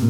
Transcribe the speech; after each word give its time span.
Vale, 0.00 0.08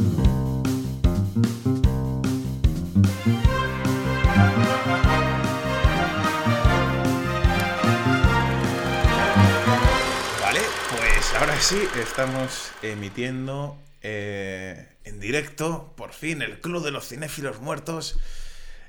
pues 10.90 11.34
ahora 11.34 11.60
sí, 11.60 11.76
estamos 12.00 12.70
emitiendo 12.82 13.76
eh, 14.02 14.86
en 15.02 15.18
directo, 15.18 15.92
por 15.96 16.12
fin, 16.12 16.42
el 16.42 16.60
Club 16.60 16.84
de 16.84 16.92
los 16.92 17.08
Cinéfilos 17.08 17.60
Muertos. 17.60 18.20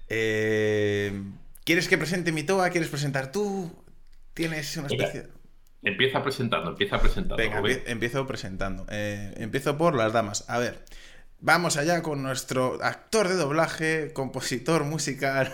Eh, 0.07 1.19
¿Quieres 1.63 1.87
que 1.87 1.97
presente 1.97 2.31
mi 2.31 2.43
toa? 2.43 2.69
¿Quieres 2.69 2.89
presentar 2.89 3.31
tú? 3.31 3.75
¿Tienes 4.35 4.77
una 4.77 4.85
especie...? 4.85 5.40
Empieza 5.83 6.21
presentando, 6.21 6.71
empieza 6.71 6.99
presentando. 6.99 7.37
Venga, 7.37 7.61
empiezo 7.87 8.27
presentando. 8.27 8.85
Eh, 8.89 9.33
empiezo 9.37 9.77
por 9.77 9.95
las 9.95 10.13
damas. 10.13 10.45
A 10.47 10.59
ver, 10.59 10.85
vamos 11.39 11.77
allá 11.77 12.03
con 12.03 12.21
nuestro 12.21 12.77
actor 12.83 13.27
de 13.27 13.35
doblaje, 13.35 14.13
compositor 14.13 14.83
musical, 14.83 15.51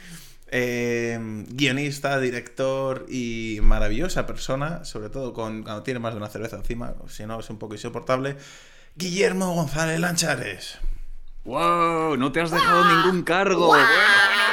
eh, 0.48 1.18
guionista, 1.48 2.20
director 2.20 3.06
y 3.08 3.60
maravillosa 3.62 4.26
persona, 4.26 4.84
sobre 4.84 5.08
todo 5.08 5.32
con, 5.32 5.62
cuando 5.62 5.82
tiene 5.82 5.98
más 5.98 6.12
de 6.12 6.18
una 6.18 6.28
cerveza 6.28 6.56
encima, 6.56 6.94
si 7.08 7.24
no 7.24 7.40
es 7.40 7.48
un 7.48 7.58
poco 7.58 7.74
insoportable, 7.74 8.36
Guillermo 8.96 9.54
González 9.54 9.98
Lanchares. 9.98 10.78
¡Wow! 11.44 12.18
No 12.18 12.32
te 12.32 12.42
has 12.42 12.50
dejado 12.50 12.84
ningún 12.84 13.22
cargo. 13.22 13.68
Bueno, 13.68 13.86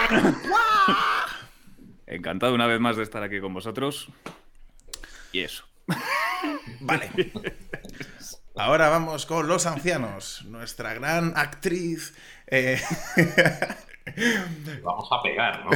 bueno, 0.09 0.37
bueno. 0.41 0.97
Encantado 2.05 2.55
una 2.55 2.65
vez 2.65 2.79
más 2.79 2.95
de 2.95 3.03
estar 3.03 3.21
aquí 3.23 3.41
con 3.41 3.53
vosotros. 3.53 4.07
Y 5.37 5.41
eso. 5.43 5.63
Vale. 6.79 7.11
Ahora 8.55 8.89
vamos 8.89 9.27
con 9.27 9.47
Los 9.47 9.67
Ancianos, 9.67 10.43
nuestra 10.47 10.95
gran 10.95 11.33
actriz. 11.35 12.15
eh, 12.47 12.81
Vamos 14.83 15.07
a 15.11 15.21
pegar, 15.21 15.63
¿no? 15.63 15.69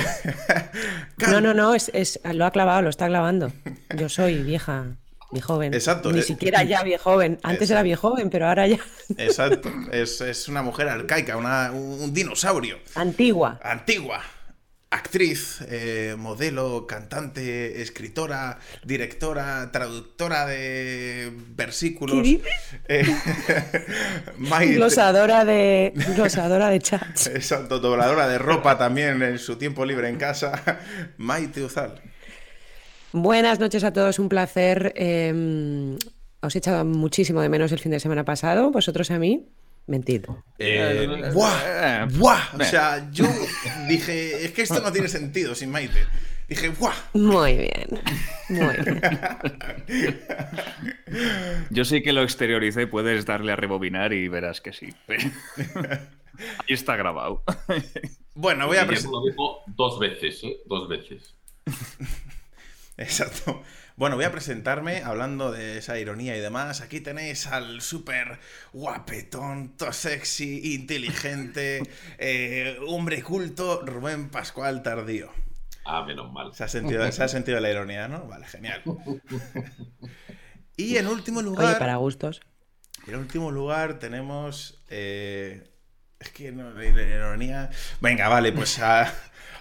No, 1.31 1.42
no, 1.42 1.53
no, 1.53 1.76
es, 1.76 1.92
es- 1.94 2.20
lo 2.23 2.44
ha 2.48 2.52
clavado, 2.52 2.81
lo 2.81 2.90
está 2.90 3.06
clavando. 3.08 3.52
Yo 3.95 4.09
soy 4.09 4.42
vieja, 4.42 4.95
joven. 5.44 5.75
Exacto, 5.75 6.12
Ni 6.12 6.20
eh. 6.22 6.23
siquiera 6.23 6.64
ya 6.64 6.81
viejoven. 6.81 7.40
Antes 7.44 7.70
Exacto. 7.70 7.86
era 7.88 7.98
joven, 7.98 8.30
pero 8.31 8.48
ahora 8.48 8.66
ya 8.66 8.80
Exacto. 9.18 9.72
Es, 9.92 10.20
es 10.22 10.48
una 10.48 10.64
mujer 10.64 10.90
arcaica, 10.90 11.38
una- 11.38 11.72
un, 11.72 12.02
un 12.02 12.14
dinosaurio. 12.16 12.80
antigua. 12.96 13.59
Antigua. 13.64 14.23
Actriz, 14.94 15.59
eh, 15.70 16.16
modelo, 16.17 16.86
cantante, 16.86 17.81
escritora, 17.81 18.59
directora, 18.84 19.72
traductora 19.72 20.45
de 20.45 21.31
versículos. 21.56 22.28
Eh, 22.89 23.06
Maite- 24.38 24.75
Glosadora 24.75 25.45
de, 25.45 25.94
glosadora 26.16 26.67
de 26.67 26.80
chats. 26.80 27.28
Exacto, 27.34 27.80
dobladora 27.80 28.28
de 28.28 28.38
ropa 28.38 28.78
también 28.78 29.22
en 29.23 29.39
su 29.39 29.56
tiempo 29.56 29.86
libre 29.86 30.09
en 30.09 30.17
casa. 30.17 30.62
Maite 31.17 31.64
Uzal. 31.64 32.02
Buenas 33.14 33.59
noches 33.59 33.86
a 33.86 33.94
todos, 33.94 34.19
un 34.19 34.28
placer. 34.28 34.92
eh, 34.97 35.97
os 36.42 36.56
he 36.56 36.58
echado 36.58 36.84
muchísimo 36.84 37.39
de 37.42 37.47
menos 37.50 37.72
el 37.72 37.80
fin 37.80 37.92
de 37.92 38.00
semana 38.02 38.25
pasado, 38.25 38.72
vosotros 38.72 39.09
a 39.12 39.19
mí. 39.19 39.47
Mentid. 39.88 40.26
Eh, 40.60 41.06
Eh, 41.08 41.32
¡Buah! 41.34 41.62
eh, 41.66 42.08
¡Buah! 42.18 42.42
O 42.58 42.62
eh. 42.62 42.66
sea, 42.66 43.10
yo 43.12 43.26
dije, 43.88 44.46
es 44.46 44.52
que 44.52 44.62
esto 44.62 44.80
no 44.82 44.92
tiene 44.92 45.08
sentido 45.08 45.56
sin 45.56 45.72
Maite. 45.72 46.06
Dije, 46.48 46.70
¡buah! 46.70 46.94
Muy 47.14 47.56
bien, 47.56 48.02
muy 48.50 48.76
bien. 48.76 49.02
Yo 51.70 51.86
sí 51.86 52.02
que 52.04 52.12
lo 52.12 52.24
exterioricé, 52.24 52.88
puedes 52.88 53.26
darle 53.26 53.54
a 53.54 53.56
rebobinar 53.56 54.12
y 54.12 54.28
verás 54.28 54.59
que 54.59 54.74
sí. 54.74 54.90
Ahí 55.08 56.74
está 56.74 56.96
grabado. 56.98 57.44
Bueno, 58.34 58.68
voy 58.68 58.78
a 58.78 58.88
presentar. 58.88 59.14
lo 59.14 59.26
dijo 59.30 59.62
dos 59.68 60.00
veces, 60.00 60.44
¿eh? 60.44 60.58
Dos 60.66 60.90
veces. 60.90 61.36
Exacto. 62.98 63.62
Bueno, 64.01 64.16
voy 64.16 64.25
a 64.25 64.31
presentarme 64.31 65.03
hablando 65.03 65.51
de 65.51 65.78
esa 65.78 66.00
ironía 66.00 66.35
y 66.35 66.39
demás. 66.39 66.81
Aquí 66.81 67.01
tenéis 67.01 67.45
al 67.45 67.81
súper 67.81 68.39
guapetón, 68.73 69.78
to 69.78 69.94
sexy, 69.94 70.73
inteligente, 70.73 71.84
eh, 72.17 72.79
hombre 72.88 73.22
culto, 73.22 73.84
Rubén 73.85 74.29
Pascual 74.29 74.81
Tardío. 74.81 75.29
Ah, 75.85 76.03
menos 76.03 76.31
mal. 76.34 76.51
Se 76.56 76.63
ha 76.63 76.67
sentido, 76.67 77.12
se 77.12 77.23
ha 77.23 77.28
sentido 77.28 77.59
la 77.59 77.69
ironía, 77.69 78.07
¿no? 78.07 78.25
Vale, 78.28 78.47
genial. 78.47 78.81
Y 80.75 80.97
en 80.97 81.06
último 81.06 81.41
Oye, 81.41 81.50
lugar, 81.50 81.78
para 81.78 81.95
gustos. 81.97 82.41
en 83.06 83.18
último 83.18 83.51
lugar 83.51 84.00
tenemos. 84.00 84.83
eh, 84.89 85.69
es 86.19 86.29
que 86.31 86.51
no, 86.51 86.72
la 86.72 86.85
ironía. 86.88 87.69
Venga, 88.00 88.29
vale, 88.29 88.51
pues 88.51 88.79
a- 88.79 89.13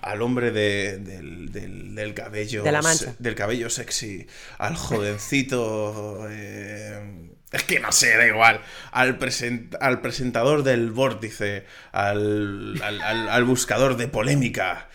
al 0.03 0.23
hombre 0.23 0.51
de- 0.51 0.99
del, 0.99 1.51
del- 1.53 1.95
del 1.95 2.15
cabello. 2.15 2.63
De 2.63 2.73
la 2.73 2.83
mancha. 2.83 3.13
se- 3.13 3.17
Del 3.19 3.35
cabello 3.35 3.69
sexy. 3.71 4.27
Al 4.59 4.77
jovencito. 4.77 6.27
eh, 6.31 7.29
es 7.53 7.63
que 7.65 7.81
no 7.81 7.91
sé, 7.93 8.17
da 8.17 8.27
igual. 8.27 8.61
Al, 8.93 9.19
present- 9.19 9.77
al 9.81 10.01
presentador 10.01 10.63
del 10.63 10.91
vórtice. 10.91 11.65
Al, 11.93 12.81
al- 12.83 13.03
al- 13.03 13.29
al 13.29 13.45
buscador 13.45 13.97
de 13.97 14.09
polémica. 14.09 14.89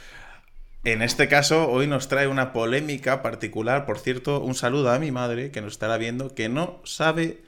En 0.83 1.01
este 1.01 1.27
caso, 1.27 1.67
hoy 1.69 1.87
nos 1.87 2.07
trae 2.07 2.27
una 2.27 2.53
polémica 2.53 3.21
particular. 3.23 3.85
Por 3.85 3.97
cierto, 3.99 4.39
un 4.39 4.53
saludo 4.53 4.91
a 4.91 4.99
mi 4.99 5.11
madre 5.11 5.49
que 5.51 5.61
nos 5.61 5.73
estará 5.73 5.97
viendo, 5.97 6.35
que 6.35 6.47
no 6.47 6.79
sabe 6.85 7.41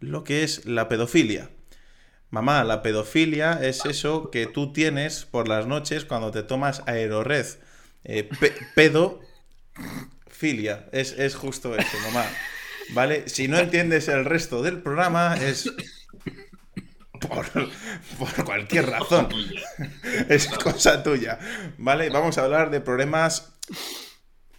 lo 0.00 0.24
que 0.24 0.42
es 0.42 0.64
la 0.66 0.88
pedofilia. 0.88 1.50
Mamá, 2.30 2.62
la 2.64 2.82
pedofilia 2.82 3.58
es 3.62 3.84
eso 3.84 4.30
que 4.30 4.46
tú 4.46 4.72
tienes 4.72 5.24
por 5.24 5.48
las 5.48 5.66
noches 5.66 6.04
cuando 6.04 6.30
te 6.30 6.42
tomas 6.42 6.82
aerorred. 6.86 7.46
Eh. 8.04 8.28
Es, 10.92 11.12
es 11.12 11.34
justo 11.34 11.76
eso, 11.76 11.98
mamá. 12.06 12.24
¿Vale? 12.92 13.28
Si 13.28 13.46
no 13.46 13.58
entiendes 13.58 14.08
el 14.08 14.24
resto 14.24 14.62
del 14.62 14.80
programa, 14.80 15.36
es 15.36 15.70
por, 17.20 17.46
por 18.18 18.44
cualquier 18.44 18.86
razón. 18.86 19.28
Es 20.28 20.48
cosa 20.48 21.02
tuya. 21.02 21.38
¿Vale? 21.78 22.10
Vamos 22.10 22.38
a 22.38 22.44
hablar 22.44 22.70
de 22.70 22.80
problemas 22.80 23.52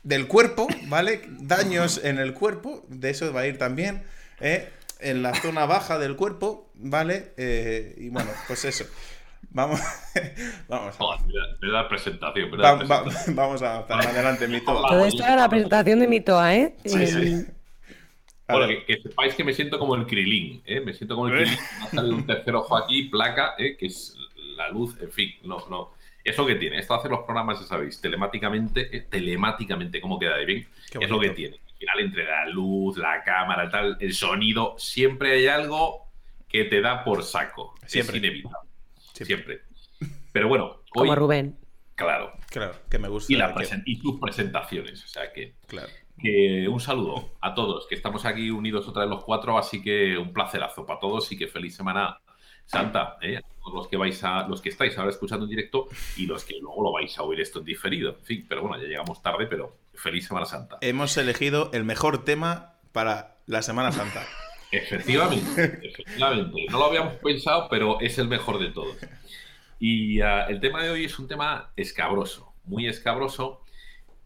del 0.04 0.28
cuerpo, 0.28 0.68
¿vale? 0.88 1.22
Daños 1.30 2.02
en 2.04 2.20
el 2.20 2.34
cuerpo, 2.34 2.86
de 2.90 3.12
eso 3.12 3.32
va 3.34 3.42
a 3.42 3.48
ir 3.48 3.58
también, 3.58 4.04
¿eh? 4.40 4.70
En 5.02 5.24
la 5.24 5.34
zona 5.36 5.66
baja 5.66 5.98
del 6.00 6.16
cuerpo, 6.16 6.72
¿vale? 6.76 7.34
Eh, 7.38 7.96
y 7.98 8.10
bueno, 8.10 8.30
pues 8.48 8.66
eso. 8.66 8.86
Vamos, 9.50 9.80
vamos, 10.68 10.96
a, 11.00 11.24
mira, 11.26 11.42
menuda 11.62 11.88
presentación. 11.90 12.52
va- 12.52 12.74
va- 12.90 13.04
vamos 13.34 13.62
a 13.62 13.76
avanzar 13.78 14.08
adelante, 14.08 14.48
mi 14.48 14.62
todo. 14.62 14.82
Todo 14.86 15.06
esto 15.06 15.24
era 15.24 15.36
la 15.36 15.50
presentación 15.50 16.00
de 16.00 16.08
mi 16.08 16.22
toa, 16.22 16.56
¿eh? 16.56 16.76
Sí, 16.86 17.06
sí. 17.08 17.18
Eh, 17.18 17.46
Bueno, 18.48 18.68
que, 18.68 18.86
que 18.86 19.02
sepáis 19.02 19.34
que 19.36 19.44
me 19.44 19.54
siento 19.54 19.80
como 19.80 19.96
el 19.96 20.06
Krilin, 20.06 20.62
¿eh? 20.66 20.82
Me 20.82 20.94
siento 20.94 21.16
como 21.16 21.28
el 21.28 21.34
Krilin. 21.34 21.60
Me 21.80 21.86
ha 21.86 21.90
salido 21.90 22.16
un 22.16 22.26
tercer 22.28 22.56
ojo 22.56 22.76
aquí, 22.78 23.04
placa, 23.04 23.56
¿eh? 23.58 23.76
Que 23.78 23.86
es 23.88 24.16
la 24.58 24.70
luz, 24.70 24.96
en 25.02 25.12
fin, 25.12 25.34
no, 25.44 25.58
no. 25.70 25.94
Es 26.24 26.38
lo 26.38 26.46
que 26.46 26.56
tiene. 26.56 26.78
Esto 26.78 26.94
hace 26.94 27.10
los 27.10 27.22
programas, 27.22 27.60
ya 27.60 27.66
sabéis, 27.66 28.00
telemáticamente, 28.00 28.96
eh, 28.96 29.02
telemáticamente, 29.10 30.00
¿cómo 30.00 30.20
queda 30.20 30.38
de 30.38 30.46
bien? 30.46 30.68
Qué 30.92 31.06
es 31.06 31.10
lo 31.10 31.20
que 31.20 31.30
tiene. 31.32 31.60
Al 31.82 31.98
final, 31.98 32.00
entre 32.00 32.26
la 32.26 32.46
luz, 32.48 32.98
la 32.98 33.24
cámara, 33.24 33.70
tal, 33.70 33.98
el 34.00 34.14
sonido, 34.14 34.76
siempre 34.78 35.32
hay 35.34 35.48
algo 35.48 36.08
que 36.48 36.66
te 36.66 36.80
da 36.82 37.04
por 37.04 37.24
saco. 37.24 37.74
Siempre. 37.88 38.18
Es 38.18 38.24
inevitable. 38.24 38.70
Siempre. 39.14 39.26
Siempre. 39.26 39.62
Pero 40.32 40.48
bueno, 40.48 40.66
hoy, 40.96 41.08
como 41.08 41.16
Rubén. 41.16 41.58
claro. 41.96 42.34
Claro, 42.50 42.76
que 42.90 43.00
me 43.00 43.08
gusta. 43.08 43.32
Y, 43.32 43.38
la 43.38 43.54
que- 43.54 43.62
presen- 43.64 43.84
y 43.86 43.98
tus 44.00 44.20
presentaciones. 44.20 45.04
O 45.04 45.08
sea 45.08 45.32
que 45.34 45.56
Claro. 45.68 45.88
que 46.20 46.68
un 46.68 46.80
saludo 46.82 47.34
a 47.42 47.54
todos, 47.56 47.88
que 47.88 47.96
estamos 47.96 48.26
aquí 48.26 48.50
unidos 48.52 48.88
otra 48.88 49.04
vez 49.04 49.10
los 49.10 49.24
cuatro, 49.24 49.58
así 49.58 49.82
que 49.82 50.18
un 50.18 50.34
placerazo 50.34 50.86
para 50.86 51.00
todos 51.00 51.32
y 51.32 51.38
que 51.38 51.48
feliz 51.48 51.76
semana 51.76 52.20
santa, 52.66 53.18
¿eh? 53.22 53.38
A 53.38 53.42
todos 53.42 53.74
los 53.74 53.88
que 53.88 53.98
vais 53.98 54.22
a, 54.24 54.48
los 54.48 54.62
que 54.62 54.70
estáis 54.70 54.98
ahora 54.98 55.10
escuchando 55.12 55.46
en 55.46 55.50
directo 55.50 55.88
y 56.18 56.26
los 56.26 56.44
que 56.44 56.60
luego 56.60 56.84
lo 56.84 56.92
vais 56.92 57.18
a 57.18 57.24
oír 57.24 57.40
esto 57.40 57.60
en 57.60 57.66
diferido. 57.66 58.12
En 58.20 58.24
fin, 58.26 58.46
pero 58.48 58.62
bueno, 58.62 58.78
ya 58.82 58.88
llegamos 58.88 59.22
tarde, 59.22 59.48
pero 59.48 59.78
feliz 59.94 60.28
Semana 60.28 60.46
Santa. 60.46 60.78
Hemos 60.82 61.16
elegido 61.18 61.70
el 61.74 61.84
mejor 61.84 62.24
tema 62.24 62.76
para 62.92 63.38
la 63.46 63.62
Semana 63.62 63.92
Santa. 63.92 64.24
Efectivamente, 64.72 65.82
efectivamente. 65.84 66.66
No 66.70 66.80
lo 66.80 66.86
habíamos 66.86 67.16
pensado, 67.16 67.68
pero 67.70 68.00
es 68.00 68.18
el 68.18 68.30
mejor 68.30 68.58
de 68.58 68.70
todos. 68.70 68.96
Y 69.80 70.22
ah, 70.22 70.46
el 70.48 70.62
tema 70.62 70.82
de 70.82 70.92
hoy 70.92 71.04
es 71.04 71.20
un 71.20 71.28
tema 71.28 71.74
escabroso, 71.76 72.54
muy 72.64 72.88
escabroso. 72.88 73.66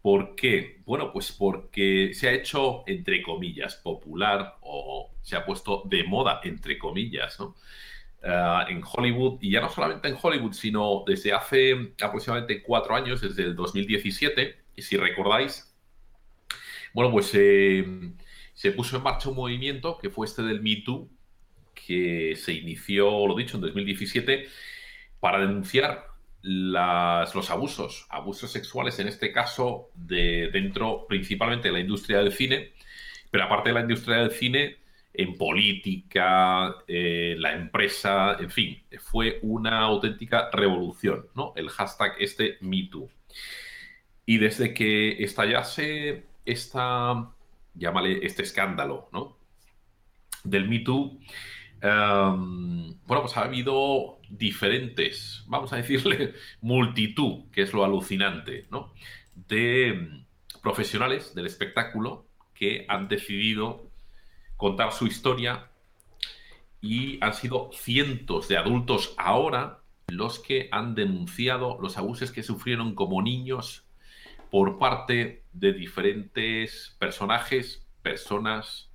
¿Por 0.02 0.36
qué? 0.36 0.82
Bueno, 0.86 1.12
pues 1.12 1.32
porque 1.32 2.12
se 2.14 2.28
ha 2.28 2.32
hecho, 2.32 2.84
entre 2.86 3.22
comillas, 3.22 3.74
popular 3.74 4.58
o 4.60 5.10
se 5.20 5.34
ha 5.34 5.44
puesto 5.44 5.82
de 5.86 6.04
moda, 6.04 6.40
entre 6.44 6.78
comillas, 6.78 7.40
¿no? 7.40 7.56
Ah, 8.22 8.66
en 8.68 8.82
Hollywood, 8.84 9.38
y 9.40 9.50
ya 9.50 9.60
no 9.60 9.68
solamente 9.68 10.08
en 10.08 10.16
Hollywood, 10.20 10.52
sino 10.52 11.02
desde 11.06 11.32
hace 11.32 11.94
aproximadamente 12.00 12.62
cuatro 12.62 12.94
años, 12.94 13.20
desde 13.20 13.42
el 13.42 13.56
2017, 13.56 14.56
y 14.58 14.65
si 14.82 14.96
recordáis, 14.96 15.74
bueno, 16.92 17.10
pues 17.10 17.30
eh, 17.34 17.84
se 18.54 18.72
puso 18.72 18.96
en 18.96 19.02
marcha 19.02 19.28
un 19.28 19.36
movimiento 19.36 19.98
que 19.98 20.10
fue 20.10 20.26
este 20.26 20.42
del 20.42 20.62
Me 20.62 20.76
Too, 20.76 21.08
que 21.74 22.34
se 22.36 22.54
inició, 22.54 23.26
lo 23.26 23.36
dicho, 23.36 23.56
en 23.56 23.62
2017 23.62 24.48
para 25.20 25.40
denunciar 25.40 26.06
los 26.42 27.50
abusos, 27.50 28.06
abusos 28.08 28.50
sexuales, 28.52 28.98
en 28.98 29.08
este 29.08 29.32
caso, 29.32 29.90
de 29.94 30.48
dentro 30.52 31.06
principalmente 31.08 31.68
de 31.68 31.74
la 31.74 31.80
industria 31.80 32.18
del 32.18 32.32
cine, 32.32 32.72
pero 33.30 33.44
aparte 33.44 33.70
de 33.70 33.74
la 33.74 33.80
industria 33.80 34.18
del 34.18 34.30
cine, 34.30 34.76
en 35.12 35.36
política, 35.36 36.76
eh, 36.86 37.34
la 37.38 37.54
empresa, 37.54 38.36
en 38.38 38.50
fin, 38.50 38.82
fue 39.00 39.38
una 39.42 39.80
auténtica 39.80 40.50
revolución, 40.52 41.26
¿no? 41.34 41.52
El 41.56 41.68
hashtag 41.70 42.14
este 42.18 42.58
MeToo. 42.60 43.10
Y 44.26 44.38
desde 44.38 44.74
que 44.74 45.22
estallase 45.22 46.26
esta, 46.44 47.30
llámale, 47.74 48.26
este 48.26 48.42
escándalo, 48.42 49.08
¿no? 49.12 49.36
Del 50.42 50.68
MeToo, 50.68 51.18
em, 51.80 52.94
bueno, 53.06 53.22
pues 53.22 53.36
ha 53.36 53.44
habido 53.44 54.18
diferentes, 54.28 55.44
vamos 55.46 55.72
a 55.72 55.76
decirle, 55.76 56.34
multitud, 56.60 57.44
que 57.52 57.62
es 57.62 57.72
lo 57.72 57.84
alucinante, 57.84 58.66
¿no? 58.70 58.92
De 59.34 60.24
profesionales 60.60 61.34
del 61.34 61.46
espectáculo 61.46 62.26
que 62.52 62.84
han 62.88 63.06
decidido 63.06 63.88
contar 64.56 64.92
su 64.92 65.06
historia 65.06 65.70
y 66.80 67.18
han 67.22 67.34
sido 67.34 67.70
cientos 67.72 68.48
de 68.48 68.56
adultos 68.56 69.14
ahora 69.18 69.80
los 70.08 70.38
que 70.38 70.68
han 70.72 70.94
denunciado 70.94 71.78
los 71.80 71.98
abusos 71.98 72.30
que 72.30 72.42
sufrieron 72.42 72.94
como 72.94 73.22
niños 73.22 73.85
por 74.56 74.78
parte 74.78 75.42
de 75.52 75.74
diferentes 75.74 76.96
personajes, 76.98 77.86
personas, 78.00 78.90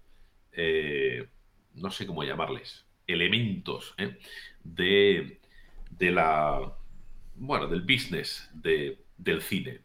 eh, 0.53 1.27
no 1.75 1.91
sé 1.91 2.07
cómo 2.07 2.23
llamarles, 2.23 2.87
elementos 3.05 3.93
¿eh? 3.99 4.17
de, 4.63 5.39
la, 5.99 6.73
bueno, 7.35 7.67
del 7.67 7.81
business 7.81 8.49
del 8.55 9.41
cine. 9.43 9.81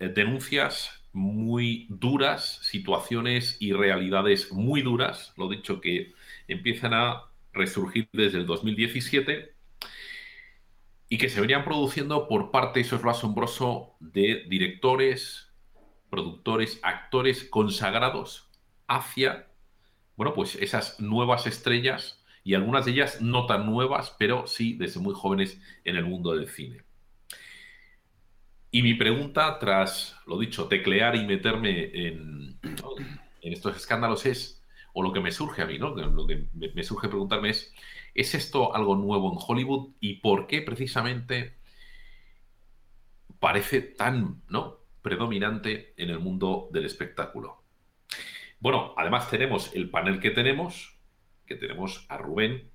Eh, 0.00 0.08
denuncias 0.08 1.02
muy 1.14 1.86
duras, 1.88 2.58
situaciones 2.60 3.56
y 3.60 3.72
realidades 3.72 4.52
muy 4.52 4.82
duras, 4.82 5.32
lo 5.38 5.48
dicho, 5.48 5.80
que 5.80 6.12
empiezan 6.46 6.92
a 6.92 7.22
resurgir 7.54 8.06
desde 8.12 8.36
el 8.36 8.44
2017 8.44 9.50
y 11.08 11.18
que 11.18 11.28
se 11.28 11.40
venían 11.40 11.64
produciendo 11.64 12.28
por 12.28 12.50
parte, 12.50 12.80
eso 12.80 12.96
es 12.96 13.02
lo 13.02 13.10
asombroso, 13.10 13.96
de 14.00 14.44
directores, 14.48 15.52
productores, 16.10 16.80
actores 16.82 17.44
consagrados 17.44 18.50
hacia, 18.86 19.48
bueno, 20.16 20.34
pues 20.34 20.54
esas 20.56 21.00
nuevas 21.00 21.46
estrellas 21.46 22.24
y 22.44 22.54
algunas 22.54 22.84
de 22.84 22.92
ellas 22.92 23.20
no 23.20 23.46
tan 23.46 23.66
nuevas, 23.66 24.14
pero 24.18 24.46
sí 24.46 24.74
desde 24.74 25.00
muy 25.00 25.14
jóvenes 25.14 25.60
en 25.84 25.96
el 25.96 26.04
mundo 26.04 26.34
del 26.34 26.48
cine. 26.48 26.82
Y 28.70 28.82
mi 28.82 28.94
pregunta, 28.94 29.58
tras, 29.58 30.16
lo 30.26 30.38
dicho, 30.38 30.68
teclear 30.68 31.16
y 31.16 31.24
meterme 31.24 31.84
en, 31.84 32.58
en 33.40 33.52
estos 33.52 33.76
escándalos 33.76 34.26
es, 34.26 34.62
o 34.92 35.02
lo 35.02 35.12
que 35.12 35.20
me 35.20 35.32
surge 35.32 35.62
a 35.62 35.66
mí, 35.66 35.78
¿no? 35.78 35.94
Lo 35.94 36.26
que 36.26 36.48
me 36.52 36.82
surge 36.82 37.08
preguntarme 37.08 37.50
es, 37.50 37.72
¿es 38.18 38.34
esto 38.34 38.74
algo 38.74 38.96
nuevo 38.96 39.32
en 39.32 39.38
Hollywood? 39.40 39.94
¿Y 40.00 40.14
por 40.14 40.48
qué 40.48 40.60
precisamente 40.62 41.56
parece 43.38 43.80
tan, 43.80 44.42
¿no? 44.48 44.78
predominante 45.02 45.94
en 45.96 46.10
el 46.10 46.18
mundo 46.18 46.68
del 46.72 46.84
espectáculo? 46.84 47.62
Bueno, 48.58 48.92
además 48.96 49.30
tenemos 49.30 49.72
el 49.74 49.88
panel 49.88 50.18
que 50.18 50.32
tenemos, 50.32 50.98
que 51.46 51.54
tenemos 51.54 52.06
a 52.08 52.18
Rubén, 52.18 52.70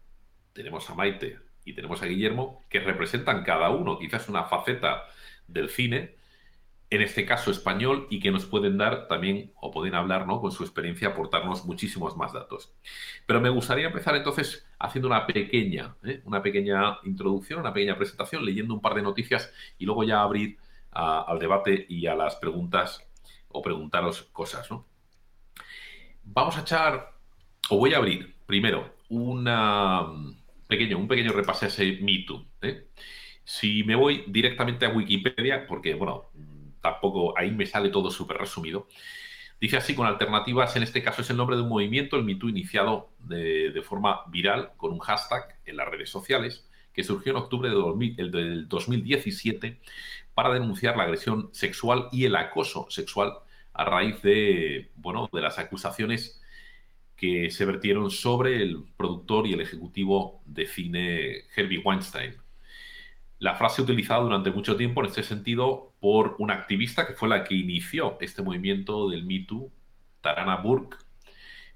tenemos 0.54 0.90
a 0.90 0.95
Maite 0.95 1.40
y 1.66 1.74
tenemos 1.74 2.01
a 2.01 2.06
Guillermo, 2.06 2.63
que 2.69 2.80
representan 2.80 3.44
cada 3.44 3.69
uno 3.69 4.00
quizás 4.00 4.30
una 4.30 4.45
faceta 4.45 5.04
del 5.48 5.69
cine, 5.69 6.16
en 6.95 7.01
este 7.01 7.25
caso 7.25 7.50
español, 7.50 8.07
y 8.10 8.19
que 8.19 8.31
nos 8.31 8.45
pueden 8.45 8.78
dar 8.78 9.07
también, 9.07 9.51
o 9.56 9.72
pueden 9.72 9.95
hablar 9.95 10.28
¿no? 10.28 10.40
con 10.40 10.51
su 10.51 10.63
experiencia, 10.63 11.10
aportarnos 11.10 11.66
muchísimos 11.66 12.16
más 12.16 12.34
datos. 12.34 12.74
Pero 13.25 13.42
me 13.42 13.50
gustaría 13.50 13.88
empezar 13.88 14.16
entonces 14.16 14.68
haciendo 14.80 15.07
una 15.07 15.25
pequeña, 15.25 15.95
¿eh? 16.04 16.22
una 16.25 16.42
pequeña 16.42 17.00
introducción, 17.04 17.62
una 17.62 17.74
pequeña 17.74 17.98
presentación, 17.98 18.45
leyendo 18.45 18.74
un 18.74 18.81
par 18.81 18.94
de 18.94 19.01
noticias 19.01 19.51
y 19.78 19.86
luego 19.86 20.04
ya 20.04 20.22
abrir 20.22 20.57
al 20.92 21.40
debate 21.40 21.88
y 21.90 22.06
a 22.06 22.16
las 22.16 22.36
preguntas 22.36 23.07
o 23.48 23.62
preguntaros 23.62 24.24
cosas. 24.31 24.69
¿no? 24.69 24.86
Vamos 26.24 26.57
a 26.57 26.62
echar, 26.62 27.13
o 27.69 27.78
voy 27.78 27.94
a 27.94 27.98
abrir 27.98 28.36
primero 28.45 28.94
una 29.10 30.06
pequeño, 30.68 30.98
un 30.98 31.07
pequeño 31.07 31.31
repaso 31.31 31.66
a 31.66 31.69
ese 31.69 31.98
mito. 32.01 32.45
¿eh? 32.62 32.88
Si 33.44 33.84
me 33.84 33.95
voy 33.95 34.24
directamente 34.28 34.86
a 34.86 34.90
Wikipedia, 34.90 35.66
porque, 35.68 35.95
bueno, 35.95 36.30
tampoco 36.83 37.35
ahí 37.38 37.50
me 37.50 37.65
sale 37.65 37.89
todo 37.89 38.12
súper 38.12 38.38
resumido, 38.38 38.88
dice 39.59 39.77
así 39.77 39.95
con 39.95 40.06
alternativas, 40.06 40.75
en 40.75 40.83
este 40.83 41.01
caso 41.01 41.21
es 41.21 41.30
el 41.30 41.38
nombre 41.38 41.56
de 41.56 41.62
un 41.62 41.69
movimiento, 41.69 42.18
el 42.18 42.25
MeToo, 42.25 42.50
iniciado 42.50 43.09
de, 43.19 43.81
forma 43.83 44.21
viral 44.27 44.74
con 44.75 44.91
un 44.91 45.00
hashtag 45.00 45.57
en 45.65 45.77
las 45.77 45.88
redes 45.88 46.09
sociales, 46.09 46.68
que 46.94 47.03
surgió 47.03 47.31
en 47.31 47.38
octubre 47.38 47.69
de 47.69 48.30
del 48.30 48.68
2017 48.68 49.80
para 50.35 50.53
denunciar 50.53 50.97
la 50.97 51.03
agresión 51.03 51.50
sexual 51.53 52.09
y 52.12 52.25
el 52.25 52.35
acoso 52.35 52.88
sexual 52.89 53.33
a 53.74 53.85
raíz 53.85 54.21
de, 54.21 54.91
bueno, 54.95 55.30
de 55.31 55.41
las 55.41 55.57
acusaciones 55.57 56.41
que 57.15 57.50
se 57.50 57.65
vertieron 57.65 58.12
sobre 58.12 58.62
el 58.62 58.83
productor 58.97 59.47
y 59.47 59.53
el 59.53 59.62
ejecutivo 59.62 60.41
de 60.45 60.65
cine 60.65 61.44
Herbie 61.56 61.81
Weinstein. 61.83 62.43
La 63.44 63.56
frase 63.56 63.81
utilizada 63.81 64.22
durante 64.22 64.51
mucho 64.51 64.78
tiempo 64.78 65.01
en 65.01 65.07
este 65.07 65.22
sentido 65.22 65.92
por 66.00 66.38
una 66.40 66.54
activista 66.54 67.06
que 67.06 67.13
fue 67.13 67.28
la 67.28 67.44
que 67.44 67.56
inició 67.56 68.18
este 68.22 68.42
movimiento 68.42 69.10
del 69.10 69.25
Me 69.25 69.40
Too, 69.40 69.69
Tarana 70.22 70.56
Burke, 70.56 70.95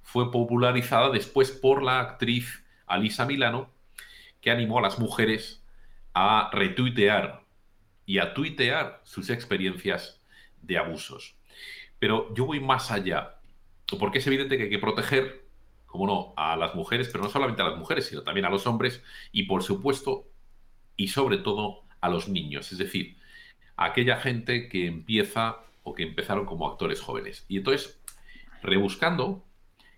fue 0.02 0.32
popularizada 0.32 1.10
después 1.10 1.52
por 1.52 1.84
la 1.84 2.00
actriz 2.00 2.64
Alisa 2.86 3.26
Milano, 3.26 3.70
que 4.40 4.50
animó 4.50 4.80
a 4.80 4.82
las 4.82 4.98
mujeres 4.98 5.62
a 6.14 6.50
retuitear 6.54 7.44
y 8.06 8.20
a 8.20 8.34
tuitear 8.34 9.02
sus 9.04 9.30
experiencias 9.30 10.22
de 10.62 10.78
abusos. 10.78 11.36
Pero 12.00 12.34
yo 12.34 12.46
voy 12.46 12.62
más 12.62 12.92
allá, 12.92 13.42
porque 14.00 14.20
es 14.20 14.28
evidente 14.28 14.56
que 14.56 14.64
hay 14.64 14.70
que 14.70 14.80
proteger, 14.80 15.44
como 15.86 16.08
no, 16.08 16.34
a 16.38 16.56
las 16.56 16.76
mujeres, 16.76 17.10
pero 17.12 17.26
no 17.26 17.30
solamente 17.30 17.62
a 17.62 17.68
las 17.68 17.78
mujeres, 17.78 18.06
sino 18.06 18.24
también 18.24 18.46
a 18.46 18.50
los 18.50 18.66
hombres 18.68 19.04
y, 19.34 19.44
por 19.44 19.64
supuesto, 19.64 20.28
y 20.98 21.10
sobre 21.10 21.38
todo 21.38 21.84
a 22.02 22.10
los 22.10 22.28
niños, 22.28 22.72
es 22.72 22.80
decir, 22.80 23.18
a 23.76 23.86
aquella 23.86 24.18
gente 24.18 24.68
que 24.68 24.88
empieza 24.88 25.60
o 25.84 25.94
que 25.94 26.04
empezaron 26.04 26.46
como 26.46 26.68
actores 26.68 27.00
jóvenes. 27.00 27.46
Y 27.48 27.58
entonces, 27.58 28.00
rebuscando, 28.62 29.46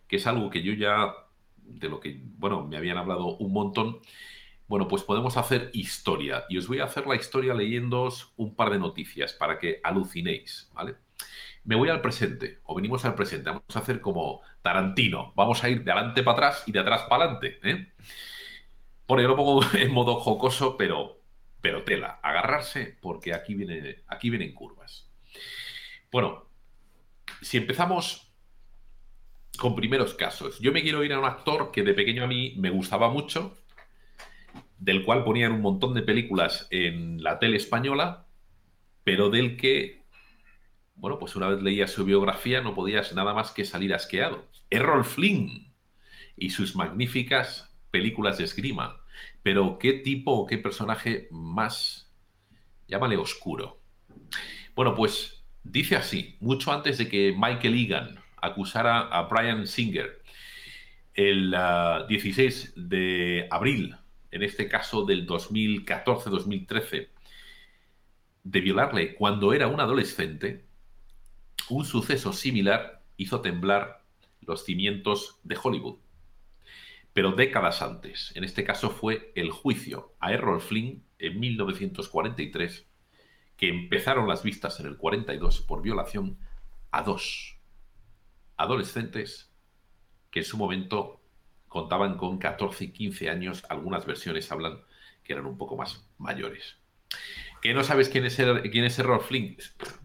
que 0.08 0.18
es 0.18 0.28
algo 0.28 0.50
que 0.50 0.62
yo 0.62 0.74
ya, 0.74 1.14
de 1.58 1.90
lo 1.90 2.00
que, 2.00 2.20
bueno, 2.38 2.66
me 2.68 2.78
habían 2.78 2.98
hablado 2.98 3.38
un 3.38 3.54
montón, 3.54 4.00
bueno, 4.68 4.88
pues 4.88 5.04
podemos 5.04 5.36
hacer 5.38 5.72
historia. 5.74 6.46
Y 6.50 6.58
os 6.58 6.68
voy 6.68 6.80
a 6.80 6.86
hacer 6.86 7.08
la 7.08 7.16
historia 7.16 7.56
leyéndoos 7.56 8.34
un 8.38 8.56
par 8.56 8.70
de 8.70 8.78
noticias 8.78 9.34
para 9.34 9.58
que 9.58 9.80
alucinéis, 9.84 10.70
¿vale? 10.74 10.96
Me 11.64 11.76
voy 11.76 11.90
al 11.90 12.02
presente, 12.02 12.60
o 12.64 12.76
venimos 12.76 13.04
al 13.06 13.16
presente. 13.16 13.50
Vamos 13.50 13.76
a 13.76 13.80
hacer 13.80 14.00
como 14.00 14.42
Tarantino. 14.62 15.34
Vamos 15.36 15.64
a 15.64 15.70
ir 15.70 15.84
de 15.84 15.92
adelante 15.92 16.24
para 16.24 16.38
atrás 16.38 16.64
y 16.68 16.72
de 16.72 16.80
atrás 16.80 17.04
para 17.10 17.26
adelante. 17.26 17.60
¿eh? 17.64 17.92
Bueno, 19.10 19.24
yo 19.24 19.28
lo 19.28 19.36
pongo 19.36 19.62
en 19.74 19.92
modo 19.92 20.20
jocoso, 20.20 20.78
pero, 20.78 21.20
pero 21.62 21.84
tela. 21.84 22.20
Agarrarse 22.22 22.96
porque 23.02 23.34
aquí, 23.34 23.56
viene, 23.56 24.04
aquí 24.08 24.30
vienen 24.30 24.54
curvas. 24.54 25.10
Bueno, 26.12 26.46
si 27.42 27.58
empezamos 27.58 28.32
con 29.58 29.76
primeros 29.76 30.14
casos. 30.14 30.60
Yo 30.60 30.72
me 30.72 30.84
quiero 30.84 31.04
ir 31.04 31.12
a 31.12 31.20
un 31.20 31.26
actor 31.26 31.72
que 31.72 31.84
de 31.84 31.94
pequeño 31.94 32.24
a 32.24 32.28
mí 32.28 32.54
me 32.58 32.70
gustaba 32.70 33.10
mucho, 33.10 33.58
del 34.78 35.04
cual 35.04 35.24
ponían 35.24 35.52
un 35.54 35.62
montón 35.62 35.96
de 35.96 36.04
películas 36.04 36.68
en 36.70 37.22
la 37.22 37.40
tele 37.40 37.58
española, 37.58 38.28
pero 39.04 39.30
del 39.30 39.58
que, 39.58 40.06
bueno, 40.96 41.18
pues 41.18 41.36
una 41.36 41.50
vez 41.50 41.62
leía 41.62 41.88
su 41.88 42.06
biografía 42.06 42.62
no 42.62 42.76
podías 42.76 43.14
nada 43.14 43.34
más 43.34 43.52
que 43.52 43.66
salir 43.66 43.94
asqueado. 43.94 44.48
Errol 44.70 45.04
Flynn 45.04 45.74
y 46.38 46.52
sus 46.52 46.76
magníficas 46.76 47.76
películas 47.92 48.38
de 48.38 48.46
esgrima. 48.46 48.99
Pero 49.44 49.78
¿qué 49.80 49.94
tipo 49.94 50.32
o 50.32 50.46
qué 50.46 50.58
personaje 50.58 51.28
más, 51.32 52.12
llámale 52.88 53.18
oscuro? 53.18 53.80
Bueno, 54.76 54.96
pues 54.96 55.44
dice 55.64 55.96
así, 55.96 56.38
mucho 56.40 56.72
antes 56.72 56.98
de 56.98 57.08
que 57.08 57.36
Michael 57.38 57.76
Egan 57.76 58.20
acusara 58.42 59.02
a 59.02 59.24
Brian 59.24 59.68
Singer 59.68 60.22
el 61.14 61.56
16 62.08 62.74
ah, 62.78 62.80
de 62.80 63.48
abril, 63.52 63.96
en 64.32 64.44
este 64.44 64.70
caso 64.70 65.06
del 65.06 65.28
2014-2013, 65.28 67.10
de 68.44 68.62
violarle 68.62 69.16
cuando 69.16 69.54
era 69.54 69.68
un 69.68 69.80
adolescente, 69.80 70.66
un 71.70 71.84
suceso 71.84 72.32
similar 72.32 73.04
hizo 73.18 73.42
temblar 73.42 74.02
los 74.42 74.64
cimientos 74.64 75.40
de 75.44 75.58
Hollywood. 75.62 75.98
Pero 77.20 77.34
décadas 77.34 77.82
antes. 77.82 78.32
En 78.36 78.46
este 78.46 78.64
caso 78.64 78.92
fue 78.92 79.34
el 79.36 79.52
juicio 79.52 80.16
a 80.22 80.32
Errol 80.32 80.62
Flynn 80.62 81.04
en 81.18 81.38
1943, 81.38 82.88
que 83.58 83.68
empezaron 83.68 84.26
las 84.26 84.42
vistas 84.42 84.80
en 84.80 84.86
el 84.86 84.96
42 84.96 85.60
por 85.64 85.82
violación 85.82 86.40
a 86.92 87.04
dos 87.04 87.60
adolescentes 88.56 89.52
que 90.32 90.40
en 90.40 90.46
su 90.46 90.56
momento 90.56 91.22
contaban 91.68 92.16
con 92.16 92.38
14 92.38 92.86
y 92.86 92.92
15 92.94 93.30
años. 93.30 93.66
Algunas 93.68 94.06
versiones 94.06 94.50
hablan 94.54 94.80
que 95.22 95.34
eran 95.34 95.46
un 95.46 95.58
poco 95.58 95.76
más 95.76 96.08
mayores. 96.20 96.78
¿Que 97.62 97.74
no 97.74 97.84
sabes 97.84 98.08
quién 98.08 98.24
es, 98.24 98.40
Errol 98.40 99.22
Flynn? 99.22 99.58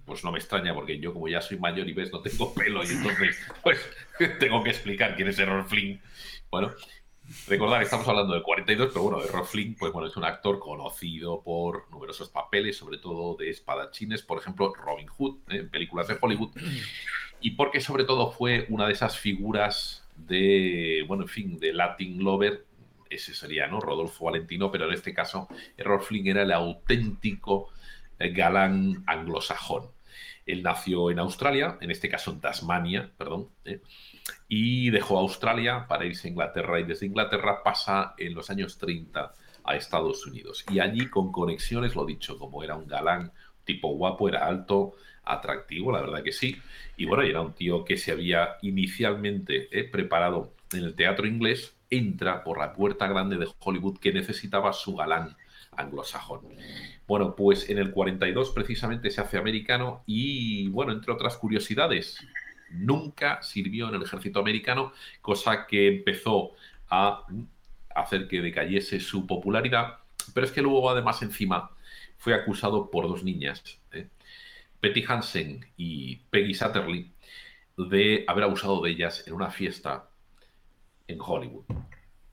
Pues 0.04 0.24
no 0.24 0.32
me 0.32 0.40
extraña, 0.40 0.74
porque 0.74 0.98
yo 0.98 1.12
como 1.12 1.28
ya 1.28 1.40
soy 1.40 1.60
mayor 1.60 1.88
y 1.88 1.92
ves, 1.92 2.10
no 2.10 2.22
tengo 2.22 2.52
pelo 2.52 2.82
y 2.82 2.88
entonces 2.88 3.38
pues 3.62 3.78
tengo 4.40 4.64
que 4.64 4.70
explicar 4.70 5.14
quién 5.14 5.28
es 5.28 5.38
Errol 5.38 5.64
Flynn. 5.64 6.02
Bueno, 6.50 6.74
recordad 7.46 7.78
que 7.78 7.84
estamos 7.84 8.06
hablando 8.08 8.34
del 8.34 8.42
42, 8.42 8.90
pero 8.92 9.02
bueno, 9.02 9.22
Errol 9.22 9.46
Flynn 9.46 9.74
pues 9.74 9.92
bueno, 9.92 10.08
es 10.08 10.16
un 10.16 10.24
actor 10.24 10.58
conocido 10.58 11.42
por 11.42 11.90
numerosos 11.90 12.28
papeles, 12.30 12.76
sobre 12.76 12.98
todo 12.98 13.36
de 13.36 13.50
espadachines, 13.50 14.22
por 14.22 14.38
ejemplo, 14.38 14.72
Robin 14.74 15.06
Hood, 15.06 15.36
¿eh? 15.48 15.58
en 15.58 15.70
películas 15.70 16.08
de 16.08 16.18
Hollywood, 16.20 16.50
y 17.40 17.52
porque 17.52 17.80
sobre 17.80 18.04
todo 18.04 18.30
fue 18.30 18.66
una 18.68 18.86
de 18.86 18.92
esas 18.92 19.18
figuras 19.18 20.06
de, 20.16 21.04
bueno, 21.08 21.24
en 21.24 21.28
fin, 21.28 21.58
de 21.58 21.72
Latin 21.72 22.22
Lover 22.22 22.64
ese 23.14 23.34
sería, 23.34 23.66
¿no? 23.66 23.80
Rodolfo 23.80 24.26
Valentino, 24.26 24.70
pero 24.70 24.86
en 24.86 24.94
este 24.94 25.14
caso 25.14 25.48
Errol 25.76 26.02
Flynn 26.02 26.26
era 26.26 26.42
el 26.42 26.52
auténtico 26.52 27.70
eh, 28.18 28.30
galán 28.30 29.04
anglosajón. 29.06 29.88
Él 30.46 30.62
nació 30.62 31.10
en 31.10 31.18
Australia, 31.18 31.78
en 31.80 31.90
este 31.90 32.08
caso 32.08 32.30
en 32.30 32.40
Tasmania, 32.40 33.10
perdón, 33.16 33.48
¿eh? 33.64 33.80
y 34.48 34.90
dejó 34.90 35.18
Australia 35.18 35.86
para 35.88 36.04
irse 36.04 36.28
a 36.28 36.30
Inglaterra 36.30 36.80
y 36.80 36.84
desde 36.84 37.06
Inglaterra 37.06 37.62
pasa 37.62 38.14
en 38.18 38.34
los 38.34 38.50
años 38.50 38.78
30 38.78 39.32
a 39.64 39.76
Estados 39.76 40.26
Unidos. 40.26 40.64
Y 40.70 40.80
allí 40.80 41.08
con 41.08 41.32
conexiones, 41.32 41.96
lo 41.96 42.04
dicho, 42.04 42.38
como 42.38 42.62
era 42.62 42.76
un 42.76 42.86
galán, 42.86 43.32
tipo 43.64 43.88
guapo, 43.88 44.28
era 44.28 44.46
alto, 44.46 44.94
atractivo, 45.24 45.90
la 45.92 46.00
verdad 46.00 46.22
que 46.22 46.32
sí. 46.32 46.56
Y 46.96 47.06
bueno, 47.06 47.22
era 47.22 47.40
un 47.40 47.54
tío 47.54 47.84
que 47.84 47.96
se 47.96 48.12
había 48.12 48.56
inicialmente 48.62 49.68
eh, 49.70 49.84
preparado 49.84 50.52
en 50.72 50.84
el 50.84 50.94
teatro 50.94 51.26
inglés 51.26 51.74
entra 51.90 52.42
por 52.42 52.58
la 52.58 52.72
puerta 52.72 53.06
grande 53.06 53.36
de 53.36 53.48
Hollywood 53.58 53.98
que 53.98 54.12
necesitaba 54.12 54.72
su 54.72 54.94
galán 54.96 55.36
anglosajón. 55.76 56.42
Bueno, 57.06 57.34
pues 57.36 57.68
en 57.70 57.78
el 57.78 57.90
42 57.90 58.50
precisamente 58.50 59.10
se 59.10 59.20
hace 59.20 59.38
americano 59.38 60.02
y, 60.06 60.68
bueno, 60.68 60.92
entre 60.92 61.12
otras 61.12 61.36
curiosidades, 61.36 62.18
nunca 62.70 63.42
sirvió 63.42 63.88
en 63.88 63.96
el 63.96 64.02
ejército 64.02 64.40
americano, 64.40 64.92
cosa 65.20 65.66
que 65.66 65.88
empezó 65.88 66.52
a 66.88 67.26
hacer 67.94 68.28
que 68.28 68.40
decayese 68.40 69.00
su 69.00 69.26
popularidad, 69.26 69.98
pero 70.32 70.46
es 70.46 70.52
que 70.52 70.62
luego 70.62 70.90
además 70.90 71.22
encima 71.22 71.70
fue 72.18 72.34
acusado 72.34 72.90
por 72.90 73.08
dos 73.08 73.22
niñas, 73.22 73.62
¿eh? 73.92 74.08
Betty 74.80 75.04
Hansen 75.06 75.66
y 75.76 76.16
Peggy 76.30 76.54
Satterley, 76.54 77.10
de 77.76 78.24
haber 78.28 78.44
abusado 78.44 78.82
de 78.82 78.90
ellas 78.90 79.26
en 79.26 79.34
una 79.34 79.50
fiesta 79.50 80.08
en 81.08 81.18
Hollywood. 81.20 81.64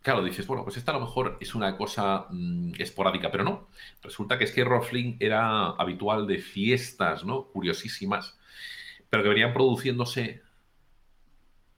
Claro, 0.02 0.24
dices, 0.24 0.48
bueno, 0.48 0.64
pues 0.64 0.78
esta 0.78 0.92
a 0.92 0.96
lo 0.96 1.02
mejor 1.02 1.38
es 1.40 1.54
una 1.54 1.78
cosa 1.78 2.26
mm, 2.30 2.74
esporádica, 2.80 3.30
pero 3.30 3.44
no. 3.44 3.70
Resulta 4.02 4.38
que 4.38 4.46
es 4.46 4.52
que 4.52 4.64
Roffling 4.64 5.18
era 5.20 5.68
habitual 5.68 6.26
de 6.26 6.40
fiestas, 6.40 7.24
¿no? 7.24 7.46
Curiosísimas, 7.46 8.40
pero 9.10 9.22
que 9.22 9.30
venían 9.30 9.54
produciéndose 9.54 10.42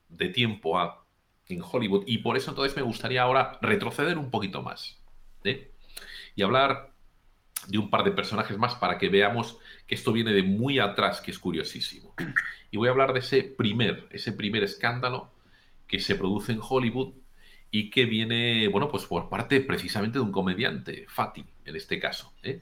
de 0.08 0.30
tiempo 0.30 0.80
a, 0.80 1.06
en 1.50 1.62
Hollywood. 1.62 2.04
Y 2.08 2.20
por 2.20 2.38
eso 2.38 2.52
entonces 2.52 2.76
me 2.78 2.82
gustaría 2.82 3.24
ahora 3.24 3.60
retroceder 3.62 4.18
un 4.18 4.32
poquito 4.32 4.62
más. 4.62 5.02
¿eh? 5.44 5.72
Y 6.36 6.44
hablar 6.44 6.94
de 7.68 7.78
un 7.78 7.90
par 7.90 8.04
de 8.04 8.12
personajes 8.12 8.58
más 8.58 8.76
para 8.76 8.98
que 8.98 9.10
veamos 9.10 9.58
que 9.86 9.96
esto 9.96 10.14
viene 10.14 10.32
de 10.32 10.44
muy 10.44 10.80
atrás, 10.80 11.20
que 11.20 11.32
es 11.32 11.40
curiosísimo. 11.40 12.14
Y 12.72 12.78
voy 12.78 12.88
a 12.88 12.92
hablar 12.92 13.14
de 13.14 13.20
ese 13.20 13.44
primer, 13.44 14.08
ese 14.12 14.32
primer 14.32 14.64
escándalo 14.64 15.32
que 15.88 16.00
se 16.00 16.16
produce 16.16 16.54
en 16.54 16.60
Hollywood 16.62 17.14
y 17.76 17.90
que 17.90 18.06
viene, 18.06 18.68
bueno, 18.68 18.88
pues 18.88 19.06
por 19.06 19.30
parte 19.30 19.60
precisamente 19.60 20.20
de 20.20 20.24
un 20.24 20.32
comediante, 20.32 21.08
Fati, 21.10 21.44
en 21.66 21.76
este 21.76 22.00
caso. 22.00 22.32
¿eh? 22.44 22.62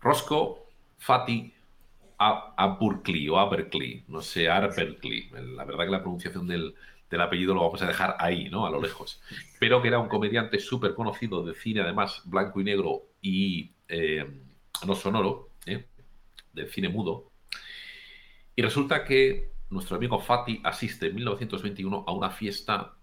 Roscoe 0.00 0.56
Fati 0.98 1.54
Aberkley 2.18 3.28
o 3.28 3.38
Aberkley, 3.38 4.04
no 4.08 4.20
sé, 4.20 4.48
Aberkley. 4.48 5.30
La 5.30 5.64
verdad 5.64 5.84
que 5.84 5.90
la 5.92 6.00
pronunciación 6.02 6.48
del, 6.48 6.74
apellido 7.16 7.54
lo 7.54 7.60
vamos 7.60 7.80
a 7.80 7.86
dejar 7.86 8.16
ahí, 8.18 8.48
¿no? 8.50 8.66
A 8.66 8.70
lo 8.70 8.82
lejos. 8.82 9.22
Pero 9.60 9.80
que 9.80 9.86
era 9.86 10.00
un 10.00 10.08
comediante 10.08 10.58
súper 10.58 10.94
conocido 10.96 11.44
de 11.44 11.54
cine, 11.54 11.82
además, 11.82 12.22
blanco 12.24 12.60
y 12.60 12.64
negro 12.64 13.02
y 13.22 13.70
eh, 13.86 14.26
no 14.84 14.96
sonoro, 14.96 15.50
¿eh? 15.64 15.86
del 16.52 16.68
cine 16.70 16.88
mudo. 16.88 17.30
Y 18.56 18.62
resulta 18.62 19.04
que 19.04 19.52
nuestro 19.70 19.94
amigo 19.94 20.18
Fati 20.18 20.60
asiste 20.64 21.06
en 21.06 21.14
1921 21.14 22.04
a 22.04 22.12
una 22.12 22.30
fiesta 22.30 22.97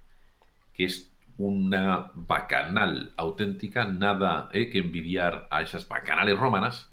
que 0.75 0.85
es 0.85 1.11
una 1.37 2.11
bacanal 2.13 3.13
auténtica, 3.17 3.85
nada 3.85 4.49
eh, 4.53 4.69
que 4.69 4.79
envidiar 4.79 5.47
a 5.51 5.61
esas 5.61 5.87
bacanales 5.87 6.37
romanas, 6.37 6.91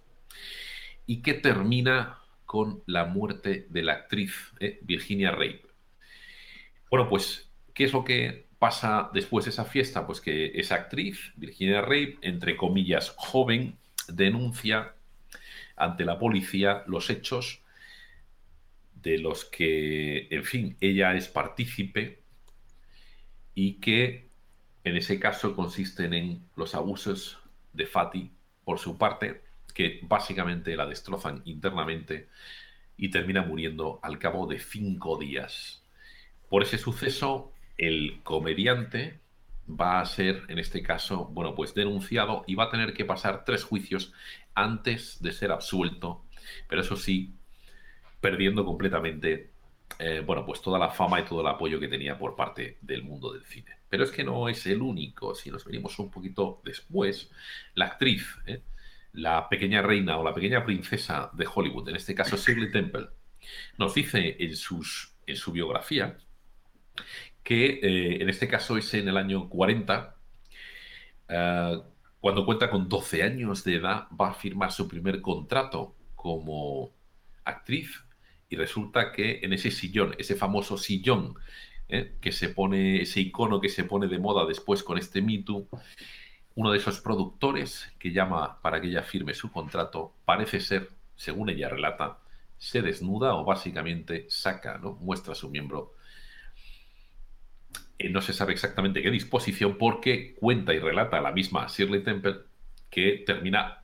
y 1.06 1.22
que 1.22 1.34
termina 1.34 2.18
con 2.46 2.82
la 2.86 3.04
muerte 3.04 3.66
de 3.70 3.82
la 3.82 3.92
actriz 3.94 4.52
eh, 4.60 4.78
Virginia 4.82 5.30
Rape. 5.30 5.62
Bueno, 6.90 7.08
pues, 7.08 7.50
¿qué 7.74 7.84
es 7.84 7.92
lo 7.92 8.04
que 8.04 8.46
pasa 8.58 9.10
después 9.12 9.44
de 9.44 9.50
esa 9.50 9.64
fiesta? 9.64 10.06
Pues 10.06 10.20
que 10.20 10.52
esa 10.54 10.76
actriz, 10.76 11.32
Virginia 11.36 11.80
Rape, 11.80 12.18
entre 12.22 12.56
comillas, 12.56 13.14
joven, 13.16 13.78
denuncia 14.08 14.94
ante 15.76 16.04
la 16.04 16.18
policía 16.18 16.84
los 16.86 17.10
hechos 17.10 17.62
de 18.94 19.18
los 19.18 19.44
que, 19.44 20.28
en 20.30 20.44
fin, 20.44 20.76
ella 20.80 21.14
es 21.14 21.28
partícipe 21.28 22.21
y 23.54 23.74
que 23.74 24.28
en 24.84 24.96
ese 24.96 25.20
caso 25.20 25.54
consisten 25.54 26.14
en 26.14 26.42
los 26.56 26.74
abusos 26.74 27.38
de 27.72 27.86
Fati 27.86 28.30
por 28.64 28.78
su 28.78 28.98
parte, 28.98 29.42
que 29.74 30.00
básicamente 30.02 30.76
la 30.76 30.86
destrozan 30.86 31.42
internamente 31.44 32.28
y 32.96 33.10
termina 33.10 33.42
muriendo 33.42 34.00
al 34.02 34.18
cabo 34.18 34.46
de 34.46 34.58
cinco 34.58 35.18
días. 35.18 35.82
Por 36.48 36.62
ese 36.62 36.78
suceso, 36.78 37.52
el 37.78 38.20
comediante 38.22 39.20
va 39.68 40.00
a 40.00 40.06
ser, 40.06 40.42
en 40.48 40.58
este 40.58 40.82
caso, 40.82 41.26
bueno, 41.32 41.54
pues 41.54 41.74
denunciado 41.74 42.44
y 42.46 42.54
va 42.54 42.64
a 42.64 42.70
tener 42.70 42.92
que 42.92 43.04
pasar 43.04 43.44
tres 43.44 43.64
juicios 43.64 44.12
antes 44.54 45.22
de 45.22 45.32
ser 45.32 45.52
absuelto, 45.52 46.24
pero 46.68 46.82
eso 46.82 46.96
sí, 46.96 47.34
perdiendo 48.20 48.64
completamente, 48.64 49.51
eh, 49.98 50.22
bueno, 50.24 50.44
pues 50.44 50.60
toda 50.60 50.78
la 50.78 50.90
fama 50.90 51.20
y 51.20 51.24
todo 51.24 51.40
el 51.40 51.46
apoyo 51.46 51.78
que 51.78 51.88
tenía 51.88 52.18
por 52.18 52.34
parte 52.34 52.78
del 52.80 53.02
mundo 53.02 53.32
del 53.32 53.44
cine. 53.44 53.76
Pero 53.88 54.04
es 54.04 54.10
que 54.10 54.24
no 54.24 54.48
es 54.48 54.66
el 54.66 54.82
único. 54.82 55.34
Si 55.34 55.50
nos 55.50 55.64
venimos 55.64 55.98
un 55.98 56.10
poquito 56.10 56.60
después, 56.64 57.30
la 57.74 57.86
actriz, 57.86 58.26
¿eh? 58.46 58.62
la 59.12 59.48
pequeña 59.48 59.82
reina 59.82 60.18
o 60.18 60.24
la 60.24 60.34
pequeña 60.34 60.64
princesa 60.64 61.30
de 61.34 61.46
Hollywood, 61.52 61.88
en 61.88 61.96
este 61.96 62.14
caso 62.14 62.36
Shirley 62.36 62.70
Temple, 62.70 63.08
nos 63.76 63.94
dice 63.94 64.36
en, 64.38 64.56
sus, 64.56 65.14
en 65.26 65.36
su 65.36 65.52
biografía 65.52 66.16
que 67.42 67.80
eh, 67.82 68.22
en 68.22 68.28
este 68.28 68.48
caso 68.48 68.76
es 68.76 68.92
en 68.94 69.08
el 69.08 69.16
año 69.16 69.48
40, 69.48 70.16
cuando 72.20 72.44
cuenta 72.44 72.68
con 72.68 72.88
12 72.88 73.22
años 73.22 73.64
de 73.64 73.76
edad, 73.76 74.06
va 74.18 74.30
a 74.30 74.34
firmar 74.34 74.70
su 74.70 74.86
primer 74.86 75.22
contrato 75.22 75.96
como 76.14 76.92
actriz 77.44 78.04
y 78.52 78.56
resulta 78.56 79.12
que 79.12 79.40
en 79.42 79.54
ese 79.54 79.70
sillón, 79.70 80.14
ese 80.18 80.36
famoso 80.36 80.76
sillón 80.76 81.36
¿eh? 81.88 82.16
que 82.20 82.32
se 82.32 82.50
pone, 82.50 83.00
ese 83.00 83.20
icono 83.20 83.62
que 83.62 83.70
se 83.70 83.84
pone 83.84 84.08
de 84.08 84.18
moda 84.18 84.44
después 84.44 84.82
con 84.82 84.98
este 84.98 85.22
Me 85.22 85.42
uno 86.54 86.70
de 86.70 86.76
esos 86.76 87.00
productores 87.00 87.90
que 87.98 88.12
llama 88.12 88.60
para 88.60 88.78
que 88.78 88.88
ella 88.88 89.02
firme 89.02 89.32
su 89.32 89.50
contrato, 89.50 90.12
parece 90.26 90.60
ser, 90.60 90.90
según 91.16 91.48
ella 91.48 91.70
relata, 91.70 92.18
se 92.58 92.82
desnuda 92.82 93.34
o 93.36 93.44
básicamente 93.46 94.26
saca, 94.28 94.76
¿no? 94.76 94.92
muestra 95.00 95.34
su 95.34 95.48
miembro. 95.48 95.94
Eh, 97.98 98.10
no 98.10 98.20
se 98.20 98.34
sabe 98.34 98.52
exactamente 98.52 99.00
qué 99.00 99.10
disposición 99.10 99.78
porque 99.78 100.34
cuenta 100.34 100.74
y 100.74 100.78
relata 100.78 101.22
la 101.22 101.32
misma 101.32 101.68
Shirley 101.68 102.04
Temple 102.04 102.40
que 102.90 103.24
termina 103.24 103.81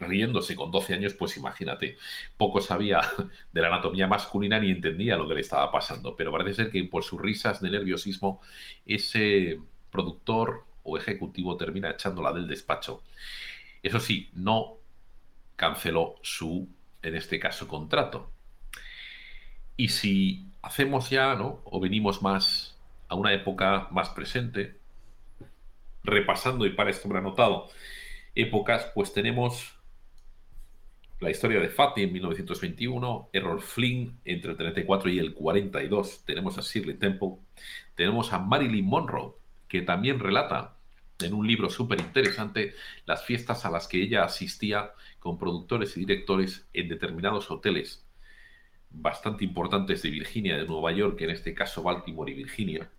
riéndose 0.00 0.56
con 0.56 0.70
12 0.70 0.94
años, 0.94 1.14
pues 1.14 1.36
imagínate, 1.36 1.96
poco 2.36 2.60
sabía 2.60 3.00
de 3.52 3.60
la 3.60 3.68
anatomía 3.68 4.06
masculina 4.06 4.58
ni 4.58 4.70
entendía 4.70 5.16
lo 5.16 5.28
que 5.28 5.34
le 5.34 5.40
estaba 5.42 5.70
pasando, 5.70 6.16
pero 6.16 6.32
parece 6.32 6.54
ser 6.54 6.70
que 6.70 6.82
por 6.84 7.04
sus 7.04 7.20
risas 7.20 7.60
de 7.60 7.70
nerviosismo 7.70 8.40
ese 8.86 9.60
productor 9.90 10.64
o 10.82 10.96
ejecutivo 10.96 11.56
termina 11.56 11.90
echándola 11.90 12.32
del 12.32 12.48
despacho. 12.48 13.02
Eso 13.82 14.00
sí, 14.00 14.30
no 14.34 14.76
canceló 15.56 16.16
su, 16.22 16.68
en 17.02 17.14
este 17.14 17.38
caso, 17.38 17.68
contrato. 17.68 18.30
Y 19.76 19.88
si 19.88 20.46
hacemos 20.62 21.10
ya, 21.10 21.34
¿no? 21.34 21.60
O 21.64 21.80
venimos 21.80 22.22
más 22.22 22.78
a 23.08 23.14
una 23.14 23.32
época 23.32 23.88
más 23.90 24.10
presente, 24.10 24.78
repasando 26.02 26.64
y 26.64 26.70
para 26.70 26.90
esto 26.90 27.08
me 27.08 27.18
anotado 27.18 27.68
épocas, 28.34 28.90
pues 28.94 29.12
tenemos 29.12 29.79
la 31.20 31.30
historia 31.30 31.60
de 31.60 31.68
Fatty 31.68 32.02
en 32.02 32.12
1921, 32.14 33.28
Errol 33.32 33.60
Flynn 33.60 34.18
entre 34.24 34.52
el 34.52 34.56
34 34.56 35.10
y 35.10 35.18
el 35.18 35.34
42, 35.34 36.24
tenemos 36.24 36.56
a 36.56 36.62
Shirley 36.62 36.96
Temple, 36.96 37.36
tenemos 37.94 38.32
a 38.32 38.38
Marilyn 38.38 38.86
Monroe, 38.86 39.34
que 39.68 39.82
también 39.82 40.18
relata 40.18 40.76
en 41.20 41.34
un 41.34 41.46
libro 41.46 41.68
súper 41.68 42.00
interesante 42.00 42.74
las 43.04 43.22
fiestas 43.24 43.66
a 43.66 43.70
las 43.70 43.86
que 43.86 44.02
ella 44.02 44.24
asistía 44.24 44.92
con 45.18 45.38
productores 45.38 45.94
y 45.98 46.00
directores 46.00 46.66
en 46.72 46.88
determinados 46.88 47.50
hoteles 47.50 48.02
bastante 48.88 49.44
importantes 49.44 50.02
de 50.02 50.10
Virginia, 50.10 50.56
de 50.56 50.66
Nueva 50.66 50.90
York, 50.92 51.20
en 51.20 51.30
este 51.30 51.54
caso 51.54 51.82
Baltimore 51.82 52.32
y 52.32 52.34
Virginia. 52.34 52.90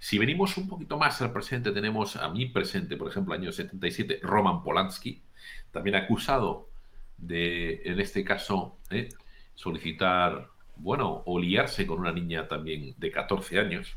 Si 0.00 0.18
venimos 0.18 0.58
un 0.58 0.68
poquito 0.68 0.98
más 0.98 1.22
al 1.22 1.32
presente, 1.32 1.70
tenemos 1.70 2.16
a 2.16 2.28
mi 2.28 2.46
presente, 2.46 2.96
por 2.96 3.08
ejemplo, 3.08 3.32
año 3.32 3.52
77, 3.52 4.18
Roman 4.22 4.62
Polanski, 4.62 5.22
también 5.70 5.96
acusado 5.96 6.68
de, 7.18 7.82
en 7.84 8.00
este 8.00 8.24
caso, 8.24 8.78
¿eh? 8.90 9.08
solicitar, 9.54 10.48
bueno, 10.76 11.22
o 11.26 11.38
liarse 11.38 11.86
con 11.86 12.00
una 12.00 12.12
niña 12.12 12.48
también 12.48 12.94
de 12.96 13.10
14 13.10 13.58
años. 13.58 13.96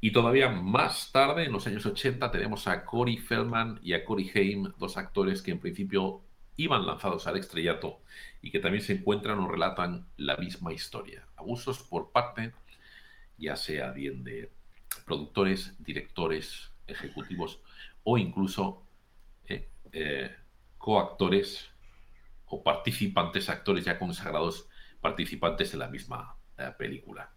Y 0.00 0.12
todavía 0.12 0.48
más 0.48 1.10
tarde, 1.10 1.44
en 1.44 1.52
los 1.52 1.66
años 1.66 1.84
80, 1.84 2.30
tenemos 2.30 2.68
a 2.68 2.84
Corey 2.84 3.16
Feldman 3.16 3.80
y 3.82 3.94
a 3.94 4.04
Corey 4.04 4.30
Haim, 4.34 4.72
dos 4.78 4.96
actores 4.96 5.42
que 5.42 5.50
en 5.50 5.58
principio 5.58 6.22
iban 6.56 6.86
lanzados 6.86 7.26
al 7.26 7.36
estrellato 7.36 8.00
y 8.42 8.50
que 8.50 8.60
también 8.60 8.82
se 8.82 8.94
encuentran 8.94 9.38
o 9.38 9.48
relatan 9.48 10.06
la 10.16 10.36
misma 10.36 10.72
historia. 10.72 11.26
Abusos 11.36 11.82
por 11.82 12.10
parte, 12.12 12.52
ya 13.38 13.56
sea 13.56 13.90
bien 13.90 14.22
de 14.22 14.52
productores, 15.04 15.74
directores, 15.78 16.70
ejecutivos 16.86 17.60
o 18.04 18.18
incluso 18.18 18.82
eh, 19.46 19.68
eh, 19.92 20.34
coactores 20.88 21.68
o 22.46 22.62
participantes, 22.62 23.50
actores 23.50 23.84
ya 23.84 23.98
consagrados, 23.98 24.70
participantes 25.02 25.74
en 25.74 25.80
la 25.80 25.88
misma 25.88 26.38
eh, 26.56 26.70
película. 26.78 27.30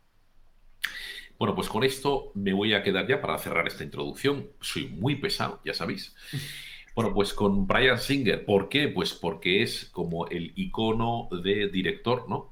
Bueno, 1.38 1.53
pues 1.53 1.67
con 1.67 1.84
esto 1.84 2.31
me 2.34 2.53
voy 2.53 2.74
a 2.74 2.81
quedar 2.81 3.05
ya 3.10 3.20
para 3.20 3.38
cerrar 3.39 3.67
esta 3.67 3.84
introducción. 3.84 4.48
Soy 4.62 4.88
muy 4.88 5.17
pesado, 5.17 5.62
ya 5.65 5.74
sabéis. 5.74 6.15
Bueno, 6.93 7.13
pues 7.13 7.34
con 7.34 7.67
Brian 7.67 7.98
Singer. 7.98 8.43
¿Por 8.43 8.67
qué? 8.67 8.89
Pues 8.89 9.13
porque 9.13 9.63
es 9.63 9.86
como 9.86 10.27
el 10.27 10.51
icono 10.58 11.29
de 11.31 11.70
director, 11.70 12.27
¿no? 12.27 12.51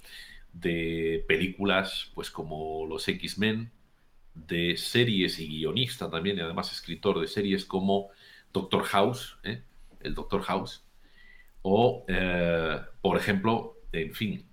De 0.54 1.26
películas, 1.28 2.10
pues 2.16 2.32
como 2.32 2.86
los 2.88 3.06
X-Men, 3.06 3.70
de 4.34 4.78
series 4.78 5.40
y 5.40 5.48
guionista 5.48 6.10
también, 6.10 6.38
y 6.38 6.40
además 6.40 6.72
escritor 6.72 7.20
de 7.20 7.28
series 7.28 7.66
como 7.66 8.12
Doctor 8.54 8.84
House, 8.84 9.38
¿eh? 9.44 9.62
el 10.00 10.16
Doctor 10.16 10.42
House, 10.44 10.86
o, 11.62 12.06
eh, 12.08 12.80
por 13.02 13.18
ejemplo, 13.18 13.78
en 13.92 14.14
fin, 14.14 14.50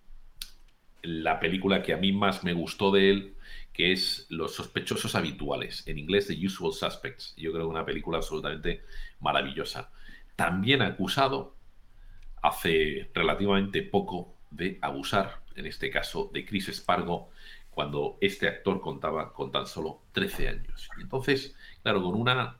la 1.03 1.39
película 1.39 1.83
que 1.83 1.93
a 1.93 1.97
mí 1.97 2.13
más 2.13 2.43
me 2.45 2.53
gustó 2.53 2.91
de 2.91 3.11
él 3.11 3.37
que 3.77 3.93
es 3.93 4.27
Los 4.31 4.55
sospechosos 4.55 5.15
habituales, 5.15 5.87
en 5.87 5.99
inglés 5.99 6.29
The 6.29 6.47
Usual 6.47 6.73
Suspects. 6.73 7.35
Yo 7.37 7.53
creo 7.53 7.65
que 7.65 7.71
una 7.73 7.85
película 7.85 8.17
absolutamente 8.17 8.85
maravillosa. 9.21 9.91
También 10.35 10.81
acusado 10.81 11.57
hace 12.41 13.11
relativamente 13.13 13.83
poco 13.83 14.35
de 14.51 14.79
abusar, 14.81 15.43
en 15.57 15.67
este 15.67 15.91
caso 15.91 16.31
de 16.33 16.47
Chris 16.47 16.69
Spargo, 16.69 17.29
cuando 17.69 18.17
este 18.23 18.49
actor 18.49 18.81
contaba 18.81 19.35
con 19.35 19.53
tan 19.53 19.67
solo 19.67 20.05
13 20.13 20.49
años. 20.49 20.89
Entonces, 20.99 21.55
claro, 21.83 22.03
con 22.03 22.15
una 22.15 22.59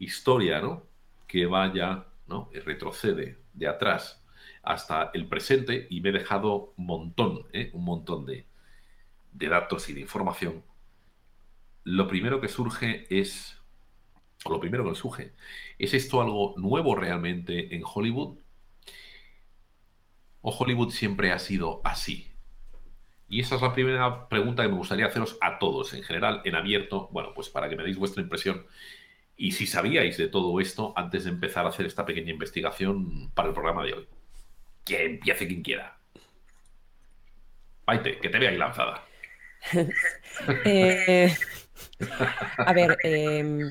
historia, 0.00 0.60
¿no? 0.60 0.84
Que 1.28 1.46
vaya, 1.46 2.06
¿no? 2.26 2.50
Retrocede 2.52 3.38
de 3.56 3.68
atrás 3.68 4.24
hasta 4.62 5.10
el 5.14 5.28
presente 5.28 5.86
y 5.90 6.00
me 6.00 6.10
he 6.10 6.12
dejado 6.12 6.72
un 6.76 6.86
montón, 6.86 7.46
¿eh? 7.52 7.70
un 7.72 7.84
montón 7.84 8.26
de, 8.26 8.46
de 9.32 9.48
datos 9.48 9.88
y 9.88 9.94
de 9.94 10.00
información, 10.00 10.64
lo 11.84 12.08
primero 12.08 12.40
que 12.40 12.48
surge 12.48 13.06
es, 13.10 13.60
o 14.44 14.50
lo 14.50 14.58
primero 14.58 14.88
que 14.88 14.96
surge, 14.96 15.34
¿es 15.78 15.94
esto 15.94 16.20
algo 16.20 16.54
nuevo 16.56 16.96
realmente 16.96 17.76
en 17.76 17.82
Hollywood? 17.84 18.38
¿O 20.40 20.50
Hollywood 20.50 20.90
siempre 20.90 21.30
ha 21.30 21.38
sido 21.38 21.80
así? 21.84 22.32
Y 23.28 23.40
esa 23.40 23.56
es 23.56 23.62
la 23.62 23.72
primera 23.72 24.28
pregunta 24.28 24.62
que 24.62 24.68
me 24.68 24.76
gustaría 24.76 25.06
haceros 25.06 25.38
a 25.40 25.58
todos, 25.58 25.94
en 25.94 26.02
general, 26.02 26.42
en 26.44 26.54
abierto, 26.56 27.08
bueno, 27.12 27.32
pues 27.34 27.48
para 27.50 27.68
que 27.68 27.76
me 27.76 27.84
deis 27.84 27.98
vuestra 27.98 28.22
impresión. 28.22 28.66
Y 29.36 29.52
si 29.52 29.66
sabíais 29.66 30.16
de 30.16 30.28
todo 30.28 30.60
esto 30.60 30.92
antes 30.96 31.24
de 31.24 31.30
empezar 31.30 31.66
a 31.66 31.68
hacer 31.68 31.86
esta 31.86 32.06
pequeña 32.06 32.32
investigación 32.32 33.30
para 33.32 33.48
el 33.48 33.54
programa 33.54 33.84
de 33.84 33.94
hoy. 33.94 34.08
Que 34.84 35.04
empiece 35.04 35.46
quien 35.46 35.62
quiera. 35.62 35.98
Paite, 37.84 38.18
que 38.18 38.28
te 38.28 38.48
ahí 38.48 38.56
lanzada. 38.56 39.04
Eh, 40.64 41.34
a 42.58 42.72
ver, 42.74 42.98
em, 43.02 43.70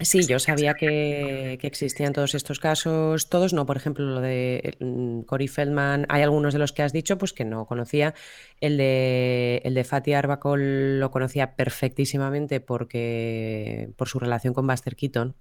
sí, 0.00 0.26
yo 0.26 0.38
sabía 0.38 0.74
que, 0.74 1.58
existían 1.62 2.12
todos 2.12 2.34
estos 2.34 2.58
casos, 2.58 3.28
todos 3.28 3.52
no, 3.52 3.66
por 3.66 3.76
ejemplo, 3.76 4.04
lo 4.04 4.20
de 4.20 4.76
mm, 4.80 5.22
Cory 5.22 5.48
Feldman, 5.48 6.06
hay 6.08 6.22
algunos 6.22 6.52
de 6.52 6.58
los 6.58 6.72
que 6.72 6.82
has 6.82 6.92
dicho, 6.92 7.18
pues 7.18 7.32
que 7.32 7.44
no 7.44 7.66
conocía. 7.66 8.14
El 8.60 8.76
de, 8.76 9.62
el 9.64 9.74
de 9.74 9.84
Fatih 9.84 10.14
Arbacol 10.14 11.00
lo 11.00 11.10
conocía 11.10 11.56
perfectísimamente 11.56 12.60
porque, 12.60 13.90
por 13.96 14.08
su 14.08 14.18
relación 14.18 14.54
con 14.54 14.66
Buster 14.66 14.96
Keaton. 14.96 15.36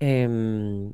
Em, 0.00 0.92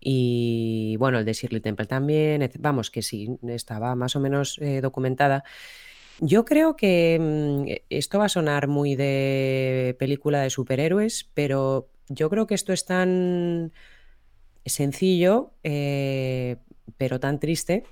y 0.00 0.96
bueno, 0.98 1.18
el 1.20 1.24
de 1.24 1.32
Shirley 1.32 1.60
Temple 1.60 1.86
también, 1.86 2.50
vamos, 2.58 2.90
que 2.90 3.02
sí, 3.02 3.38
estaba 3.48 3.94
más 3.94 4.16
o 4.16 4.20
menos 4.20 4.58
eh, 4.60 4.80
documentada. 4.80 5.44
Yo 6.20 6.44
creo 6.44 6.76
que 6.76 7.18
mm, 7.20 7.68
e, 7.68 7.84
esto 7.90 8.18
va 8.18 8.26
a 8.26 8.28
sonar 8.28 8.68
muy 8.68 8.96
de 8.96 9.96
película 9.98 10.40
de 10.42 10.50
superhéroes, 10.50 11.30
pero 11.34 11.91
yo 12.08 12.30
creo 12.30 12.46
que 12.46 12.54
esto 12.54 12.72
es 12.72 12.84
tan 12.84 13.72
sencillo, 14.64 15.52
eh, 15.62 16.56
pero 16.96 17.20
tan 17.20 17.40
triste 17.40 17.84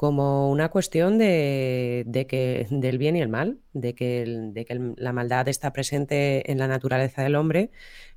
como 0.00 0.50
una 0.50 0.70
cuestión 0.70 1.18
de, 1.18 2.26
que, 2.26 2.66
del 2.70 2.96
bien 2.96 3.16
y 3.16 3.20
el 3.20 3.28
mal, 3.28 3.58
de 3.74 3.94
que, 3.94 4.24
de 4.26 4.64
que 4.64 4.94
la 4.96 5.12
maldad 5.12 5.46
está 5.48 5.74
presente 5.74 6.50
en 6.50 6.56
la 6.56 6.68
naturaleza 6.68 7.22
del 7.22 7.36
hombre. 7.36 7.70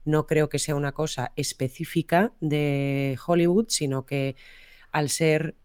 No 0.06 0.26
creo 0.26 0.48
que 0.48 0.60
sea 0.60 0.76
una 0.76 0.94
cosa 0.94 1.34
específica 1.36 2.32
de 2.40 3.18
Hollywood, 3.28 3.66
sino 3.68 4.06
que 4.06 4.38
al 4.94 5.10
ser 5.10 5.56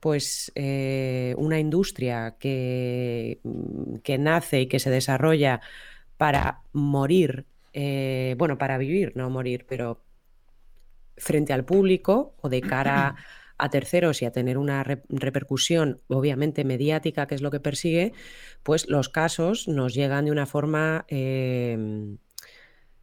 pues 0.00 0.50
eh, 0.56 1.34
una 1.38 1.60
industria 1.60 2.36
que, 2.40 3.38
que, 4.02 4.18
nace 4.18 4.62
y 4.62 4.66
que 4.66 4.80
se 4.80 4.90
desarrolla 4.90 5.60
para 6.16 6.62
morir, 6.72 7.46
eh, 7.72 8.34
bueno, 8.38 8.58
para 8.58 8.78
vivir, 8.78 9.12
no 9.14 9.30
morir, 9.30 9.66
pero 9.68 10.02
frente 11.16 11.52
al 11.52 11.64
público 11.64 12.34
o 12.40 12.48
de 12.48 12.60
cara 12.60 13.16
a 13.58 13.68
terceros 13.68 14.22
y 14.22 14.24
a 14.24 14.32
tener 14.32 14.56
una 14.56 14.82
repercusión 14.82 16.00
obviamente 16.08 16.64
mediática, 16.64 17.26
que 17.26 17.34
es 17.34 17.42
lo 17.42 17.50
que 17.50 17.60
persigue, 17.60 18.12
pues 18.62 18.88
los 18.88 19.08
casos 19.08 19.68
nos 19.68 19.94
llegan 19.94 20.24
de 20.24 20.30
una 20.30 20.46
forma, 20.46 21.04
em, 21.08 22.16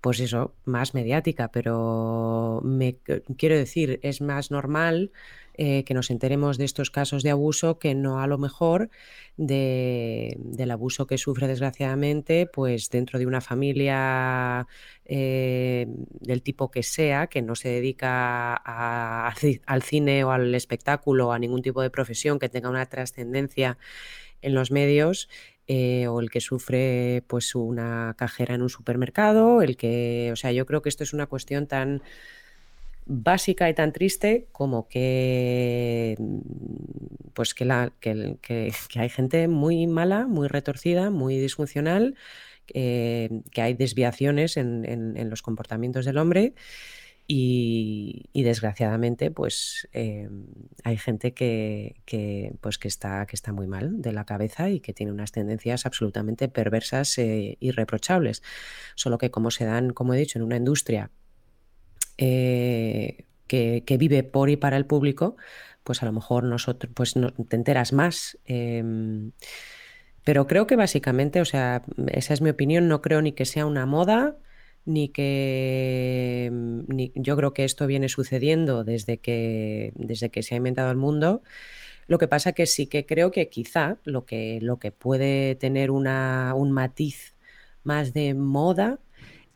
pues 0.01 0.19
eso, 0.19 0.55
más 0.65 0.93
mediática, 0.93 1.49
pero 1.51 2.61
me 2.63 2.97
quiero 3.37 3.55
decir, 3.55 3.99
es 4.01 4.21
más 4.21 4.49
normal 4.51 5.11
eh, 5.57 5.83
que 5.85 5.93
nos 5.93 6.11
enteremos 6.11 6.57
de 6.57 6.65
estos 6.65 6.91
casos 6.91 7.23
de 7.23 7.31
abuso 7.31 7.79
que 7.79 7.95
no 7.95 8.21
a 8.21 8.27
lo 8.27 8.37
mejor 8.37 8.89
del 9.37 10.71
abuso 10.71 11.07
que 11.07 11.17
sufre 11.17 11.47
desgraciadamente 11.47 12.45
pues 12.45 12.89
dentro 12.89 13.17
de 13.17 13.25
una 13.25 13.41
familia 13.41 14.67
eh, 15.05 15.87
del 16.21 16.41
tipo 16.43 16.69
que 16.69 16.83
sea, 16.83 17.27
que 17.27 17.41
no 17.41 17.55
se 17.55 17.69
dedica 17.69 18.53
al 18.55 19.81
cine 19.83 20.23
o 20.23 20.31
al 20.31 20.53
espectáculo 20.55 21.31
a 21.31 21.39
ningún 21.39 21.61
tipo 21.61 21.81
de 21.81 21.89
profesión 21.89 22.39
que 22.39 22.49
tenga 22.49 22.69
una 22.69 22.85
trascendencia 22.85 23.77
en 24.41 24.53
los 24.53 24.71
medios 24.71 25.27
eh, 25.67 26.07
o 26.07 26.21
el 26.21 26.29
que 26.29 26.39
sufre 26.39 27.23
pues 27.27 27.53
una 27.55 28.15
cajera 28.17 28.55
en 28.55 28.61
un 28.61 28.69
supermercado, 28.69 29.61
el 29.61 29.75
que, 29.75 30.29
o 30.31 30.35
sea, 30.35 30.51
yo 30.51 30.65
creo 30.65 30.81
que 30.81 30.89
esto 30.89 31.03
es 31.03 31.13
una 31.13 31.25
cuestión 31.25 31.67
tan 31.67 32.01
básica 33.07 33.69
y 33.69 33.73
tan 33.73 33.93
triste 33.93 34.47
como 34.51 34.87
que 34.87 36.15
mm, 36.19 36.39
pues 37.33 37.53
que, 37.53 37.65
la, 37.65 37.93
que, 37.99 38.71
hay 38.95 39.09
gente 39.09 39.47
muy 39.47 39.87
mala, 39.87 40.27
muy 40.27 40.47
retorcida, 40.47 41.09
muy 41.11 41.37
disfuncional, 41.37 42.15
eh, 42.73 43.29
que 43.51 43.61
hay 43.61 43.73
desviaciones 43.75 44.57
en, 44.57 45.29
los 45.29 45.41
comportamientos 45.41 46.05
del 46.05 46.17
hombre 46.17 46.53
Y, 47.27 48.29
desgraciadamente, 48.33 49.31
pues 49.31 49.87
em, 49.93 50.47
hay 50.83 50.97
gente 50.97 51.33
que, 51.33 51.95
pues, 52.61 52.77
que, 52.77 52.87
está, 52.87 53.25
que 53.25 53.35
está 53.35 53.51
muy 53.53 53.67
mal 53.67 54.01
de 54.01 54.13
la 54.13 54.25
cabeza 54.25 54.69
y 54.69 54.79
que 54.79 54.93
tiene 54.93 55.11
unas 55.11 55.31
tendencias 55.31 55.85
absolutamente 55.85 56.47
perversas 56.49 57.17
e 57.17 57.57
irreprochables. 57.59 58.43
Solo 58.95 59.17
que 59.17 59.31
como 59.31 59.51
se 59.51 59.65
dan, 59.65 59.91
como 59.91 60.13
he 60.13 60.17
dicho, 60.17 60.39
en 60.39 60.45
una 60.45 60.57
industria 60.57 61.11
eh, 62.17 63.25
que, 63.47 63.97
vive 63.99 64.23
por 64.23 64.49
y 64.49 64.57
para 64.57 64.77
el 64.77 64.85
público, 64.85 65.37
pues 65.83 66.03
a 66.03 66.05
lo 66.05 66.11
mejor 66.11 66.43
nosotros, 66.43 66.91
pues 66.93 67.13
te 67.13 67.55
enteras 67.55 67.93
más. 67.93 68.37
Em, 68.45 69.31
pero 70.23 70.47
creo 70.47 70.67
que 70.67 70.75
básicamente, 70.75 71.41
o 71.41 71.45
sea, 71.45 71.83
esa 72.07 72.33
es 72.33 72.41
mi 72.41 72.49
opinión, 72.49 72.87
no 72.87 73.01
creo 73.01 73.21
ni 73.21 73.31
que 73.31 73.45
sea 73.45 73.65
una 73.65 73.85
moda, 73.85 74.37
ni 74.85 75.09
que 75.09 76.49
mm, 76.51 76.93
yo 77.15 77.37
creo 77.37 77.53
que 77.53 77.63
esto 77.65 77.87
viene 77.87 78.09
sucediendo 78.09 78.83
desde 78.83 79.19
que, 79.19 79.93
desde 79.95 80.29
que 80.29 80.43
se 80.43 80.55
ha 80.55 80.57
inventado 80.57 80.91
el 80.91 80.97
mundo. 80.97 81.43
Lo 82.07 82.17
que 82.19 82.27
pasa 82.27 82.53
que 82.53 82.65
sí 82.67 82.87
que 82.87 83.05
creo 83.05 83.31
que 83.31 83.49
quizá 83.49 83.97
lo 84.05 84.25
que, 84.25 84.59
lo 84.61 84.79
que 84.79 84.91
puede 84.91 85.55
tener 85.55 85.91
una, 85.91 86.53
un 86.55 86.71
matiz 86.71 87.35
más 87.83 88.13
de 88.13 88.33
moda 88.33 88.99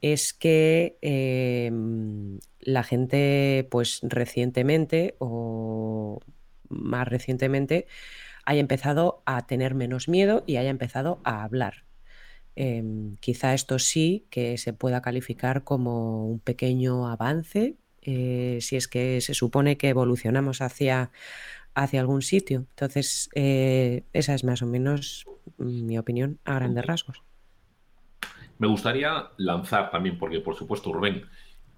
es 0.02 0.34
que 0.34 0.98
em, 1.02 2.40
la 2.60 2.84
gente, 2.84 3.68
pues 3.70 4.00
recientemente 4.04 5.16
o 5.20 6.20
más 6.70 7.08
recientemente, 7.08 7.88
haya 8.46 8.62
empezado 8.62 9.22
a 9.26 9.46
tener 9.46 9.76
menos 9.76 10.08
miedo 10.08 10.44
y 10.48 10.58
haya 10.58 10.70
empezado 10.70 11.22
a 11.24 11.44
hablar. 11.44 11.86
Em, 12.56 13.16
quizá 13.18 13.54
esto 13.54 13.80
sí 13.80 14.26
que 14.30 14.58
se 14.58 14.74
pueda 14.74 15.02
calificar 15.02 15.64
como 15.64 16.28
un 16.28 16.40
pequeño 16.40 17.08
avance, 17.08 17.78
eh, 18.02 18.58
si 18.62 18.76
es 18.76 18.88
que 18.88 19.22
se 19.22 19.34
supone 19.34 19.78
que 19.78 19.90
evolucionamos 19.90 20.62
hacia, 20.62 21.12
hacia 21.76 22.02
algún 22.02 22.22
sitio. 22.22 22.66
Entonces, 22.72 23.30
eh, 23.36 24.04
esa 24.14 24.34
es 24.34 24.44
más 24.44 24.62
o 24.62 24.68
menos 24.68 25.26
mi 25.58 25.98
opinión 25.98 26.40
a 26.46 26.56
grandes 26.56 26.86
rasgos. 26.86 27.24
Me 28.62 28.68
gustaría 28.68 29.32
lanzar 29.38 29.90
también, 29.90 30.20
porque 30.20 30.40
por 30.40 30.56
supuesto 30.56 30.94
Rubén 30.94 31.26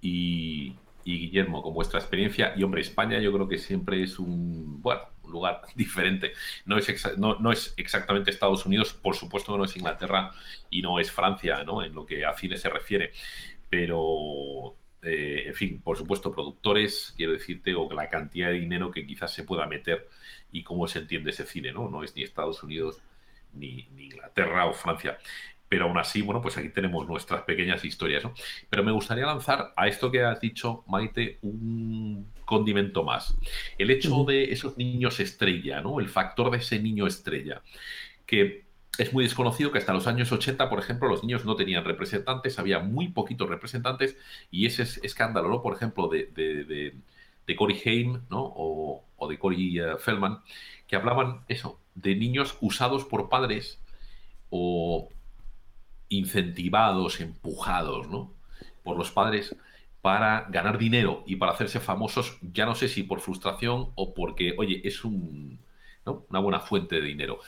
y, 0.02 0.76
Guillermo, 1.02 1.62
con 1.62 1.72
vuestra 1.72 1.98
experiencia, 1.98 2.52
y 2.58 2.62
hombre, 2.62 2.82
España 2.82 3.18
yo 3.20 3.32
creo 3.32 3.48
que 3.48 3.56
siempre 3.56 4.02
es 4.02 4.18
un, 4.18 4.82
bueno, 4.82 5.00
un 5.22 5.32
lugar 5.32 5.62
diferente. 5.74 6.34
No 6.66 6.76
es, 6.76 7.16
no, 7.16 7.36
no, 7.36 7.52
es 7.52 7.72
exactamente 7.78 8.30
Estados 8.30 8.66
Unidos, 8.66 8.92
por 8.92 9.16
supuesto 9.16 9.56
no 9.56 9.64
es 9.64 9.74
Inglaterra 9.78 10.32
y 10.68 10.82
no 10.82 11.00
es 11.00 11.10
Francia, 11.10 11.64
¿no? 11.64 11.82
En 11.82 11.94
lo 11.94 12.04
que 12.04 12.26
a 12.26 12.34
cine 12.34 12.58
se 12.58 12.68
refiere. 12.68 13.12
Pero, 13.70 14.76
eh, 15.00 15.44
en 15.46 15.54
fin, 15.54 15.80
por 15.80 15.96
supuesto, 15.96 16.32
productores, 16.32 17.14
quiero 17.16 17.32
decirte, 17.32 17.74
o 17.74 17.90
la 17.94 18.10
cantidad 18.10 18.48
de 18.48 18.60
dinero 18.60 18.90
que 18.90 19.06
quizás 19.06 19.32
se 19.32 19.44
pueda 19.44 19.66
meter 19.66 20.06
y 20.52 20.62
cómo 20.62 20.86
se 20.86 20.98
entiende 20.98 21.30
ese 21.30 21.46
cine, 21.46 21.72
¿no? 21.72 21.88
No 21.88 22.04
es 22.04 22.14
ni 22.14 22.22
Estados 22.24 22.62
Unidos 22.62 23.00
ni, 23.54 23.88
ni 23.94 24.04
Inglaterra 24.06 24.66
o 24.66 24.74
Francia 24.74 25.16
pero 25.74 25.86
aún 25.86 25.98
así, 25.98 26.22
bueno, 26.22 26.40
pues 26.40 26.56
aquí 26.56 26.68
tenemos 26.68 27.04
nuestras 27.08 27.42
pequeñas 27.42 27.84
historias, 27.84 28.22
¿no? 28.22 28.32
Pero 28.70 28.84
me 28.84 28.92
gustaría 28.92 29.26
lanzar 29.26 29.72
a 29.74 29.88
esto 29.88 30.08
que 30.08 30.22
has 30.22 30.40
dicho, 30.40 30.84
Maite, 30.86 31.40
un 31.42 32.28
condimento 32.44 33.02
más. 33.02 33.36
El 33.76 33.90
hecho 33.90 34.22
de 34.22 34.52
esos 34.52 34.78
niños 34.78 35.18
estrella, 35.18 35.80
¿no? 35.80 35.98
El 35.98 36.08
factor 36.08 36.52
de 36.52 36.58
ese 36.58 36.78
niño 36.78 37.08
estrella, 37.08 37.60
que 38.24 38.66
es 38.98 39.12
muy 39.12 39.24
desconocido 39.24 39.72
que 39.72 39.78
hasta 39.78 39.92
los 39.92 40.06
años 40.06 40.30
80, 40.30 40.70
por 40.70 40.78
ejemplo, 40.78 41.08
los 41.08 41.24
niños 41.24 41.44
no 41.44 41.56
tenían 41.56 41.84
representantes, 41.84 42.60
había 42.60 42.78
muy 42.78 43.08
poquitos 43.08 43.48
representantes, 43.48 44.16
y 44.52 44.66
ese 44.66 44.84
escándalo, 45.04 45.48
¿no? 45.48 45.60
Por 45.60 45.74
ejemplo, 45.74 46.06
de, 46.06 46.26
de, 46.26 46.94
de, 47.48 47.56
Corey 47.56 47.82
Haim, 47.84 48.22
¿no? 48.30 48.44
O, 48.44 49.26
de 49.28 49.40
Corey 49.40 49.80
eh, 49.80 49.96
Feldman, 49.98 50.38
que 50.86 50.94
hablaban 50.94 51.40
eso, 51.48 51.80
de 51.96 52.14
niños 52.14 52.58
usados 52.60 53.04
por 53.04 53.28
padres 53.28 53.80
o 54.50 55.08
incentivados, 56.16 57.20
empujados, 57.20 58.08
¿no? 58.08 58.32
Por 58.82 58.96
los 58.96 59.10
padres 59.10 59.54
para 60.04 60.46
ganar 60.50 60.76
dinero 60.76 61.24
y 61.26 61.36
para 61.36 61.52
hacerse 61.52 61.80
famosos, 61.80 62.36
ya 62.52 62.66
no 62.66 62.74
sé 62.74 62.88
si 62.88 63.04
por 63.04 63.20
frustración 63.20 63.88
o 63.94 64.12
porque, 64.12 64.54
oye, 64.58 64.82
es 64.84 65.02
un, 65.02 65.58
una 66.04 66.40
buena 66.40 66.60
fuente 66.60 66.96
de 66.96 67.06
dinero. 67.06 67.38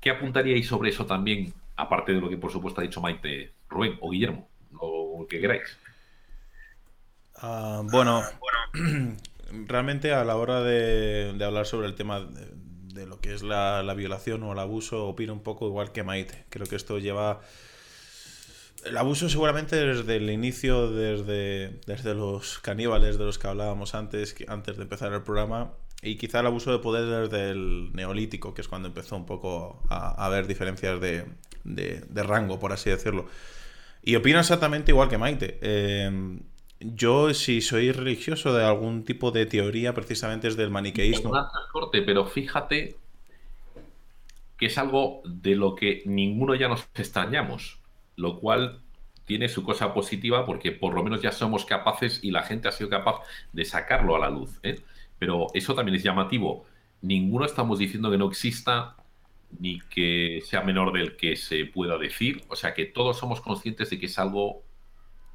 ¿Qué 0.00 0.08
apuntaríais 0.08 0.66
sobre 0.66 0.88
eso 0.88 1.04
también, 1.04 1.52
aparte 1.76 2.14
de 2.14 2.20
lo 2.22 2.30
que 2.30 2.38
por 2.38 2.50
supuesto 2.50 2.80
ha 2.80 2.84
dicho 2.84 3.02
Maite, 3.02 3.52
Rubén 3.68 3.98
o 4.00 4.10
Guillermo, 4.10 4.48
o 4.78 5.26
que 5.28 5.42
queráis? 5.42 5.76
Ah, 7.36 7.82
bueno, 7.84 8.22
realmente 9.66 10.14
a 10.14 10.24
la 10.24 10.36
hora 10.36 10.62
de, 10.62 11.36
hablar 11.44 11.66
sobre 11.66 11.86
el 11.86 11.96
tema 11.96 12.20
de, 12.20 13.06
lo 13.06 13.20
que 13.20 13.34
es 13.34 13.42
la, 13.42 13.82
la, 13.82 13.92
violación 13.92 14.42
o 14.44 14.54
el 14.54 14.58
abuso, 14.58 15.06
opino 15.06 15.34
un 15.34 15.42
poco 15.42 15.66
igual 15.66 15.92
que 15.92 16.02
Maite. 16.02 16.46
Creo 16.48 16.66
que 16.66 16.76
esto 16.76 16.98
lleva 16.98 17.42
el 18.84 18.96
abuso 18.96 19.28
seguramente 19.28 19.76
desde 19.76 20.16
el 20.16 20.30
inicio, 20.30 20.90
desde, 20.90 21.80
desde 21.86 22.14
los 22.14 22.58
caníbales 22.58 23.18
de 23.18 23.24
los 23.24 23.38
que 23.38 23.48
hablábamos 23.48 23.94
antes, 23.94 24.34
antes 24.48 24.76
de 24.76 24.82
empezar 24.82 25.12
el 25.12 25.22
programa, 25.22 25.72
y 26.02 26.16
quizá 26.16 26.40
el 26.40 26.46
abuso 26.46 26.72
de 26.72 26.78
poder 26.78 27.28
desde 27.28 27.50
el 27.50 27.92
neolítico, 27.92 28.54
que 28.54 28.62
es 28.62 28.68
cuando 28.68 28.88
empezó 28.88 29.16
un 29.16 29.26
poco 29.26 29.82
a, 29.88 30.24
haber 30.24 30.46
diferencias 30.46 31.00
de, 31.00 31.26
de, 31.64 32.22
rango, 32.22 32.58
por 32.58 32.72
así 32.72 32.88
decirlo. 32.90 33.26
Y 34.02 34.16
opino 34.16 34.40
exactamente 34.40 34.92
igual 34.92 35.10
que 35.10 35.18
Maite. 35.18 35.58
Em, 35.60 36.40
yo, 36.80 37.34
si 37.34 37.60
soy 37.60 37.92
religioso 37.92 38.54
de 38.54 38.64
algún 38.64 39.04
tipo 39.04 39.30
de 39.30 39.44
teoría, 39.44 39.92
precisamente 39.92 40.48
es 40.48 40.56
del 40.56 40.70
maniqueísmo. 40.70 41.32
corte, 41.70 42.00
pero 42.00 42.24
fíjate 42.24 42.96
que 44.56 44.66
es 44.66 44.78
algo 44.78 45.20
de 45.26 45.54
lo 45.54 45.74
que 45.74 46.02
ninguno 46.06 46.54
ya 46.54 46.68
nos 46.68 46.88
extrañamos 46.94 47.79
lo 48.16 48.38
cual 48.38 48.82
tiene 49.24 49.48
su 49.48 49.62
cosa 49.62 49.94
positiva 49.94 50.44
porque 50.44 50.72
por 50.72 50.94
lo 50.94 51.04
menos 51.04 51.22
ya 51.22 51.30
somos 51.30 51.64
capaces 51.64 52.18
y 52.22 52.32
la 52.32 52.42
gente 52.42 52.66
ha 52.66 52.72
sido 52.72 52.90
capaz 52.90 53.20
de 53.52 53.64
sacarlo 53.64 54.16
a 54.16 54.18
la 54.18 54.28
luz. 54.28 54.58
¿eh? 54.62 54.80
Pero 55.18 55.46
eso 55.54 55.74
también 55.74 55.94
es 55.94 56.02
llamativo. 56.02 56.66
Ninguno 57.02 57.44
estamos 57.44 57.78
diciendo 57.78 58.10
que 58.10 58.18
no 58.18 58.28
exista 58.28 58.96
ni 59.58 59.80
que 59.80 60.40
sea 60.44 60.62
menor 60.62 60.92
del 60.92 61.16
que 61.16 61.36
se 61.36 61.64
pueda 61.64 61.96
decir. 61.96 62.42
O 62.48 62.56
sea 62.56 62.74
que 62.74 62.86
todos 62.86 63.18
somos 63.18 63.40
conscientes 63.40 63.90
de 63.90 64.00
que 64.00 64.06
es 64.06 64.18
algo 64.18 64.64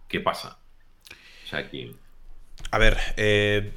que 0.07 0.19
pasa. 0.19 0.59
O 1.45 1.69
que... 1.71 1.95
A 2.71 2.77
ver, 2.77 2.97
eh, 3.15 3.71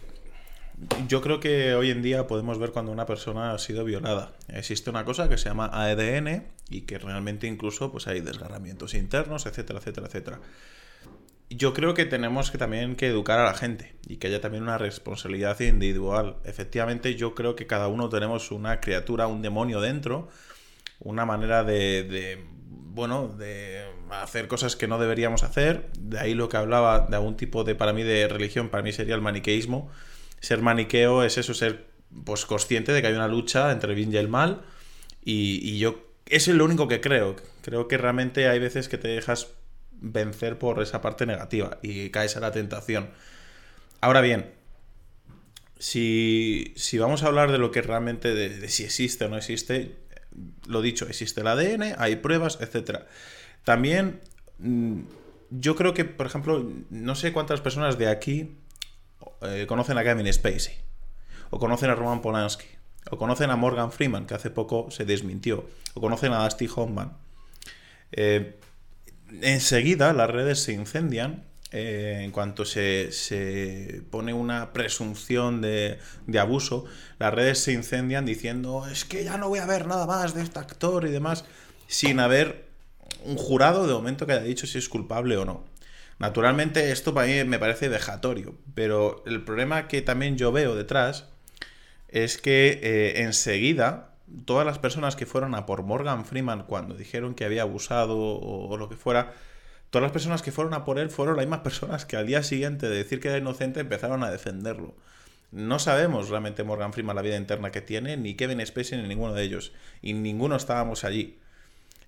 yo 1.06 1.20
creo 1.20 1.40
que 1.40 1.74
hoy 1.74 1.90
en 1.90 2.02
día 2.02 2.26
podemos 2.26 2.58
ver 2.58 2.72
cuando 2.72 2.92
una 2.92 3.06
persona 3.06 3.52
ha 3.52 3.58
sido 3.58 3.84
violada. 3.84 4.32
Existe 4.48 4.90
una 4.90 5.04
cosa 5.04 5.28
que 5.28 5.38
se 5.38 5.48
llama 5.48 5.70
AEDN 5.72 6.57
y 6.70 6.82
que 6.82 6.98
realmente 6.98 7.46
incluso 7.46 7.90
pues 7.90 8.06
hay 8.06 8.20
desgarramientos 8.20 8.94
internos, 8.94 9.46
etcétera, 9.46 9.78
etcétera, 9.78 10.06
etcétera. 10.06 10.40
Yo 11.50 11.72
creo 11.72 11.94
que 11.94 12.04
tenemos 12.04 12.50
que 12.50 12.58
también 12.58 12.94
que 12.94 13.06
educar 13.06 13.38
a 13.38 13.44
la 13.44 13.54
gente 13.54 13.94
y 14.06 14.16
que 14.16 14.26
haya 14.26 14.40
también 14.40 14.64
una 14.64 14.76
responsabilidad 14.76 15.58
individual. 15.60 16.36
Efectivamente, 16.44 17.14
yo 17.14 17.34
creo 17.34 17.56
que 17.56 17.66
cada 17.66 17.88
uno 17.88 18.10
tenemos 18.10 18.50
una 18.50 18.80
criatura, 18.80 19.26
un 19.26 19.40
demonio 19.40 19.80
dentro, 19.80 20.28
una 21.00 21.24
manera 21.24 21.64
de, 21.64 22.02
de 22.04 22.44
bueno, 22.68 23.28
de 23.28 23.82
hacer 24.10 24.46
cosas 24.46 24.76
que 24.76 24.88
no 24.88 24.98
deberíamos 24.98 25.42
hacer. 25.42 25.90
De 25.98 26.18
ahí 26.18 26.34
lo 26.34 26.50
que 26.50 26.58
hablaba 26.58 27.06
de 27.08 27.16
algún 27.16 27.36
tipo 27.36 27.64
de, 27.64 27.74
para 27.74 27.94
mí, 27.94 28.02
de 28.02 28.28
religión, 28.28 28.68
para 28.68 28.82
mí 28.82 28.92
sería 28.92 29.14
el 29.14 29.22
maniqueísmo 29.22 29.90
ser 30.40 30.62
maniqueo 30.62 31.22
es 31.22 31.38
eso, 31.38 31.54
ser 31.54 31.86
pues 32.24 32.46
consciente 32.46 32.92
de 32.92 33.00
que 33.00 33.08
hay 33.08 33.14
una 33.14 33.28
lucha 33.28 33.72
entre 33.72 33.90
el 33.90 33.96
bien 33.96 34.12
y 34.12 34.16
el 34.16 34.28
mal. 34.28 34.62
Y, 35.24 35.78
yo, 35.78 36.07
eso 36.30 36.50
es 36.50 36.56
lo 36.56 36.64
único 36.64 36.88
que 36.88 37.00
creo. 37.00 37.36
Creo 37.62 37.88
que 37.88 37.98
realmente 37.98 38.48
hay 38.48 38.58
veces 38.58 38.88
que 38.88 38.98
te 38.98 39.08
dejas 39.08 39.48
vencer 40.00 40.58
por 40.58 40.82
esa 40.82 41.00
parte 41.00 41.26
negativa 41.26 41.78
y 41.82 42.10
caes 42.10 42.36
a 42.36 42.40
la 42.40 42.52
tentación. 42.52 43.10
Ahora 44.00 44.20
bien, 44.20 44.52
si, 45.78 46.72
si 46.76 46.98
vamos 46.98 47.22
a 47.22 47.26
hablar 47.26 47.52
de 47.52 47.58
lo 47.58 47.70
que 47.70 47.82
realmente, 47.82 48.34
de, 48.34 48.68
si 48.68 48.84
existe 48.84 49.24
o 49.24 49.28
no 49.28 49.36
existe, 49.36 49.96
lo 50.66 50.82
dicho, 50.82 51.06
existe 51.08 51.40
el 51.40 51.46
ADN, 51.46 51.94
hay 51.98 52.16
pruebas, 52.16 52.58
etc. 52.60 53.00
También, 53.64 54.20
mm, 54.58 55.00
yo 55.50 55.76
creo 55.76 55.94
que, 55.94 56.04
por 56.04 56.26
ejemplo, 56.26 56.70
no 56.90 57.14
sé 57.14 57.32
cuántas 57.32 57.60
personas 57.60 57.98
de 57.98 58.08
aquí 58.08 58.56
eh, 59.42 59.66
conocen 59.66 59.98
a 59.98 60.04
Kevin 60.04 60.32
Spacey, 60.32 60.74
o 61.50 61.58
conocen 61.58 61.90
a 61.90 61.94
Roman 61.94 62.22
Polanski, 62.22 62.66
o 63.10 63.16
conocen 63.16 63.50
a 63.50 63.56
Morgan 63.56 63.92
Freeman, 63.92 64.26
que 64.26 64.34
hace 64.34 64.50
poco 64.50 64.90
se 64.90 65.04
desmintió, 65.04 65.68
o 65.94 66.00
conocen 66.00 66.32
a 66.32 66.42
Dusty 66.44 66.68
Hoffman. 66.74 67.16
Eh, 68.12 68.58
enseguida 69.42 70.12
las 70.12 70.30
redes 70.30 70.62
se 70.62 70.72
incendian 70.72 71.44
eh, 71.70 72.20
en 72.22 72.30
cuanto 72.30 72.64
se, 72.64 73.12
se, 73.12 74.02
pone 74.10 74.32
una 74.32 74.72
presunción 74.72 75.60
de, 75.60 75.98
de, 76.26 76.38
abuso, 76.38 76.86
las 77.18 77.34
redes 77.34 77.58
se 77.58 77.72
incendian 77.72 78.24
diciendo 78.24 78.86
es 78.90 79.04
que 79.04 79.22
ya 79.22 79.36
no 79.36 79.50
voy 79.50 79.58
a 79.58 79.66
ver 79.66 79.86
nada 79.86 80.06
más 80.06 80.34
de 80.34 80.42
este 80.42 80.58
actor 80.58 81.06
y 81.06 81.10
demás, 81.10 81.44
sin 81.86 82.20
haber 82.20 82.68
un 83.24 83.36
jurado 83.36 83.86
de 83.86 83.92
momento 83.92 84.26
que 84.26 84.32
haya 84.32 84.42
dicho 84.42 84.66
si 84.66 84.78
es 84.78 84.88
culpable 84.88 85.36
o 85.36 85.44
no. 85.44 85.64
Naturalmente, 86.18 86.90
esto 86.90 87.14
para 87.14 87.26
mí 87.26 87.44
me 87.44 87.58
parece 87.58 87.88
vejatorio, 87.88 88.54
pero 88.74 89.22
el 89.26 89.44
problema 89.44 89.88
que 89.88 90.02
también 90.02 90.36
yo 90.36 90.50
veo 90.50 90.74
detrás 90.74 91.26
es 92.08 92.38
que 92.38 92.80
eh, 92.82 93.22
enseguida 93.22 94.14
todas 94.44 94.66
las 94.66 94.78
personas 94.78 95.16
que 95.16 95.26
fueron 95.26 95.54
a 95.54 95.66
por 95.66 95.82
Morgan 95.82 96.24
Freeman 96.24 96.64
cuando 96.64 96.94
dijeron 96.94 97.34
que 97.34 97.44
había 97.44 97.62
abusado 97.62 98.18
o, 98.18 98.76
lo 98.76 98.88
que 98.88 98.96
fuera, 98.96 99.32
todas 99.90 100.02
las 100.02 100.12
personas 100.12 100.42
que 100.42 100.52
fueron 100.52 100.74
a 100.74 100.84
por 100.84 100.98
él 100.98 101.10
fueron 101.10 101.36
las 101.36 101.46
mismas 101.46 101.60
personas 101.60 102.04
que 102.04 102.16
al 102.16 102.26
día 102.26 102.42
siguiente 102.42 102.88
de 102.88 102.96
decir 102.96 103.20
que 103.20 103.28
era 103.28 103.38
inocente 103.38 103.80
empezaron 103.80 104.22
a 104.22 104.30
defenderlo. 104.30 104.94
No 105.50 105.78
sabemos 105.78 106.28
realmente 106.28 106.62
Morgan 106.62 106.92
Freeman 106.92 107.16
la 107.16 107.22
vida 107.22 107.36
interna 107.36 107.70
que 107.70 107.80
tiene, 107.80 108.18
ni 108.18 108.34
Kevin 108.34 108.64
Spacey, 108.66 109.00
ni 109.00 109.08
ninguno 109.08 109.32
de 109.32 109.42
ellos. 109.42 109.72
Y 110.02 110.12
ninguno 110.12 110.56
estábamos 110.56 111.04
allí. 111.04 111.38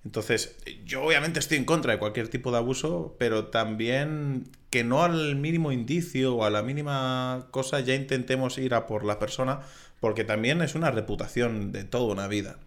Entonces, 0.04 0.56
yo 0.84 1.02
obviamente 1.04 1.40
estoy 1.40 1.58
en 1.58 1.64
contra 1.64 1.92
de 1.92 1.98
cualquier 1.98 2.28
tipo 2.28 2.50
de 2.50 2.58
abuso, 2.58 3.16
pero 3.18 3.46
también 3.46 4.48
que 4.70 4.84
no 4.84 5.02
al 5.02 5.36
mínimo 5.36 5.72
indicio 5.72 6.36
o 6.36 6.44
a 6.44 6.50
la 6.50 6.62
mínima 6.62 7.48
cosa 7.50 7.80
ya 7.80 7.94
intentemos 7.94 8.56
ir 8.58 8.74
a 8.74 8.86
por 8.86 9.04
la 9.04 9.18
persona, 9.18 9.60
porque 10.00 10.24
también 10.24 10.62
es 10.62 10.74
una 10.74 10.90
reputación 10.90 11.72
de 11.72 11.84
toda 11.84 12.12
una 12.12 12.26
vida. 12.26 12.58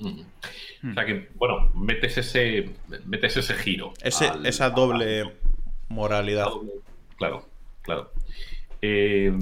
O 0.00 0.94
sea 0.94 1.06
que, 1.06 1.28
bueno, 1.34 1.70
metes 1.74 2.18
ese, 2.18 2.70
metes 3.06 3.36
ese 3.36 3.54
giro. 3.54 3.92
esa 4.02 4.70
doble 4.70 5.32
moralidad. 5.88 6.48
claro, 7.16 7.48
claro. 7.82 8.12
Eh, 8.80 9.32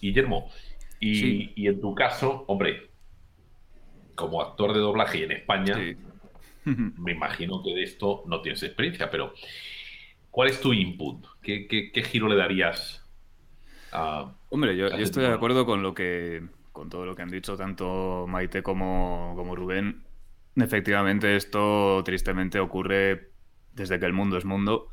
Guillermo, 0.00 0.50
y, 0.98 1.66
en 1.66 1.80
tu 1.80 1.94
caso, 1.94 2.44
hombre, 2.46 2.90
como 4.14 4.42
actor 4.42 4.74
de 4.74 4.80
doblaje 4.80 5.18
y 5.18 5.22
en 5.22 5.32
España, 5.32 5.76
me 6.64 7.12
imagino 7.12 7.62
que 7.62 7.74
de 7.74 7.82
esto 7.82 8.24
no 8.26 8.40
tienes 8.42 8.62
experiencia, 8.62 9.10
pero 9.10 9.32
¿cuál 10.30 10.48
es 10.48 10.60
tu 10.60 10.72
input? 10.72 11.24
¿Qué, 11.42 12.02
giro 12.06 12.28
le 12.28 12.36
darías 12.36 13.04
a... 13.92 14.34
Hombre, 14.50 14.76
yo, 14.76 14.88
estoy 14.88 15.24
de 15.24 15.32
acuerdo 15.32 15.64
con 15.64 15.82
lo 15.82 15.94
que 15.94 16.42
con 16.72 16.88
todo 16.88 17.04
lo 17.04 17.14
que 17.14 17.22
han 17.22 17.30
dicho 17.30 17.56
tanto 17.56 18.26
Maite 18.28 18.62
como, 18.62 19.32
como 19.36 19.56
Rubén. 19.56 20.04
Efectivamente, 20.56 21.36
esto 21.36 22.02
tristemente 22.04 22.58
ocurre 22.60 23.30
desde 23.72 23.98
que 23.98 24.06
el 24.06 24.12
mundo 24.12 24.36
es 24.36 24.44
mundo 24.44 24.88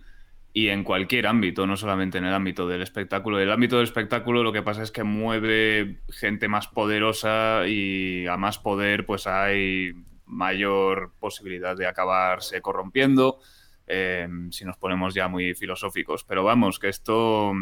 y 0.53 0.69
en 0.69 0.83
cualquier 0.83 1.27
ámbito, 1.27 1.67
no 1.67 1.77
solamente 1.77 2.17
en 2.17 2.25
el 2.25 2.33
ámbito 2.33 2.67
del 2.67 2.81
espectáculo. 2.81 3.39
El 3.39 3.51
ámbito 3.51 3.75
del 3.75 3.83
espectáculo 3.83 4.43
lo 4.43 4.51
que 4.51 4.63
pasa 4.63 4.81
es 4.81 4.91
que 4.91 5.03
mueve 5.03 6.01
gente 6.09 6.47
más 6.47 6.67
poderosa 6.67 7.67
y 7.67 8.25
a 8.27 8.37
más 8.37 8.57
poder 8.57 9.05
pues 9.05 9.27
hay 9.27 9.93
mayor 10.25 11.13
posibilidad 11.19 11.75
de 11.75 11.87
acabarse 11.87 12.61
corrompiendo, 12.61 13.39
eh, 13.87 14.27
si 14.51 14.65
nos 14.65 14.77
ponemos 14.77 15.13
ya 15.13 15.27
muy 15.27 15.53
filosóficos. 15.53 16.23
Pero 16.23 16.43
vamos, 16.43 16.79
que 16.79 16.89
esto 16.89 17.53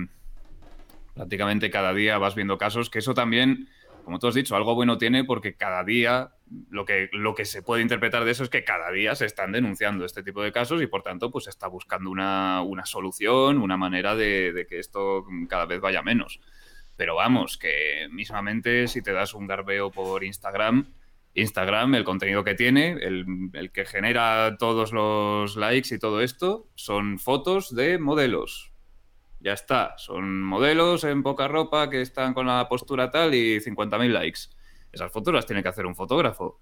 prácticamente 1.16 1.72
cada 1.72 1.94
día 1.94 2.20
vas 2.20 2.36
viendo 2.36 2.60
casos, 2.60 2.92
que 2.92 3.00
eso 3.00 3.16
también 3.16 3.68
como 4.06 4.20
tú 4.20 4.28
has 4.28 4.36
dicho, 4.36 4.56
algo 4.56 4.76
bueno 4.76 5.00
tiene 5.00 5.24
porque 5.24 5.56
cada 5.56 5.84
día 5.84 6.30
lo 6.70 6.86
que, 6.86 7.10
lo 7.12 7.34
que 7.34 7.44
se 7.44 7.64
puede 7.64 7.82
interpretar 7.82 8.24
de 8.24 8.32
eso 8.32 8.44
es 8.44 8.50
que 8.50 8.64
cada 8.64 8.92
día 8.92 9.16
se 9.16 9.26
están 9.26 9.52
denunciando 9.52 10.06
este 10.06 10.22
tipo 10.22 10.44
de 10.44 10.52
casos 10.52 10.82
y 10.82 10.88
por 10.88 11.02
tanto 11.02 11.32
pues 11.32 11.46
se 11.46 11.50
está 11.50 11.68
buscando 11.68 12.12
una, 12.12 12.64
solución, 12.86 13.58
una 13.58 13.78
manera 13.78 14.16
de, 14.16 14.68
que 14.70 14.78
esto 14.78 15.26
cada 15.50 15.66
vez 15.66 15.82
vaya 15.82 16.04
menos. 16.04 16.40
Pero 16.96 17.16
vamos, 17.16 17.58
que 17.58 18.08
mismamente 18.12 18.88
si 18.88 19.02
te 19.02 19.12
das 19.12 19.34
un 19.34 19.48
garbeo 19.48 19.90
por 19.90 20.24
Instagram, 20.24 20.94
Instagram, 21.34 21.96
el 21.96 22.04
contenido 22.04 22.44
que 22.44 22.54
tiene, 22.54 22.92
el 23.02 23.72
que 23.74 23.86
genera 23.86 24.56
todos 24.58 24.94
los 24.94 25.58
likes 25.58 25.94
y 25.94 26.00
todo 26.00 26.22
esto, 26.22 26.68
son 26.76 27.18
fotos 27.18 27.76
de 27.76 27.98
modelos, 27.98 28.72
ya 29.46 29.54
está. 29.54 29.94
Son 29.98 30.42
modelos 30.42 31.04
en 31.04 31.22
poca 31.22 31.48
ropa 31.48 31.88
que 31.88 32.02
están 32.02 32.34
con 32.34 32.48
la 32.48 32.68
postura 32.68 33.12
tal 33.12 33.36
y 33.36 33.60
50.000 33.60 34.10
likes. 34.10 34.40
Esas 34.92 35.12
fotos 35.12 35.36
las 35.36 35.46
tiene 35.46 35.62
que 35.62 35.70
hacer 35.70 35.86
un 35.86 35.96
fotógrafo. 35.96 36.60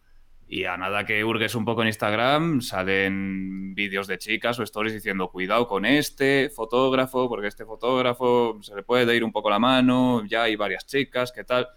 Y 0.50 0.66
a 0.66 0.76
nada 0.76 1.06
que 1.06 1.24
hurgues 1.24 1.56
un 1.56 1.64
poco 1.64 1.82
en 1.82 1.88
Instagram, 1.88 2.60
salen 2.60 3.74
vídeos 3.74 4.06
de 4.08 4.18
chicas 4.18 4.60
o 4.60 4.64
stories 4.64 4.94
diciendo 4.94 5.32
cuidado 5.32 5.66
con 5.66 5.86
este 5.86 6.50
fotógrafo, 6.50 7.30
porque 7.30 7.48
este 7.48 7.64
fotógrafo 7.64 8.60
se 8.62 8.76
le 8.76 8.84
puede 8.84 9.16
ir 9.16 9.24
un 9.24 9.32
poco 9.32 9.50
la 9.50 9.60
mano, 9.60 10.26
ya 10.26 10.44
hay 10.44 10.58
varias 10.58 10.86
chicas, 10.86 11.32
¿qué 11.32 11.46
tal? 11.46 11.70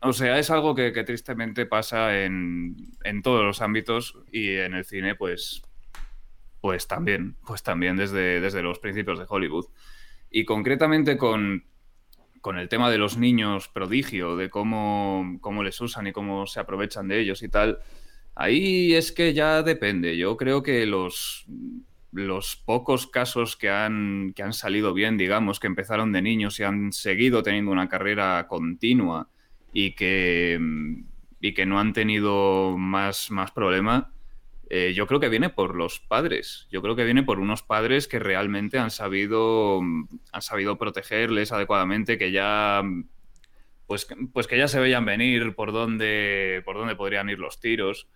O 0.00 0.14
sea, 0.14 0.38
es 0.38 0.50
algo 0.50 0.74
que, 0.74 0.90
tristemente 1.04 1.66
pasa 1.66 2.24
en, 2.24 2.74
en, 3.04 3.20
todos 3.20 3.44
los 3.44 3.60
ámbitos 3.60 4.16
y 4.32 4.56
en 4.56 4.72
el 4.72 4.84
cine, 4.86 5.14
pues, 5.14 5.62
pues 6.62 6.88
también, 6.88 7.36
pues 7.46 7.62
también 7.62 7.96
desde, 7.96 8.40
desde 8.40 8.62
los 8.62 8.78
principios 8.78 9.18
de 9.18 9.26
Hollywood. 9.28 9.66
Y 10.30 10.44
concretamente 10.44 11.16
con, 11.16 11.64
el 12.56 12.68
tema 12.68 12.90
de 12.90 12.98
los 12.98 13.18
niños 13.18 13.68
prodigio, 13.68 14.36
de 14.36 14.50
cómo, 14.50 15.38
cómo 15.40 15.62
les 15.64 15.80
usan 15.80 16.06
y 16.06 16.12
cómo 16.12 16.46
se 16.46 16.60
aprovechan 16.60 17.08
de 17.08 17.20
ellos 17.20 17.42
y 17.42 17.48
tal, 17.48 17.78
ahí 18.34 18.94
es 18.94 19.12
que 19.12 19.34
ya 19.34 19.62
depende. 19.62 20.16
Yo 20.16 20.36
creo 20.36 20.62
que 20.62 20.86
los, 20.86 21.46
los 22.12 22.56
pocos 22.56 23.06
casos 23.06 23.56
que 23.56 23.68
han, 23.68 24.32
que 24.34 24.42
han 24.42 24.52
salido 24.52 24.94
bien, 24.94 25.16
digamos, 25.16 25.60
que 25.60 25.66
empezaron 25.66 26.12
de 26.12 26.22
niños 26.22 26.58
y 26.60 26.62
han 26.62 26.92
seguido 26.92 27.42
teniendo 27.42 27.72
una 27.72 27.88
carrera 27.88 28.46
continua 28.48 29.28
y 29.72 29.92
que, 29.94 30.58
y 31.40 31.52
que 31.52 31.66
no 31.66 31.78
han 31.78 31.92
tenido 31.92 32.76
más, 32.78 33.30
más 33.30 33.50
problema, 33.50 34.12
eh, 34.68 34.94
yo 34.94 35.06
creo 35.06 35.20
que 35.20 35.28
viene 35.28 35.50
por 35.50 35.76
los 35.76 36.00
padres. 36.00 36.66
Yo 36.70 36.82
creo 36.82 36.96
que 36.96 37.04
viene 37.04 37.22
por 37.22 37.38
unos 37.38 37.62
padres 37.62 38.08
que 38.08 38.18
realmente 38.18 38.78
han 38.78 38.90
sabido, 38.90 39.80
han 39.80 40.42
sabido 40.42 40.76
protegerles 40.76 41.52
adecuadamente, 41.52 42.18
que 42.18 42.32
ya, 42.32 42.82
pues, 43.86 44.08
pues 44.32 44.46
que 44.46 44.58
ya 44.58 44.66
se 44.66 44.80
veían 44.80 45.04
venir 45.04 45.54
por 45.54 45.72
dónde, 45.72 46.62
por 46.64 46.76
dónde 46.76 46.96
podrían 46.96 47.28
ir 47.30 47.38
los 47.38 47.60
tiros. 47.60 48.08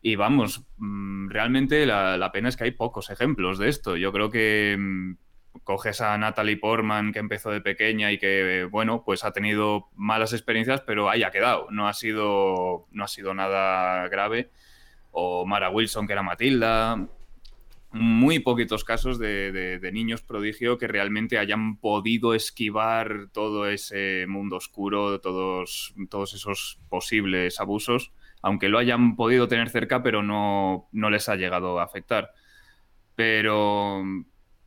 Y 0.00 0.16
vamos, 0.16 0.66
mm, 0.78 1.30
realmente 1.30 1.86
la, 1.86 2.30
pena 2.32 2.48
es 2.48 2.56
que 2.56 2.64
hay 2.64 2.72
pocos 2.72 3.10
ejemplos 3.10 3.58
de 3.58 3.68
esto. 3.68 3.96
Yo 3.96 4.12
creo 4.12 4.30
que 4.30 4.76
mm, 4.76 5.14
coges 5.62 6.00
a 6.00 6.18
Natalie 6.18 6.56
Portman, 6.56 7.12
que 7.12 7.20
empezó 7.20 7.50
de 7.50 7.60
pequeña 7.60 8.10
y 8.10 8.18
que, 8.18 8.66
bueno, 8.68 9.04
pues 9.04 9.24
ha 9.24 9.32
tenido 9.32 9.90
malas 9.94 10.32
experiencias, 10.32 10.80
pero 10.80 11.08
ahí 11.08 11.22
ha 11.22 11.30
quedado. 11.30 11.68
No 11.70 11.86
ha 11.86 11.92
sido, 11.94 12.88
no 12.90 13.04
ha 13.04 13.08
sido 13.08 13.34
nada 13.34 14.08
grave 14.08 14.50
o 15.12 15.46
Mara 15.46 15.70
Wilson, 15.70 16.06
que 16.06 16.12
era 16.12 16.22
Matilda. 16.22 17.08
Muy 17.92 18.38
poquitos 18.38 18.84
casos 18.84 19.18
de, 19.18 19.90
niños 19.92 20.22
prodigio 20.22 20.78
que 20.78 20.88
realmente 20.88 21.38
hayan 21.38 21.76
podido 21.76 22.34
esquivar 22.34 23.28
todo 23.32 23.68
ese 23.68 24.24
mundo 24.26 24.56
oscuro, 24.56 25.20
todos, 25.20 25.94
todos 26.08 26.32
esos 26.32 26.80
posibles 26.88 27.60
abusos, 27.60 28.12
aunque 28.40 28.70
lo 28.70 28.78
hayan 28.78 29.14
podido 29.14 29.46
tener 29.46 29.68
cerca, 29.68 30.02
pero 30.02 30.22
no, 30.22 30.88
no 30.90 31.10
les 31.10 31.28
ha 31.28 31.36
llegado 31.36 31.78
a 31.78 31.84
afectar. 31.84 32.32
Pero, 33.14 34.02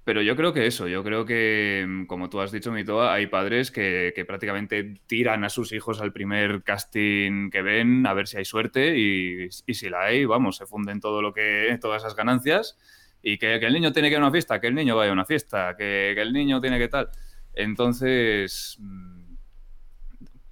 pero 0.06 0.22
yo 0.22 0.36
creo 0.36 0.54
que 0.54 0.68
eso, 0.68 0.88
yo 0.88 1.04
creo 1.04 1.26
que, 1.26 1.84
mm, 1.88 2.06
como 2.06 2.30
tú 2.30 2.40
has 2.40 2.52
dicho, 2.52 2.72
Mitoa, 2.72 3.12
hay 3.16 3.26
padres 3.26 3.72
que, 3.72 4.14
prácticamente 4.28 5.02
tiran 5.08 5.44
a 5.44 5.50
sus 5.50 5.72
hijos 5.74 6.00
al 6.00 6.14
primer 6.14 6.62
casting 6.64 7.50
que 7.50 7.64
ven 7.64 8.06
a 8.06 8.14
ver 8.14 8.28
si 8.28 8.38
hay 8.38 8.46
suerte 8.46 8.98
y, 9.00 9.50
si 9.50 9.90
la 9.90 10.04
hay, 10.04 10.26
vamos, 10.26 10.58
se 10.58 10.68
funden 10.68 11.00
todo 11.00 11.24
lo 11.24 11.34
que, 11.34 11.76
todas 11.82 12.04
esas 12.04 12.16
ganancias 12.16 12.78
y 13.24 13.40
que, 13.40 13.56
el 13.56 13.74
niño 13.74 13.92
tiene 13.94 14.10
que 14.10 14.14
ir 14.14 14.20
a 14.20 14.22
una 14.22 14.32
fiesta, 14.32 14.62
que 14.62 14.68
el 14.68 14.76
niño 14.76 14.96
vaya 14.96 15.10
a 15.10 15.14
una 15.14 15.26
fiesta, 15.26 15.76
que, 15.76 16.12
el 16.12 16.32
niño 16.34 16.62
tiene 16.62 16.78
que 16.78 16.88
tal. 16.88 17.10
Entonces, 17.56 18.78
mm, 18.80 19.36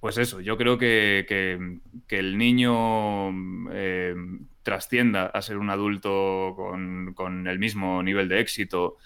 pues 0.00 0.18
eso, 0.18 0.40
yo 0.40 0.56
creo 0.58 0.78
que, 0.78 1.26
el 2.08 2.38
niño 2.38 3.30
eh, 3.72 4.16
trascienda 4.64 5.26
a 5.26 5.40
ser 5.42 5.58
un 5.58 5.70
adulto 5.70 6.56
con 6.56 7.46
el 7.46 7.58
mismo 7.60 8.02
nivel 8.02 8.28
de 8.28 8.40
éxito 8.40 8.96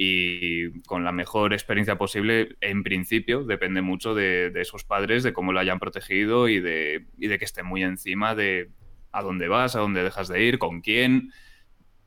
y 0.00 0.80
con 0.82 1.02
la 1.02 1.10
mejor 1.10 1.52
experiencia 1.52 1.98
posible, 1.98 2.54
en 2.60 2.84
principio, 2.84 3.42
depende 3.42 3.82
mucho 3.82 4.14
de, 4.14 4.52
esos 4.54 4.84
padres, 4.84 5.24
de 5.24 5.32
cómo 5.32 5.52
lo 5.52 5.58
hayan 5.58 5.80
protegido 5.80 6.46
y 6.46 6.60
de, 6.60 7.06
de 7.16 7.36
que 7.36 7.44
esté 7.44 7.64
muy 7.64 7.82
encima 7.82 8.36
de 8.36 8.70
a 9.10 9.22
dónde 9.22 9.48
vas, 9.48 9.74
a 9.74 9.80
dónde 9.80 10.04
dejas 10.04 10.28
de 10.28 10.40
ir, 10.40 10.60
con 10.60 10.82
quién. 10.82 11.32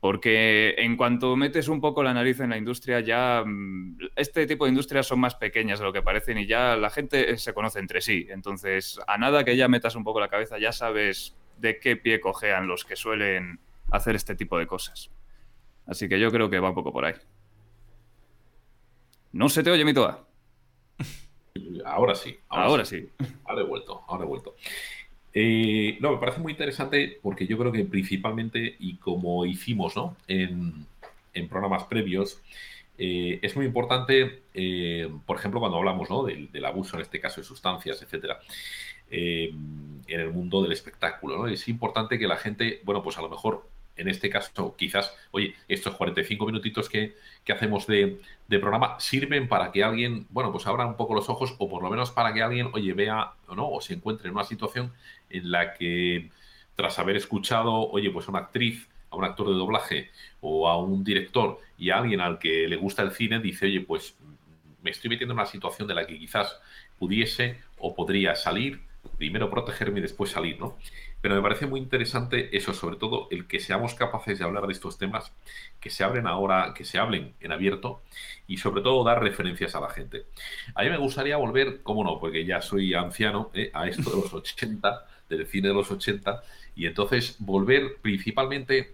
Porque 0.00 0.74
en 0.78 0.96
cuanto 0.96 1.36
metes 1.36 1.68
un 1.68 1.82
poco 1.82 2.02
la 2.02 2.14
nariz 2.14 2.40
en 2.40 2.48
la 2.48 2.56
industria, 2.56 3.00
ya 3.00 3.44
mm, 3.44 3.98
este 4.16 4.46
tipo 4.46 4.64
de 4.64 4.70
industrias 4.70 5.06
son 5.06 5.20
más 5.20 5.34
pequeñas 5.34 5.78
de 5.78 5.84
lo 5.84 5.92
que 5.92 6.00
parecen 6.00 6.38
y 6.38 6.46
ya 6.46 6.76
la 6.76 6.88
gente 6.88 7.36
se 7.36 7.52
conoce 7.52 7.78
entre 7.78 8.00
sí. 8.00 8.26
Entonces, 8.30 9.00
a 9.06 9.18
nada 9.18 9.44
que 9.44 9.54
ya 9.54 9.68
metas 9.68 9.96
un 9.96 10.04
poco 10.04 10.18
la 10.18 10.28
cabeza, 10.28 10.58
ya 10.58 10.72
sabes 10.72 11.36
de 11.58 11.78
qué 11.78 11.96
pie 11.96 12.20
cojean 12.20 12.68
los 12.68 12.86
que 12.86 12.96
suelen 12.96 13.60
hacer 13.90 14.16
este 14.16 14.34
tipo 14.34 14.58
de 14.58 14.66
cosas. 14.66 15.10
Así 15.86 16.08
que 16.08 16.18
yo 16.18 16.30
creo 16.30 16.48
que 16.48 16.58
va 16.58 16.70
un 16.70 16.74
poco 16.74 16.90
por 16.90 17.04
ahí. 17.04 17.14
No 19.32 19.48
se 19.48 19.62
te 19.62 19.70
oye, 19.70 19.84
mi 19.84 19.94
toa. 19.94 20.26
Ahora 21.84 22.14
sí. 22.14 22.36
Ahora, 22.48 22.84
sí. 22.84 23.08
Ahora 23.44 23.62
he 23.62 23.64
vuelto, 23.64 24.02
ahora 24.06 24.24
he 24.24 24.26
vuelto. 24.26 24.54
Eh, 25.34 25.96
no, 26.00 26.12
me 26.12 26.18
parece 26.18 26.40
muy 26.40 26.52
interesante 26.52 27.18
porque 27.22 27.46
yo 27.46 27.56
creo 27.56 27.72
que 27.72 27.84
principalmente, 27.84 28.76
y 28.78 28.96
como 28.96 29.46
hicimos 29.46 29.96
¿no? 29.96 30.16
en, 30.28 30.86
programas 31.48 31.84
previos, 31.84 32.40
eh, 32.98 33.38
es 33.42 33.56
muy 33.56 33.64
importante, 33.64 34.42
eh, 34.52 35.10
por 35.24 35.38
ejemplo, 35.38 35.60
cuando 35.60 35.78
hablamos 35.78 36.08
del, 36.26 36.64
abuso, 36.64 36.96
en 36.96 37.02
este 37.02 37.20
caso 37.20 37.40
de 37.40 37.46
sustancias, 37.46 38.02
etcétera, 38.02 38.40
en 39.10 39.96
el 40.06 40.30
mundo 40.30 40.62
del 40.62 40.72
espectáculo. 40.72 41.38
¿no? 41.38 41.46
Es 41.48 41.68
importante 41.68 42.18
que 42.18 42.26
la 42.26 42.36
gente, 42.36 42.80
bueno, 42.84 43.02
pues 43.02 43.16
a 43.16 43.22
lo 43.22 43.30
mejor 43.30 43.66
en 43.96 44.08
este 44.08 44.30
caso, 44.30 44.74
quizás, 44.76 45.14
oye, 45.30 45.54
estos 45.68 45.94
45 45.94 46.46
minutitos 46.46 46.88
que, 46.88 47.14
hacemos 47.52 47.86
de, 47.86 48.18
programa 48.48 48.98
sirven 49.00 49.48
para 49.48 49.72
que 49.72 49.82
alguien, 49.82 50.26
bueno, 50.30 50.52
pues 50.52 50.66
abra 50.66 50.86
un 50.86 50.96
poco 50.96 51.14
los 51.14 51.28
ojos 51.28 51.54
o 51.58 51.68
por 51.68 51.82
lo 51.82 51.90
menos 51.90 52.10
para 52.10 52.32
que 52.32 52.42
alguien, 52.42 52.68
oye, 52.72 52.92
vea 52.92 53.32
o 53.48 53.54
no, 53.54 53.68
o 53.68 53.80
se 53.80 53.94
encuentre 53.94 54.28
en 54.28 54.34
una 54.34 54.44
situación 54.44 54.92
en 55.30 55.50
la 55.50 55.74
que 55.74 56.30
tras 56.76 56.98
haber 56.98 57.16
escuchado, 57.16 57.72
oye, 57.90 58.10
pues 58.10 58.26
a 58.28 58.30
una 58.30 58.40
actriz, 58.40 58.88
a 59.10 59.16
un 59.16 59.24
actor 59.24 59.48
de 59.48 59.54
doblaje 59.54 60.10
o 60.40 60.68
a 60.68 60.78
un 60.78 61.04
director 61.04 61.58
y 61.78 61.90
a 61.90 61.98
alguien 61.98 62.20
al 62.20 62.38
que 62.38 62.66
le 62.68 62.76
gusta 62.76 63.02
el 63.02 63.12
cine, 63.12 63.38
dice, 63.40 63.66
oye, 63.66 63.80
pues 63.80 64.16
me 64.82 64.90
estoy 64.90 65.10
metiendo 65.10 65.32
en 65.32 65.38
una 65.38 65.46
situación 65.46 65.86
de 65.86 65.94
la 65.94 66.06
que 66.06 66.18
quizás 66.18 66.58
pudiese 66.98 67.58
o 67.78 67.94
podría 67.94 68.34
salir, 68.34 68.80
primero 69.16 69.50
protegerme 69.50 69.98
y 69.98 70.02
después 70.02 70.30
salir, 70.30 70.58
¿no? 70.58 70.76
Pero 71.22 71.36
me 71.36 71.40
parece 71.40 71.66
muy 71.66 71.80
interesante 71.80 72.54
eso, 72.54 72.74
sobre 72.74 72.96
todo 72.96 73.28
el 73.30 73.46
que 73.46 73.60
seamos 73.60 73.94
capaces 73.94 74.38
de 74.38 74.44
hablar 74.44 74.66
de 74.66 74.72
estos 74.72 74.98
temas, 74.98 75.32
que 75.80 75.88
se 75.88 76.02
abren 76.04 76.26
ahora, 76.26 76.74
que 76.76 76.84
se 76.84 76.98
hablen 76.98 77.32
en 77.40 77.52
abierto 77.52 78.02
y 78.48 78.58
sobre 78.58 78.82
todo 78.82 79.04
dar 79.04 79.22
referencias 79.22 79.74
a 79.76 79.80
la 79.80 79.88
gente. 79.88 80.26
A 80.74 80.82
mí 80.82 80.90
me 80.90 80.98
gustaría 80.98 81.36
volver, 81.36 81.80
cómo 81.82 82.02
no, 82.02 82.18
porque 82.18 82.44
ya 82.44 82.60
soy 82.60 82.92
anciano, 82.92 83.50
¿eh? 83.54 83.70
a 83.72 83.86
esto 83.86 84.10
de 84.10 84.16
los 84.16 84.34
80, 84.34 85.06
del 85.28 85.46
cine 85.46 85.68
de 85.68 85.74
los 85.74 85.90
80, 85.90 86.42
y 86.74 86.86
entonces 86.86 87.36
volver 87.38 87.98
principalmente 88.02 88.92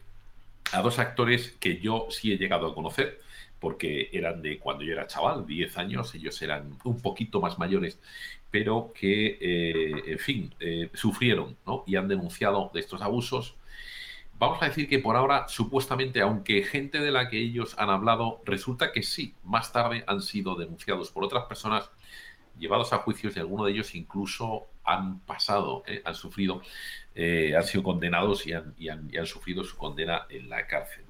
a 0.73 0.83
dos 0.83 0.99
actores 0.99 1.57
que 1.59 1.81
yo 1.81 2.09
sí 2.11 2.33
he 2.33 2.37
llegado 2.37 2.67
a 2.67 2.75
conocer 2.75 3.21
porque 3.61 4.11
eran 4.13 4.41
de 4.43 4.59
cuando 4.59 4.85
yo 4.85 4.93
era 4.93 5.07
chaval, 5.07 5.47
10 5.47 5.79
años, 5.79 6.15
ellos 6.15 6.41
eran 6.43 6.79
un 6.85 7.01
poquito 7.01 7.41
más 7.41 7.59
mayores, 7.59 7.99
pero 8.51 8.93
que, 8.95 9.39
eh, 9.41 10.03
en 10.07 10.19
fin, 10.19 10.55
eh, 10.61 10.91
sufrieron 10.95 11.57
y 11.87 11.97
han 11.97 12.09
denunciado 12.09 12.71
de 12.73 12.81
estos 12.81 13.03
abusos. 13.03 13.57
Vamos 14.39 14.63
a 14.63 14.67
decir 14.67 14.89
que 14.89 15.01
por 15.01 15.17
ahora, 15.17 15.49
supuestamente, 15.49 16.21
aunque 16.21 16.63
gente 16.63 17.01
de 17.01 17.11
la 17.11 17.29
que 17.29 17.39
ellos 17.39 17.75
han 17.79 17.91
hablado, 17.91 18.41
resulta 18.45 18.93
que 18.93 19.03
sí, 19.03 19.35
más 19.45 19.73
tarde 19.73 20.05
han 20.07 20.23
sido 20.23 20.55
denunciados 20.55 21.11
por 21.11 21.25
otras 21.25 21.45
personas, 21.45 21.91
llevados 22.59 22.93
a 22.93 22.99
juicios 22.99 23.37
y 23.37 23.41
algunos 23.41 23.67
de 23.67 23.73
ellos 23.73 23.95
incluso 23.95 24.67
han 24.85 25.21
pasado, 25.21 25.83
eh, 25.87 26.03
han 26.05 26.15
sufrido, 26.15 26.63
han 27.17 27.65
sido 27.65 27.83
condenados 27.83 28.47
y 28.47 28.53
han, 28.53 28.75
y 28.79 28.89
han 28.89 29.27
sufrido 29.27 29.65
su 29.65 29.77
condena 29.77 30.27
en 30.31 30.49
la 30.49 30.67
cárcel. 30.67 31.05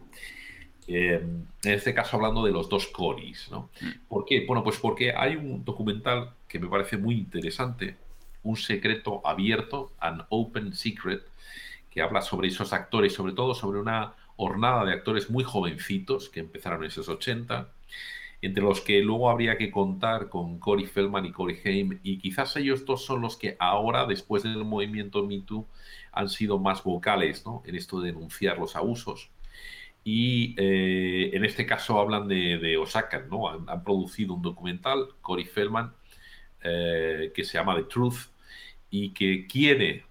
En 0.88 1.46
este 1.62 1.92
caso 1.92 2.16
hablando 2.16 2.42
de 2.42 2.50
los 2.50 2.70
dos 2.70 2.86
Coris, 2.86 3.48
¿no? 3.50 3.68
Mm. 3.80 4.08
¿Por 4.08 4.24
qué? 4.24 4.46
Bueno, 4.46 4.64
pues 4.64 4.78
porque 4.78 5.12
hay 5.14 5.36
un 5.36 5.62
documental 5.62 6.32
que 6.48 6.58
me 6.58 6.68
parece 6.68 6.96
muy 6.96 7.16
interesante, 7.16 7.96
Un 8.42 8.56
secreto 8.56 9.20
abierto, 9.26 9.92
An 10.00 10.24
Open 10.30 10.72
Secret, 10.72 11.22
que 11.90 12.00
habla 12.00 12.22
sobre 12.22 12.48
esos 12.48 12.72
actores, 12.72 13.12
sobre 13.12 13.32
todo 13.34 13.54
sobre 13.54 13.80
una 13.80 14.14
hornada 14.36 14.84
de 14.84 14.92
actores 14.92 15.28
muy 15.28 15.44
jovencitos 15.44 16.28
que 16.30 16.40
empezaron 16.40 16.80
en 16.84 16.88
esos 16.88 17.08
80, 17.08 17.68
entre 18.40 18.62
los 18.62 18.80
que 18.80 19.00
luego 19.02 19.30
habría 19.30 19.58
que 19.58 19.70
contar 19.70 20.28
con 20.28 20.58
Corey 20.58 20.86
Feldman 20.86 21.26
y 21.26 21.32
Corey 21.32 21.58
Haim, 21.64 21.98
y 22.02 22.18
quizás 22.18 22.56
ellos 22.56 22.84
dos 22.86 23.04
son 23.04 23.20
los 23.20 23.36
que 23.36 23.56
ahora, 23.58 24.06
después 24.06 24.44
del 24.44 24.64
movimiento 24.64 25.26
Me 25.26 25.40
Too, 25.40 25.66
han 26.12 26.28
sido 26.28 26.58
más 26.58 26.84
vocales 26.84 27.44
¿no? 27.44 27.62
en 27.66 27.74
esto 27.74 28.00
de 28.00 28.12
denunciar 28.12 28.58
los 28.58 28.76
abusos. 28.76 29.30
Y 30.04 30.54
eh, 30.56 31.30
en 31.34 31.44
este 31.44 31.66
caso 31.66 31.98
hablan 32.00 32.28
de, 32.28 32.78
Osaka, 32.78 33.26
¿no? 33.28 33.48
Han, 33.48 33.84
producido 33.84 34.34
un 34.34 34.42
documental, 34.42 35.08
Cory 35.20 35.44
Feldman, 35.44 35.92
eh, 36.62 37.32
que 37.34 37.44
se 37.44 37.58
llama 37.58 37.76
The 37.76 37.84
Truth 37.84 38.30
y 38.90 39.10
que 39.10 39.46
quiere, 39.46 40.04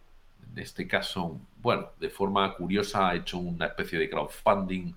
en 0.53 0.59
este 0.59 0.87
caso, 0.87 1.39
bueno, 1.61 1.91
de 1.99 2.09
forma 2.09 2.53
curiosa 2.53 3.09
ha 3.09 3.15
hecho 3.15 3.37
una 3.37 3.67
especie 3.67 3.99
de 3.99 4.09
crowdfunding, 4.09 4.93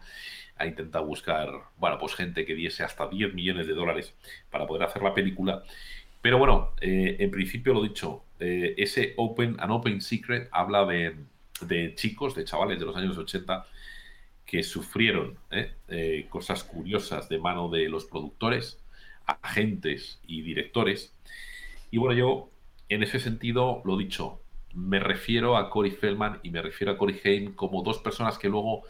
ha 0.57 0.67
intentado 0.67 1.07
buscar, 1.07 1.49
bueno, 1.79 1.99
pues 1.99 2.15
gente 2.15 2.45
que 2.45 2.55
diese 2.55 2.83
hasta 2.83 3.09
10 3.09 3.35
millones 3.35 3.67
de 3.67 3.75
dólares 3.75 4.15
para 4.51 4.67
poder 4.67 4.85
hacer 4.85 5.03
la 5.03 5.15
película. 5.15 5.63
Pero 6.21 6.39
bueno, 6.39 6.75
eh, 6.81 7.17
en 7.19 7.31
principio 7.31 7.73
lo 7.73 7.83
dicho, 7.83 8.25
ese 8.39 9.15
Open, 9.17 9.57
An 9.59 9.71
Open 9.71 10.01
Secret 10.01 10.49
habla 10.51 10.85
de, 10.87 11.15
de 11.63 11.95
chicos, 11.95 12.35
de 12.35 12.45
chavales 12.45 12.79
de 12.79 12.87
los 12.87 12.97
años 12.97 13.17
80 13.17 13.67
que 14.51 14.65
sufrieron 14.65 15.39
¿eh? 15.53 15.75
Eh, 15.87 16.27
cosas 16.29 16.65
curiosas 16.65 17.29
de 17.29 17.39
mano 17.39 17.69
de 17.69 17.89
los 17.89 18.07
productores, 18.07 18.81
agentes 19.43 20.21
y 20.27 20.43
directores. 20.43 21.15
Y 21.91 21.99
bueno, 21.99 22.15
yo 22.15 22.51
en 22.89 23.03
ese 23.03 23.21
sentido, 23.21 23.83
lo 23.85 23.97
dicho, 23.97 24.41
me 24.75 25.01
refiero 25.01 25.57
a 25.57 25.71
Cory 25.71 25.91
Feldman 25.91 26.41
y 26.43 26.51
me 26.51 26.63
refiero 26.63 26.93
a 26.93 26.99
Cory 26.99 27.21
Haim 27.25 27.55
como 27.55 27.83
dos 27.83 27.99
personas 27.99 28.39
que 28.39 28.49
luego 28.49 28.83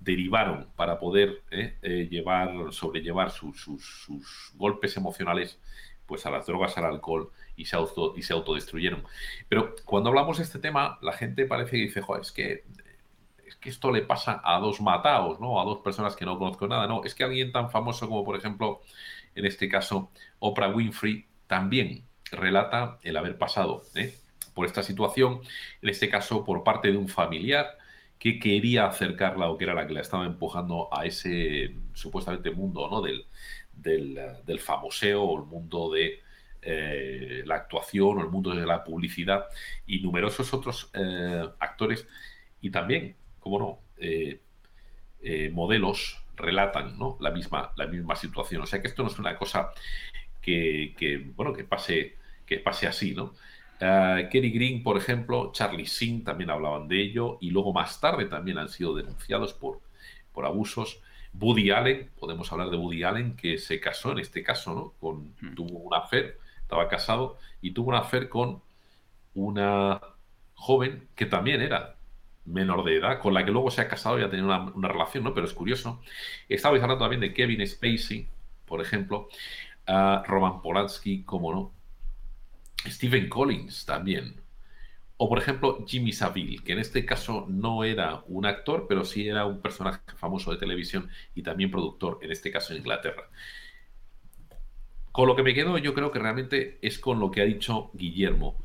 derivaron 0.00 0.68
para 0.76 0.98
poder 0.98 1.42
¿eh? 1.50 2.08
llevar, 2.10 2.72
sobrellevar 2.72 3.30
sus, 3.30 3.66
golpes 4.54 4.96
emocionales 4.96 5.58
pues 6.06 6.24
a 6.24 6.30
las 6.30 6.46
drogas, 6.46 6.78
al 6.78 6.86
alcohol 6.86 7.30
y 7.56 7.66
se, 7.66 7.76
auto, 7.76 8.14
y 8.16 8.22
se 8.22 8.32
autodestruyeron. 8.32 9.04
Pero 9.48 9.74
cuando 9.84 10.08
hablamos 10.08 10.38
de 10.38 10.44
este 10.44 10.58
tema, 10.58 10.98
la 11.02 11.12
gente 11.12 11.44
parece 11.44 11.72
que 11.72 11.82
dice, 11.82 12.00
Joder, 12.00 12.22
es 12.22 12.32
que 12.32 12.64
que 13.60 13.70
esto 13.70 13.90
le 13.90 14.02
pasa 14.02 14.40
a 14.44 14.58
dos 14.60 14.80
mataos, 14.80 15.40
¿no? 15.40 15.60
A 15.60 15.64
dos 15.64 15.78
personas 15.78 16.14
que 16.14 16.24
no 16.24 16.38
conozco 16.38 16.68
nada, 16.68 16.86
no. 16.86 17.02
Es 17.04 17.14
que 17.14 17.24
alguien 17.24 17.52
tan 17.52 17.70
famoso 17.70 18.08
como, 18.08 18.24
por 18.24 18.36
ejemplo, 18.36 18.82
en 19.34 19.46
este 19.46 19.68
caso, 19.68 20.10
Oprah 20.38 20.70
Winfrey, 20.70 21.26
también 21.46 22.04
relata 22.30 22.98
el 23.02 23.16
haber 23.16 23.38
pasado 23.38 23.82
¿eh? 23.94 24.14
por 24.54 24.66
esta 24.66 24.82
situación, 24.82 25.40
en 25.82 25.88
este 25.88 26.08
caso 26.08 26.44
por 26.44 26.62
parte 26.62 26.90
de 26.90 26.96
un 26.96 27.08
familiar 27.08 27.66
que 28.18 28.38
quería 28.38 28.86
acercarla 28.86 29.48
o 29.48 29.56
que 29.56 29.64
era 29.64 29.74
la 29.74 29.86
que 29.86 29.94
la 29.94 30.00
estaba 30.00 30.26
empujando 30.26 30.88
a 30.92 31.06
ese 31.06 31.74
supuestamente 31.94 32.50
mundo 32.50 32.88
¿no? 32.90 33.00
del, 33.00 33.26
del, 33.72 34.60
famoseo 34.60 35.22
o 35.22 35.38
el 35.38 35.46
mundo 35.46 35.90
de 35.92 36.20
eh, 36.60 37.42
la 37.46 37.54
actuación 37.54 38.18
o 38.18 38.20
el 38.20 38.28
mundo 38.28 38.54
de 38.54 38.66
la 38.66 38.82
publicidad 38.82 39.44
y 39.86 40.00
numerosos 40.00 40.52
otros 40.52 40.90
eh, 40.94 41.48
actores 41.60 42.06
y 42.60 42.70
también 42.70 43.16
cómo 43.38 43.58
no, 43.60 43.78
modelos 45.52 46.20
relatan 46.38 46.98
¿no? 46.98 47.16
la, 47.20 47.30
misma, 47.30 47.72
la 47.76 47.86
misma 47.86 48.16
situación. 48.16 48.62
O 48.62 48.66
sea 48.66 48.80
que 48.80 48.88
esto 48.88 49.02
no 49.02 49.08
es 49.08 49.18
una 49.18 49.36
cosa 49.36 49.70
que, 50.40 51.30
bueno, 51.36 51.52
que 51.52 51.64
pase, 51.64 52.16
que 52.46 52.58
pase 52.58 52.86
así, 52.86 53.14
¿no? 53.14 53.34
Uh, 53.80 54.28
Kerry 54.30 54.50
Green, 54.50 54.82
por 54.82 54.96
ejemplo, 54.96 55.52
Charlie 55.52 55.86
Singh 55.86 56.24
también 56.24 56.50
hablaban 56.50 56.88
de 56.88 57.00
ello 57.00 57.38
y 57.40 57.50
luego 57.50 57.72
más 57.72 58.00
tarde 58.00 58.24
también 58.24 58.58
han 58.58 58.68
sido 58.68 58.94
denunciados 58.94 59.52
por, 59.52 59.80
por 60.32 60.46
abusos. 60.46 61.00
Woody 61.34 61.70
Allen, 61.70 62.10
podemos 62.18 62.50
hablar 62.50 62.70
de 62.70 62.76
Woody 62.76 63.04
Allen, 63.04 63.36
que 63.36 63.58
se 63.58 63.78
casó 63.78 64.12
en 64.12 64.18
este 64.18 64.42
caso, 64.42 64.74
¿no? 64.74 64.94
Con, 64.98 65.34
hmm. 65.40 65.54
Tuvo 65.54 65.78
una 65.80 65.98
affair, 65.98 66.38
estaba 66.62 66.88
casado 66.88 67.38
y 67.60 67.72
tuvo 67.72 67.90
una 67.90 67.98
affair 67.98 68.28
con 68.28 68.62
una 69.34 70.00
joven 70.54 71.06
que 71.14 71.26
también 71.26 71.60
era 71.60 71.97
menor 72.48 72.84
de 72.84 72.96
edad, 72.96 73.20
con 73.20 73.34
la 73.34 73.44
que 73.44 73.50
luego 73.50 73.70
se 73.70 73.80
ha 73.80 73.88
casado 73.88 74.18
y 74.18 74.22
ha 74.22 74.30
tenido 74.30 74.46
una, 74.46 74.88
relación, 74.88 75.24
¿no? 75.24 75.34
Pero 75.34 75.46
es 75.46 75.52
curioso. 75.52 76.00
Estabais 76.48 76.82
hablando 76.82 77.04
también 77.04 77.20
de 77.20 77.32
Kevin 77.32 77.66
Spacey, 77.66 78.28
por 78.66 78.80
ejemplo, 78.80 79.28
Roman 79.86 80.60
Polanski, 80.62 81.22
como 81.24 81.52
no, 81.52 81.72
Stephen 82.86 83.28
Collins 83.28 83.84
también. 83.86 84.40
O, 85.16 85.28
por 85.28 85.38
ejemplo, 85.38 85.84
Jimmy 85.86 86.12
Savile, 86.12 86.62
que 86.62 86.72
en 86.72 86.78
este 86.78 87.04
caso 87.04 87.46
no 87.48 87.82
era 87.82 88.22
un 88.28 88.46
actor, 88.46 88.86
pero 88.88 89.04
sí 89.04 89.26
era 89.26 89.46
un 89.46 89.60
personaje 89.60 90.00
famoso 90.16 90.52
de 90.52 90.58
televisión 90.58 91.10
y 91.34 91.42
también 91.42 91.70
productor, 91.72 92.18
en 92.22 92.30
este 92.30 92.52
caso 92.52 92.72
en 92.72 92.78
Inglaterra. 92.78 93.28
Con 95.10 95.26
lo 95.26 95.34
que 95.34 95.42
me 95.42 95.54
quedo, 95.54 95.76
yo 95.78 95.94
creo 95.94 96.12
que 96.12 96.20
realmente 96.20 96.78
es 96.82 97.00
con 97.00 97.18
lo 97.18 97.32
que 97.32 97.40
ha 97.40 97.44
dicho 97.44 97.90
Guillermo. 97.94 98.56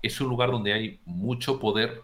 Es 0.00 0.20
un 0.20 0.28
lugar 0.28 0.52
donde 0.52 0.72
hay 0.72 1.00
mucho 1.06 1.58
poder 1.58 2.02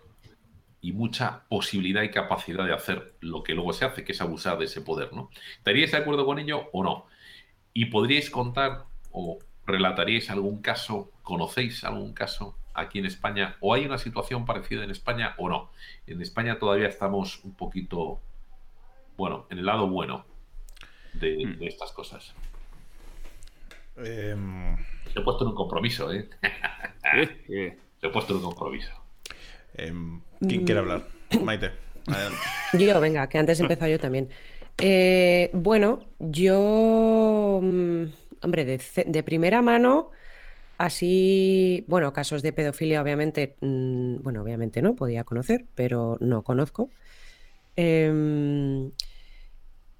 y 0.82 0.92
mucha 0.92 1.42
posibilidad 1.48 2.02
y 2.02 2.10
capacidad 2.10 2.64
de 2.64 2.72
hacer 2.72 3.14
lo 3.20 3.42
que 3.42 3.54
luego 3.54 3.72
se 3.72 3.84
hace, 3.84 4.04
que 4.04 4.12
es 4.12 4.20
abusar 4.20 4.58
de 4.58 4.64
ese 4.64 4.80
poder, 4.80 5.12
¿no? 5.12 5.30
¿Estaríais 5.58 5.92
de 5.92 5.98
acuerdo 5.98 6.24
con 6.24 6.38
ello 6.38 6.68
o 6.72 6.82
no? 6.82 7.06
Y 7.74 7.86
podríais 7.86 8.30
contar 8.30 8.84
o 9.12 9.38
relataríais 9.66 10.30
algún 10.30 10.62
caso, 10.62 11.10
conocéis 11.22 11.84
algún 11.84 12.12
caso 12.14 12.56
aquí 12.72 12.98
en 12.98 13.06
España, 13.06 13.56
o 13.60 13.74
hay 13.74 13.84
una 13.84 13.98
situación 13.98 14.46
parecida 14.46 14.84
en 14.84 14.90
España 14.90 15.34
o 15.38 15.48
no. 15.48 15.70
En 16.06 16.22
España 16.22 16.58
todavía 16.58 16.88
estamos 16.88 17.44
un 17.44 17.54
poquito, 17.54 18.20
bueno, 19.16 19.46
en 19.50 19.58
el 19.58 19.66
lado 19.66 19.86
bueno 19.88 20.24
de, 21.12 21.46
hmm. 21.46 21.62
estas 21.62 21.92
cosas. 21.92 22.34
Em, 23.96 24.76
Se 25.12 25.18
he 25.18 25.22
puesto 25.22 25.44
en 25.44 25.50
un 25.50 25.54
compromiso, 25.54 26.12
¿eh? 26.12 26.28
Se 27.50 27.76
he 28.06 28.08
puesto 28.08 28.32
en 28.32 28.38
un 28.38 28.44
compromiso. 28.44 28.99
Em, 29.74 30.20
¿Quién 30.40 30.64
quiere 30.64 30.80
hablar? 30.80 31.06
Maite. 31.42 31.70
Yo, 32.78 33.00
venga, 33.00 33.28
que 33.28 33.38
antes 33.38 33.60
he 33.60 33.62
empezado 33.62 33.90
yo 33.90 33.98
también. 33.98 34.28
Eh, 34.78 35.50
bueno, 35.52 36.00
yo, 36.18 37.60
mm, 37.62 38.04
hombre, 38.42 38.64
de, 38.64 39.22
primera 39.22 39.60
mano, 39.60 40.10
así, 40.78 41.84
bueno, 41.88 42.12
casos 42.12 42.42
de 42.42 42.52
pedofilia, 42.52 43.02
obviamente, 43.02 43.56
mm, 43.60 44.22
bueno, 44.22 44.42
obviamente 44.42 44.80
no, 44.82 44.94
podía 44.94 45.24
conocer, 45.24 45.66
pero 45.74 46.16
no 46.20 46.42
conozco. 46.42 46.90
Em, 47.76 48.90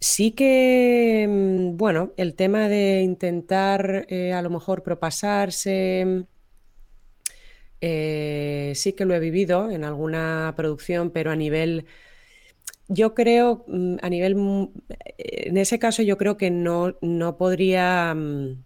sí 0.01 0.33
que, 0.33 1.27
mm, 1.29 1.77
bueno, 1.77 2.13
el 2.17 2.35
tema 2.35 2.69
de 2.69 3.03
intentar 3.03 4.07
eh, 4.09 4.33
a 4.33 4.43
lo 4.43 4.51
mejor 4.51 4.83
propasarse, 4.83 6.25
eh, 7.81 8.73
sí 8.75 8.93
que 8.93 9.05
lo 9.05 9.15
he 9.15 9.21
vivido 9.21 9.71
en 9.71 9.85
alguna 9.85 10.53
producción, 10.57 11.11
pero 11.11 11.31
a 11.31 11.37
nivel 11.37 11.87
yo 12.89 13.15
creo, 13.15 13.65
mm, 13.69 13.97
a 14.03 14.09
nivel, 14.11 14.35
mm, 14.35 14.73
en 15.19 15.57
ese 15.57 15.79
caso 15.79 16.03
yo 16.03 16.19
creo 16.19 16.37
que 16.37 16.51
no, 16.51 16.97
no 17.01 17.37
podría, 17.37 18.15
mm, 18.15 18.65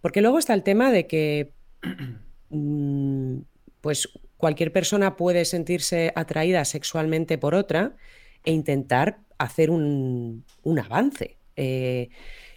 porque 0.00 0.22
luego 0.22 0.38
está 0.38 0.54
el 0.54 0.62
tema 0.62 0.90
de 0.90 1.06
que, 1.06 1.52
pues 3.80 4.08
cualquier 4.38 4.72
persona 4.72 5.16
puede 5.16 5.44
sentirse 5.44 6.12
atraída 6.16 6.64
sexualmente 6.64 7.38
por 7.38 7.54
otra 7.54 7.96
e 8.44 8.52
intentar 8.52 9.18
hacer 9.38 9.70
un, 9.70 10.44
avance. 10.82 11.36
Eh, 11.56 12.08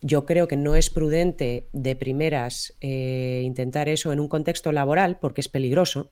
yo 0.02 0.26
creo 0.26 0.48
que 0.48 0.58
no 0.58 0.76
es 0.76 0.90
prudente 0.90 1.68
de 1.74 1.96
primeras 1.96 2.76
eh, 2.82 3.42
intentar 3.44 3.88
eso 3.90 4.12
en 4.12 4.20
un 4.20 4.28
contexto 4.28 4.72
laboral 4.72 5.18
porque 5.20 5.42
es 5.42 5.48
peligroso 5.48 6.12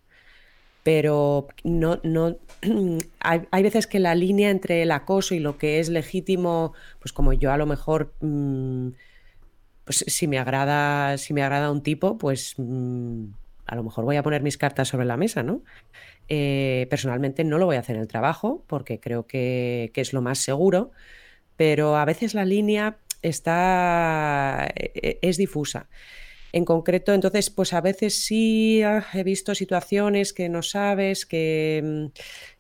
pero 0.84 1.48
no, 1.64 2.00
no 2.04 2.38
hay, 3.20 3.64
veces 3.64 3.88
que 3.88 4.00
la 4.00 4.16
línea 4.16 4.50
entre 4.50 4.82
el 4.82 4.92
acoso 4.92 5.36
y 5.36 5.40
lo 5.40 5.58
que 5.58 5.80
es 5.80 5.90
legítimo, 5.90 6.74
pues 7.00 7.14
como 7.14 7.34
yo 7.34 7.52
a 7.52 7.58
lo 7.58 7.66
mejor, 7.66 8.14
mm, 8.22 8.90
pues 9.84 10.06
si 10.08 10.28
me 10.28 10.40
agrada, 10.40 11.18
si 11.18 11.34
me 11.34 11.44
agrada 11.44 11.72
un 11.72 11.84
tipo, 11.84 12.18
pues 12.18 12.56
mm, 12.58 13.26
a 13.66 13.76
lo 13.76 13.84
mejor 13.84 14.06
voy 14.06 14.16
a 14.16 14.24
poner 14.24 14.42
mis 14.42 14.58
cartas 14.58 14.88
sobre 14.88 15.06
la 15.06 15.18
mesa, 15.18 15.44
¿no? 15.44 15.62
Eh, 16.28 16.88
personalmente 16.90 17.44
no 17.44 17.58
lo 17.58 17.66
voy 17.66 17.76
a 17.76 17.80
hacer 17.80 17.96
en 17.96 18.02
el 18.04 18.08
trabajo 18.08 18.64
porque 18.68 19.00
creo 19.00 19.28
que, 19.28 19.92
que 19.94 20.02
es 20.02 20.14
lo 20.14 20.22
más 20.22 20.40
seguro, 20.40 20.92
pero 21.56 21.98
a 21.98 22.06
veces 22.06 22.34
la 22.34 22.46
línea 22.46 22.98
está, 23.22 24.68
e, 24.76 24.92
e, 24.96 25.20
es 25.22 25.38
difusa. 25.38 25.88
En 26.52 26.66
concreto, 26.66 27.14
entonces, 27.14 27.50
pues 27.50 27.74
a 27.74 27.82
veces 27.82 28.26
sí 28.26 28.82
ah, 28.84 29.06
he 29.14 29.24
visto 29.24 29.54
situaciones 29.54 30.34
que 30.34 30.50
no 30.50 30.64
sabes, 30.64 31.26
que, 31.26 31.82
mm, 31.84 32.06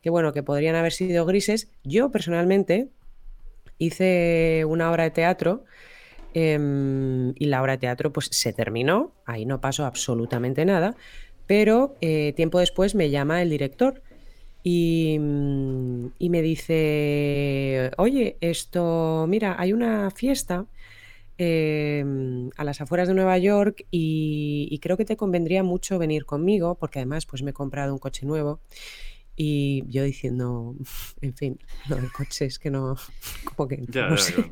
que, 0.02 0.10
bueno, 0.10 0.32
que 0.32 0.44
podrían 0.44 0.76
haber 0.76 0.92
sido 0.92 1.26
grises. 1.26 1.70
Yo 1.84 2.12
personalmente 2.12 2.90
hice 3.80 4.66
una 4.68 4.92
obra 4.92 5.06
de 5.06 5.12
teatro 5.12 5.66
em, 6.34 7.34
y 7.36 7.46
la 7.46 7.62
obra 7.62 7.74
de 7.74 7.80
teatro 7.80 8.14
pues 8.14 8.28
se 8.32 8.54
terminó, 8.54 9.14
ahí 9.26 9.46
no 9.46 9.62
pasó 9.62 9.86
absolutamente 9.86 10.66
nada, 10.66 10.96
pero 11.48 11.96
eh, 12.02 12.34
tiempo 12.36 12.60
después 12.60 12.94
me 12.94 13.10
llama 13.10 13.42
el 13.42 13.50
director 13.50 14.04
y, 14.64 15.18
mm, 15.20 16.08
y 16.20 16.30
me 16.30 16.42
dice, 16.42 17.92
oye, 17.98 18.38
esto, 18.42 19.26
mira, 19.28 19.56
hay 19.60 19.74
una 19.74 20.12
fiesta 20.12 20.66
Em, 21.42 22.50
a 22.58 22.66
las 22.66 22.82
afueras 22.82 23.08
de 23.08 23.14
Nueva 23.14 23.38
York 23.38 23.86
y, 23.92 24.78
creo 24.82 24.98
que 24.98 25.06
te 25.06 25.16
convendría 25.16 25.64
mucho 25.64 25.98
venir 25.98 26.26
conmigo 26.26 26.76
porque 26.76 27.00
además 27.00 27.26
pues 27.26 27.44
me 27.44 27.52
he 27.52 27.54
comprado 27.54 27.94
un 27.94 28.00
coche 28.00 28.26
nuevo 28.26 28.60
y 29.38 29.86
yo 29.88 30.04
diciendo, 30.04 30.76
en 31.22 31.34
fin, 31.34 31.58
lo 31.88 31.96
del 31.96 32.12
coche 32.12 32.44
es 32.44 32.60
que 32.60 32.70
no, 32.70 32.98
como 33.56 33.70
que 33.70 33.78
no 33.78 34.18
sé. 34.18 34.52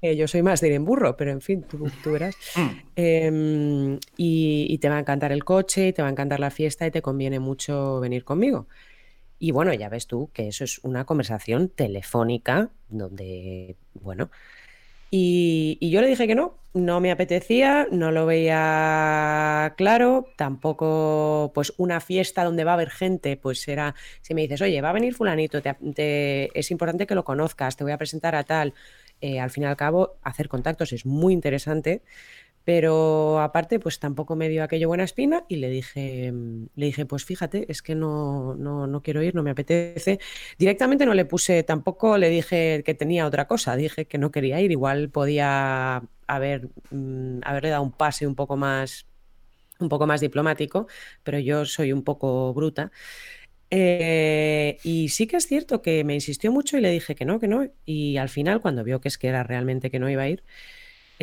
Eh, 0.00 0.16
yo 0.16 0.26
soy 0.26 0.40
más 0.40 0.62
de 0.62 0.68
ir 0.68 0.72
en 0.72 0.86
burro, 0.86 1.14
pero 1.14 1.30
en 1.30 1.42
fin, 1.42 1.62
tú, 1.62 2.10
verás. 2.10 2.36
Mm. 2.56 2.68
Em, 2.96 3.94
y, 4.16 4.66
y, 4.70 4.78
te 4.78 4.88
va 4.88 4.96
a 4.96 5.00
encantar 5.00 5.30
el 5.30 5.44
coche, 5.44 5.88
y 5.88 5.92
te 5.92 6.00
va 6.00 6.08
a 6.08 6.10
encantar 6.10 6.40
la 6.40 6.50
fiesta 6.50 6.86
y 6.86 6.90
te 6.90 7.02
conviene 7.02 7.38
mucho 7.38 8.00
venir 8.00 8.24
conmigo. 8.24 8.66
Y 9.38 9.50
bueno, 9.50 9.72
ya 9.74 9.88
ves 9.88 10.06
tú 10.06 10.30
que 10.32 10.48
eso 10.48 10.64
es 10.64 10.78
una 10.84 11.04
conversación 11.04 11.68
telefónica 11.68 12.70
donde, 12.88 13.76
bueno, 13.94 14.30
y, 15.16 15.78
yo 15.90 16.00
le 16.00 16.08
dije 16.08 16.26
que 16.26 16.34
no, 16.34 16.58
no 16.72 16.98
me 17.00 17.12
apetecía, 17.12 17.86
no 17.92 18.10
lo 18.10 18.26
veía 18.26 19.72
claro, 19.76 20.26
tampoco 20.36 21.52
pues 21.54 21.72
una 21.76 22.00
fiesta 22.00 22.42
donde 22.42 22.64
va 22.64 22.72
a 22.72 22.74
haber 22.74 22.90
gente, 22.90 23.36
pues 23.36 23.68
era, 23.68 23.94
si 24.22 24.34
me 24.34 24.42
dices, 24.42 24.60
oye, 24.60 24.80
va 24.80 24.90
a 24.90 24.92
venir 24.92 25.14
fulanito, 25.14 25.62
es 25.62 26.70
importante 26.72 27.06
que 27.06 27.14
lo 27.14 27.22
conozcas, 27.22 27.76
te 27.76 27.84
voy 27.84 27.92
a 27.92 27.98
presentar 27.98 28.34
a 28.34 28.42
tal, 28.42 28.74
eh, 29.20 29.38
al 29.38 29.50
fin 29.50 29.62
y 29.62 29.66
al 29.66 29.76
cabo, 29.76 30.16
hacer 30.22 30.48
contactos 30.48 30.92
es 30.92 31.06
muy 31.06 31.32
interesante, 31.32 32.02
pero 32.64 33.40
aparte, 33.40 33.78
pues 33.78 33.98
tampoco 33.98 34.36
me 34.36 34.48
dio 34.48 34.64
aquello 34.64 34.88
buena 34.88 35.04
espina 35.04 35.44
y 35.48 35.56
le 35.56 35.68
dije, 35.68 36.32
mm, 36.32 36.68
le 36.74 36.86
dije, 36.86 37.06
pues 37.06 37.24
fíjate, 37.24 37.70
es 37.70 37.82
que 37.82 37.94
no, 37.94 38.54
no, 38.54 38.86
no, 38.86 39.02
quiero 39.02 39.22
ir, 39.22 39.34
no 39.34 39.42
me 39.42 39.50
apetece. 39.50 40.18
Directamente 40.58 41.04
no 41.06 41.14
le 41.14 41.26
puse, 41.26 41.62
tampoco 41.62 42.16
le 42.18 42.30
dije 42.30 42.82
que 42.84 42.94
tenía 42.94 43.26
otra 43.26 43.46
cosa, 43.46 43.76
dije 43.76 44.06
que 44.06 44.18
no 44.18 44.30
quería 44.30 44.60
ir, 44.60 44.70
igual 44.70 45.10
podía 45.10 46.02
haber, 46.26 46.68
mm, 46.90 47.40
haberle 47.44 47.68
dado 47.70 47.82
un 47.82 47.92
pase 47.92 48.26
un 48.26 48.34
poco 48.34 48.56
más, 48.56 49.06
un 49.80 49.88
poco 49.88 50.06
más 50.06 50.20
diplomático, 50.20 50.86
pero 51.22 51.38
yo 51.38 51.64
soy 51.66 51.92
un 51.92 52.02
poco 52.02 52.54
bruta. 52.54 52.92
Eh, 53.70 54.78
y 54.84 55.08
sí 55.08 55.26
que 55.26 55.36
es 55.36 55.46
cierto 55.46 55.82
que 55.82 56.04
me 56.04 56.14
insistió 56.14 56.52
mucho 56.52 56.78
y 56.78 56.80
le 56.80 56.90
dije 56.90 57.14
que 57.14 57.24
no, 57.24 57.40
que 57.40 57.48
no. 57.48 57.68
Y 57.84 58.16
al 58.18 58.28
final, 58.28 58.60
cuando 58.60 58.84
vio 58.84 59.00
que 59.00 59.08
es 59.08 59.18
que 59.18 59.28
era 59.28 59.42
realmente 59.42 59.90
que 59.90 59.98
no 59.98 60.08
iba 60.10 60.22
a 60.22 60.28
ir, 60.28 60.44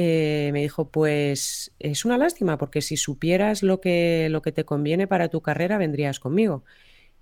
eh, 0.03 0.49
me 0.51 0.61
dijo, 0.61 0.89
pues 0.89 1.73
es 1.77 2.05
una 2.05 2.17
lástima, 2.17 2.57
porque 2.57 2.81
si 2.81 2.97
supieras 2.97 3.61
lo 3.61 3.79
que, 3.81 4.29
lo 4.31 4.41
que 4.41 4.51
te 4.51 4.65
conviene 4.65 5.05
para 5.05 5.29
tu 5.29 5.41
carrera, 5.41 5.77
vendrías 5.77 6.19
conmigo. 6.19 6.63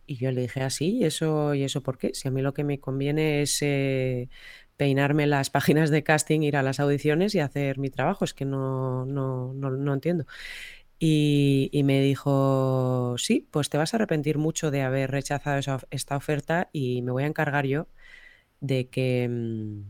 Y 0.07 0.15
yo 0.17 0.31
le 0.31 0.41
dije 0.41 0.61
así, 0.63 0.97
¿y 0.99 1.05
eso, 1.05 1.53
¿y 1.55 1.63
eso 1.63 1.83
por 1.83 1.97
qué? 1.97 2.13
Si 2.13 2.29
a 2.29 2.31
mí 2.31 2.41
lo 2.41 2.53
que 2.53 2.63
me 2.63 2.79
conviene 2.79 3.41
es 3.41 3.59
eh, 3.61 4.29
peinarme 4.77 5.27
las 5.27 5.49
páginas 5.51 5.89
de 5.89 6.03
casting, 6.03 6.41
ir 6.41 6.55
a 6.57 6.63
las 6.63 6.79
audiciones 6.79 7.35
y 7.35 7.39
hacer 7.41 7.79
mi 7.79 7.89
trabajo, 7.89 8.23
es 8.25 8.33
que 8.33 8.45
no, 8.45 9.05
no, 9.05 9.53
no, 9.53 9.93
entiendo. 9.93 10.25
Y, 10.99 11.71
me 11.85 12.01
dijo, 12.01 13.15
sí, 13.17 13.47
pues 13.51 13.69
te 13.69 13.77
vas 13.77 13.93
a 13.93 13.97
arrepentir 13.97 14.37
mucho 14.37 14.71
de 14.71 14.83
haber 14.83 15.11
rechazado 15.11 15.59
esta 15.91 16.17
oferta 16.17 16.69
y 16.73 17.01
me 17.01 17.11
voy 17.11 17.23
a 17.23 17.27
encargar 17.27 17.65
yo 17.65 17.87
de 18.61 18.89
que, 18.89 19.27
mm, 19.29 19.83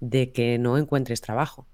de 0.00 0.32
que 0.32 0.58
no 0.58 0.78
encuentres 0.78 1.20
trabajo. 1.22 1.66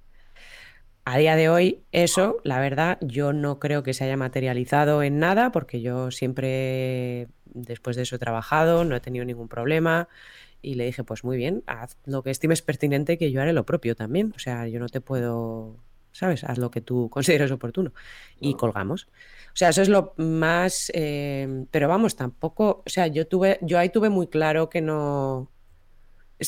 A 1.05 1.19
día 1.19 1.35
de 1.35 1.49
hoy, 1.49 1.83
eso, 1.91 2.39
la 2.45 2.61
verdad, 2.61 2.99
yo 3.01 3.33
no 3.33 3.59
creo 3.59 3.83
que 3.83 3.93
se 3.93 4.05
haya 4.05 4.17
materializado 4.17 5.03
en 5.03 5.19
nada, 5.19 5.51
porque 5.51 5.81
yo 5.81 6.13
siempre, 6.13 7.27
después 7.45 7.97
de 7.97 8.03
eso, 8.03 8.15
he 8.17 8.19
trabajado, 8.21 8.85
no 8.85 8.95
he 8.95 9.01
tenido 9.01 9.25
ningún 9.25 9.49
problema. 9.49 10.09
Y 10.63 10.75
le 10.75 10.85
dije, 10.85 11.03
pues 11.03 11.25
muy 11.25 11.37
bien, 11.37 11.65
haz 11.67 11.99
lo 12.05 12.23
que 12.23 12.31
estimes 12.31 12.63
pertinente, 12.63 13.19
que 13.19 13.33
yo 13.33 13.43
haré 13.43 13.53
lo 13.53 13.67
propio 13.67 13.97
también. 13.97 14.33
O 14.37 14.39
sea, 14.39 14.69
yo 14.69 14.79
no 14.79 14.89
te 14.89 15.01
puedo, 15.01 15.83
¿sabes? 16.13 16.45
Haz 16.45 16.59
lo 16.59 16.71
que 16.71 16.81
tú 16.81 17.11
consideres 17.11 17.51
oportuno. 17.51 17.93
Y 18.39 18.55
colgamos. 18.55 19.09
O 19.53 19.57
sea, 19.57 19.71
eso 19.71 19.83
es 19.83 19.89
lo 19.89 20.15
más. 20.19 20.93
Eh, 20.95 21.67
pero 21.73 21.89
vamos, 21.89 22.15
tampoco. 22.15 22.85
O 22.87 22.91
sea, 22.91 23.09
yo 23.09 23.27
tuve, 23.27 23.59
yo 23.63 23.79
ahí 23.79 23.89
tuve 23.89 24.09
muy 24.09 24.29
claro 24.29 24.71
que 24.71 24.81
no 24.81 25.51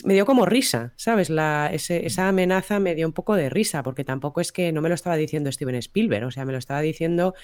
me 0.04 0.14
dio 0.14 0.26
como 0.26 0.46
risa, 0.46 0.92
¿sabes? 0.96 1.30
La, 1.30 1.70
esa 1.72 2.28
amenaza 2.28 2.80
me 2.80 2.94
dio 2.94 3.06
un 3.06 3.12
poco 3.12 3.36
de 3.36 3.50
risa, 3.50 3.82
porque 3.82 4.04
tampoco 4.04 4.40
es 4.40 4.50
que 4.50 4.72
no 4.72 4.80
me 4.80 4.88
lo 4.88 4.94
estaba 4.94 5.16
diciendo 5.16 5.52
Steven 5.52 5.76
Spielberg, 5.76 6.26
o 6.26 6.30
sea, 6.30 6.44
me 6.44 6.52
lo 6.52 6.58
estaba 6.58 6.80
diciendo 6.80 7.34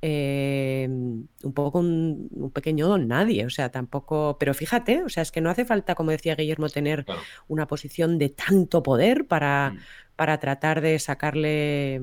eh, 0.00 0.86
un 0.88 1.52
poco 1.54 1.80
un, 1.80 2.52
pequeño 2.54 2.86
don 2.86 3.08
nadie, 3.08 3.44
o 3.44 3.50
sea, 3.50 3.70
tampoco, 3.70 4.36
pero 4.38 4.54
fíjate, 4.54 5.02
o 5.02 5.08
sea, 5.08 5.22
es 5.22 5.32
que 5.32 5.40
no 5.40 5.50
hace 5.50 5.64
falta, 5.64 5.94
como 5.94 6.12
decía 6.12 6.36
Guillermo, 6.36 6.68
tener 6.68 7.04
una 7.48 7.66
posición 7.66 8.18
de 8.18 8.28
tanto 8.28 8.82
poder 8.82 9.26
para, 9.26 9.70
mm. 9.70 9.78
para 10.14 10.38
tratar 10.38 10.80
de 10.80 10.98
sacarle, 11.00 12.02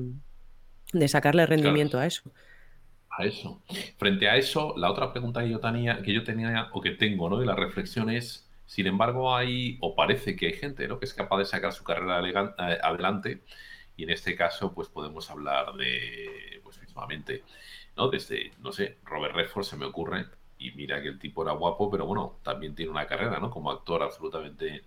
de 0.92 1.08
sacarle 1.08 1.46
rendimiento 1.46 1.98
a 1.98 2.06
eso. 2.06 2.30
A 3.08 3.24
eso. 3.24 3.62
Frente 3.96 4.28
a 4.28 4.36
eso, 4.36 4.74
la 4.76 4.90
otra 4.90 5.10
pregunta 5.10 5.42
que 5.42 5.48
yo 5.48 5.58
tenía, 5.58 6.02
que 6.02 6.12
yo 6.12 6.22
tenía 6.22 6.68
o 6.72 6.82
que 6.82 6.90
tengo, 6.90 7.30
¿no? 7.30 7.42
Y 7.42 7.46
la 7.46 7.54
reflexión 7.54 8.10
es 8.10 8.45
sin 8.66 8.86
embargo, 8.86 9.34
hay, 9.34 9.78
o 9.80 9.94
parece 9.94 10.36
que 10.36 10.46
hay 10.46 10.52
gente 10.54 10.88
¿no? 10.88 10.98
que 10.98 11.06
es 11.06 11.14
capaz 11.14 11.38
de 11.38 11.44
sacar 11.46 11.72
su 11.72 11.84
carrera 11.84 12.20
eh, 12.28 12.78
adelante, 12.82 13.42
y 13.96 14.04
en 14.04 14.10
este 14.10 14.36
caso, 14.36 14.74
pues 14.74 14.88
podemos 14.88 15.30
hablar 15.30 15.74
de, 15.74 16.60
pues 16.62 16.78
mismamente, 16.80 17.44
¿no? 17.96 18.08
Desde, 18.08 18.52
no 18.60 18.72
sé, 18.72 18.98
Robert 19.04 19.34
Redford 19.34 19.64
se 19.64 19.76
me 19.76 19.86
ocurre, 19.86 20.26
y 20.58 20.72
mira 20.72 21.00
que 21.02 21.08
el 21.08 21.18
tipo 21.18 21.42
era 21.42 21.52
guapo, 21.52 21.90
pero 21.90 22.06
bueno, 22.06 22.38
también 22.42 22.74
tiene 22.74 22.90
una 22.90 23.06
carrera, 23.06 23.38
¿no? 23.40 23.50
Como 23.50 23.70
actor 23.70 24.02
absolutamente 24.02 24.84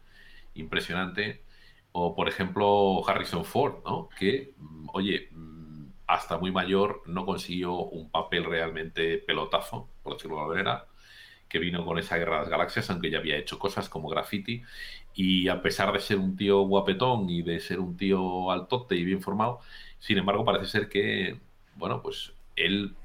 impresionante. 0.56 1.44
O, 1.92 2.16
por 2.16 2.28
ejemplo, 2.30 3.02
Harrison 3.08 3.46
Ford, 3.46 3.84
¿no? 3.86 4.10
Que, 4.18 4.54
mm, 4.58 4.90
oye, 4.94 5.30
mm, 5.32 5.86
hasta 6.08 6.38
muy 6.38 6.52
mayor 6.52 7.04
no 7.08 7.26
consiguió 7.26 7.74
un 7.74 8.10
papel 8.10 8.46
realmente 8.46 9.18
pelotazo, 9.20 9.90
por 10.04 10.14
decirlo 10.14 10.38
de 10.38 10.42
alguna 10.42 10.64
manera, 10.64 10.88
que 11.50 11.60
vino 11.60 11.84
con 11.86 11.98
esa 11.98 12.18
guerra 12.18 12.36
de 12.36 12.42
las 12.42 12.50
galaxias, 12.50 12.90
aunque 12.90 13.10
ya 13.10 13.18
había 13.18 13.38
hecho 13.38 13.60
cosas 13.60 13.90
como 13.90 14.08
graffiti. 14.08 14.62
Y 15.16 15.50
a 15.50 15.62
pesar 15.62 15.92
de 15.92 16.00
ser 16.00 16.18
un 16.18 16.38
tío 16.38 16.62
guapetón 16.62 17.30
y 17.30 17.42
de 17.42 17.60
ser 17.60 17.80
un 17.80 17.98
tío 17.98 18.52
altote 18.52 18.96
y 18.96 19.04
bien 19.04 19.22
formado, 19.22 19.60
sin 20.00 20.18
embargo, 20.20 20.46
parece 20.46 20.68
ser 20.68 20.90
que, 20.90 21.38
bueno, 21.76 22.02
pues 22.02 22.34
él, 22.56 22.96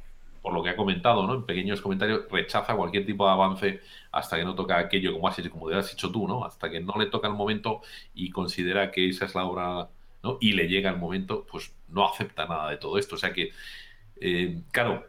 por 0.43 0.53
lo 0.53 0.63
que 0.63 0.71
ha 0.71 0.77
comentado, 0.77 1.27
¿no? 1.27 1.35
En 1.35 1.47
pequeños 1.47 1.81
comentarios, 1.81 2.27
rechaza 2.31 2.77
cualquier 2.77 3.07
tipo 3.07 3.27
de 3.27 3.33
avance 3.33 3.81
hasta 4.13 4.37
que 4.37 4.45
no 4.45 4.55
toca 4.55 4.79
aquello, 4.79 5.13
como 5.15 5.27
has, 5.29 5.41
como 5.49 5.69
has 5.71 5.91
dicho 5.91 6.11
tú, 6.13 6.29
¿no? 6.29 6.45
Hasta 6.45 6.71
que 6.71 6.81
no 6.81 6.95
le 6.99 7.07
toca 7.07 7.29
el 7.29 7.35
momento 7.35 7.81
y 8.15 8.31
considera 8.31 8.91
que 8.91 9.09
esa 9.09 9.25
es 9.25 9.35
la 9.35 9.45
obra, 9.47 9.89
¿no? 10.23 10.39
Y 10.41 10.53
le 10.53 10.69
llega 10.69 10.91
el 10.91 10.99
momento, 10.99 11.47
pues 11.51 11.75
no 11.89 12.07
acepta 12.07 12.47
nada 12.47 12.71
de 12.71 12.77
todo 12.77 12.99
esto. 12.99 13.15
O 13.17 13.19
sea 13.19 13.33
que, 13.33 13.53
eh, 14.21 14.61
claro, 14.71 15.07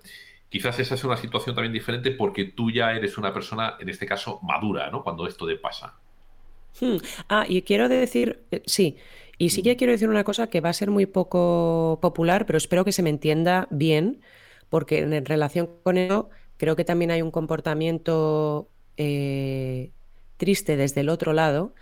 quizás 0.50 0.80
esa 0.80 0.96
es 0.96 1.04
una 1.04 1.18
situación 1.18 1.56
también 1.56 1.74
diferente 1.74 2.12
porque 2.12 2.46
tú 2.46 2.72
ya 2.72 2.92
eres 2.92 3.18
una 3.18 3.34
persona, 3.34 3.76
en 3.80 3.90
este 3.90 4.06
caso, 4.06 4.40
madura, 4.44 4.90
¿no? 4.90 5.04
Cuando 5.04 5.28
esto 5.28 5.48
te 5.48 5.58
pasa. 5.58 5.96
Hmm. 6.80 6.98
Ah, 7.30 7.46
y 7.48 7.62
quiero 7.62 7.90
decir, 7.90 8.44
eh, 8.52 8.62
sí, 8.66 8.98
y 9.38 9.50
sí 9.50 9.64
que 9.64 9.76
quiero 9.76 9.92
decir 9.92 10.10
una 10.10 10.24
cosa 10.24 10.48
que 10.48 10.62
va 10.62 10.70
a 10.70 10.74
ser 10.74 10.92
muy 10.92 11.06
poco 11.06 12.00
popular, 12.02 12.46
pero 12.46 12.58
espero 12.58 12.86
que 12.86 12.92
se 12.92 13.04
me 13.04 13.10
entienda 13.10 13.68
bien, 13.70 14.22
porque 14.70 15.00
en 15.00 15.26
relación 15.26 15.70
con 15.84 15.98
eso 15.98 16.30
creo 16.58 16.76
que 16.76 16.86
también 16.86 17.12
hay 17.12 17.22
un 17.22 17.32
comportamiento 17.32 18.70
eh, 18.98 19.92
triste 20.38 20.78
desde 20.78 21.02
el 21.02 21.10
otro 21.10 21.34
lado, 21.34 21.74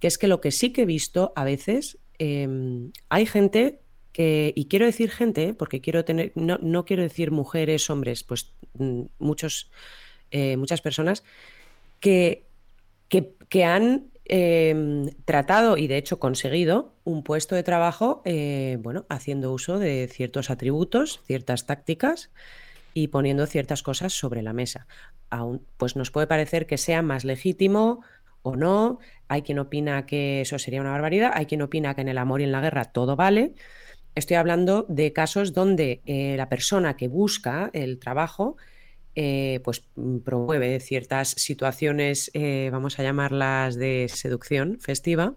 que 0.00 0.06
es 0.06 0.18
que 0.18 0.28
lo 0.28 0.40
que 0.40 0.50
sí 0.50 0.72
que 0.72 0.82
he 0.82 0.86
visto 0.86 1.32
a 1.34 1.44
veces, 1.44 1.98
em, 2.18 2.92
hay 3.08 3.26
gente 3.26 3.80
y 4.18 4.66
quiero 4.66 4.84
decir 4.84 5.10
gente, 5.10 5.54
porque 5.54 5.80
quiero 5.80 6.04
tener, 6.04 6.32
no, 6.34 6.58
no 6.60 6.84
quiero 6.84 7.02
decir 7.02 7.30
mujeres, 7.30 7.88
hombres, 7.88 8.24
pues 8.24 8.52
mm, 8.74 9.02
muchos, 9.18 9.70
eh, 10.30 10.56
muchas 10.56 10.80
personas 10.80 11.22
que, 12.00 12.44
que, 13.08 13.64
han 13.64 14.10
Em, 14.30 15.08
tratado 15.24 15.78
y 15.78 15.86
de 15.86 15.96
hecho 15.96 16.18
conseguido 16.18 16.92
un 17.04 17.22
puesto 17.22 17.54
de 17.54 17.62
trabajo, 17.62 18.20
eh, 18.26 18.76
bueno, 18.78 19.06
haciendo 19.08 19.50
uso 19.54 19.78
de 19.78 20.06
ciertos 20.06 20.50
atributos, 20.50 21.22
ciertas 21.24 21.64
tácticas 21.64 22.30
y 22.92 23.08
poniendo 23.08 23.46
ciertas 23.46 23.82
cosas 23.82 24.12
sobre 24.12 24.42
la 24.42 24.52
mesa. 24.52 24.86
Pues 25.78 25.96
nos 25.96 26.10
puede 26.10 26.26
parecer 26.26 26.66
que 26.66 26.76
sea 26.76 27.00
más 27.00 27.24
legítimo 27.24 28.04
o 28.42 28.54
no. 28.54 28.98
Hay 29.28 29.40
quien 29.40 29.58
opina 29.60 30.04
que 30.04 30.42
eso 30.42 30.58
sería 30.58 30.82
una 30.82 30.90
barbaridad, 30.90 31.32
hay 31.34 31.46
quien 31.46 31.62
opina 31.62 31.94
que 31.94 32.02
en 32.02 32.08
el 32.08 32.18
amor 32.18 32.42
y 32.42 32.44
en 32.44 32.52
la 32.52 32.60
guerra 32.60 32.84
todo 32.84 33.16
vale. 33.16 33.54
Estoy 34.14 34.36
hablando 34.36 34.84
de 34.88 35.12
casos 35.12 35.52
donde 35.52 36.02
eh, 36.06 36.34
la 36.36 36.48
persona 36.48 36.96
que 36.96 37.08
busca 37.08 37.70
el 37.72 37.98
trabajo 37.98 38.56
eh, 39.14 39.60
pues 39.64 39.84
mm, 39.94 40.18
promueve 40.18 40.80
ciertas 40.80 41.30
situaciones, 41.30 42.30
eh, 42.34 42.68
vamos 42.72 42.98
a 42.98 43.02
llamarlas 43.02 43.76
de 43.76 44.08
seducción 44.08 44.78
festiva, 44.80 45.34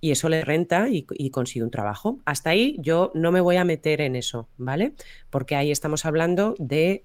y 0.00 0.12
eso 0.12 0.28
le 0.28 0.44
renta 0.44 0.88
y, 0.88 1.04
consigue 1.30 1.64
un 1.64 1.70
trabajo. 1.70 2.20
Hasta 2.24 2.50
ahí 2.50 2.76
yo 2.78 3.10
no 3.14 3.32
me 3.32 3.40
voy 3.40 3.56
a 3.56 3.64
meter 3.64 4.00
en 4.00 4.14
eso, 4.14 4.48
¿vale? 4.56 4.92
Porque 5.30 5.56
ahí 5.56 5.72
estamos 5.72 6.04
hablando 6.04 6.54
de 6.58 7.02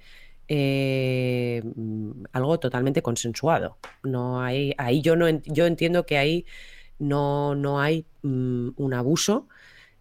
mm, 1.63 2.25
algo 2.31 2.59
totalmente 2.59 3.01
consensuado. 3.01 3.77
No 4.03 4.41
hay, 4.41 4.73
ahí 4.77 5.01
yo 5.01 5.15
no 5.15 5.27
yo 5.29 5.65
entiendo 5.65 6.05
que 6.05 6.17
ahí 6.17 6.45
no, 6.99 7.55
no 7.55 7.79
hay 7.79 8.05
mm, 8.21 8.69
un 8.75 8.93
abuso 8.93 9.47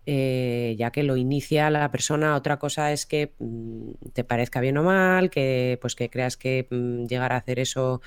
eh, 0.07 0.74
ya 0.78 0.90
que 0.90 1.03
lo 1.03 1.16
inicia 1.16 1.70
la 1.70 1.90
persona. 1.90 2.36
Otra 2.36 2.59
cosa 2.59 2.92
es 2.92 3.07
que 3.07 3.34
mm, 3.38 4.11
te 4.12 4.24
parezca 4.24 4.61
bien 4.61 4.76
o 4.78 4.82
mal, 4.82 5.30
que 5.30 5.78
pues 5.80 5.94
que 5.94 6.11
creas 6.11 6.36
que 6.36 6.66
mm, 6.70 7.07
llegar 7.07 7.32
a 7.32 7.36
hacer 7.36 7.59
eso, 7.59 8.00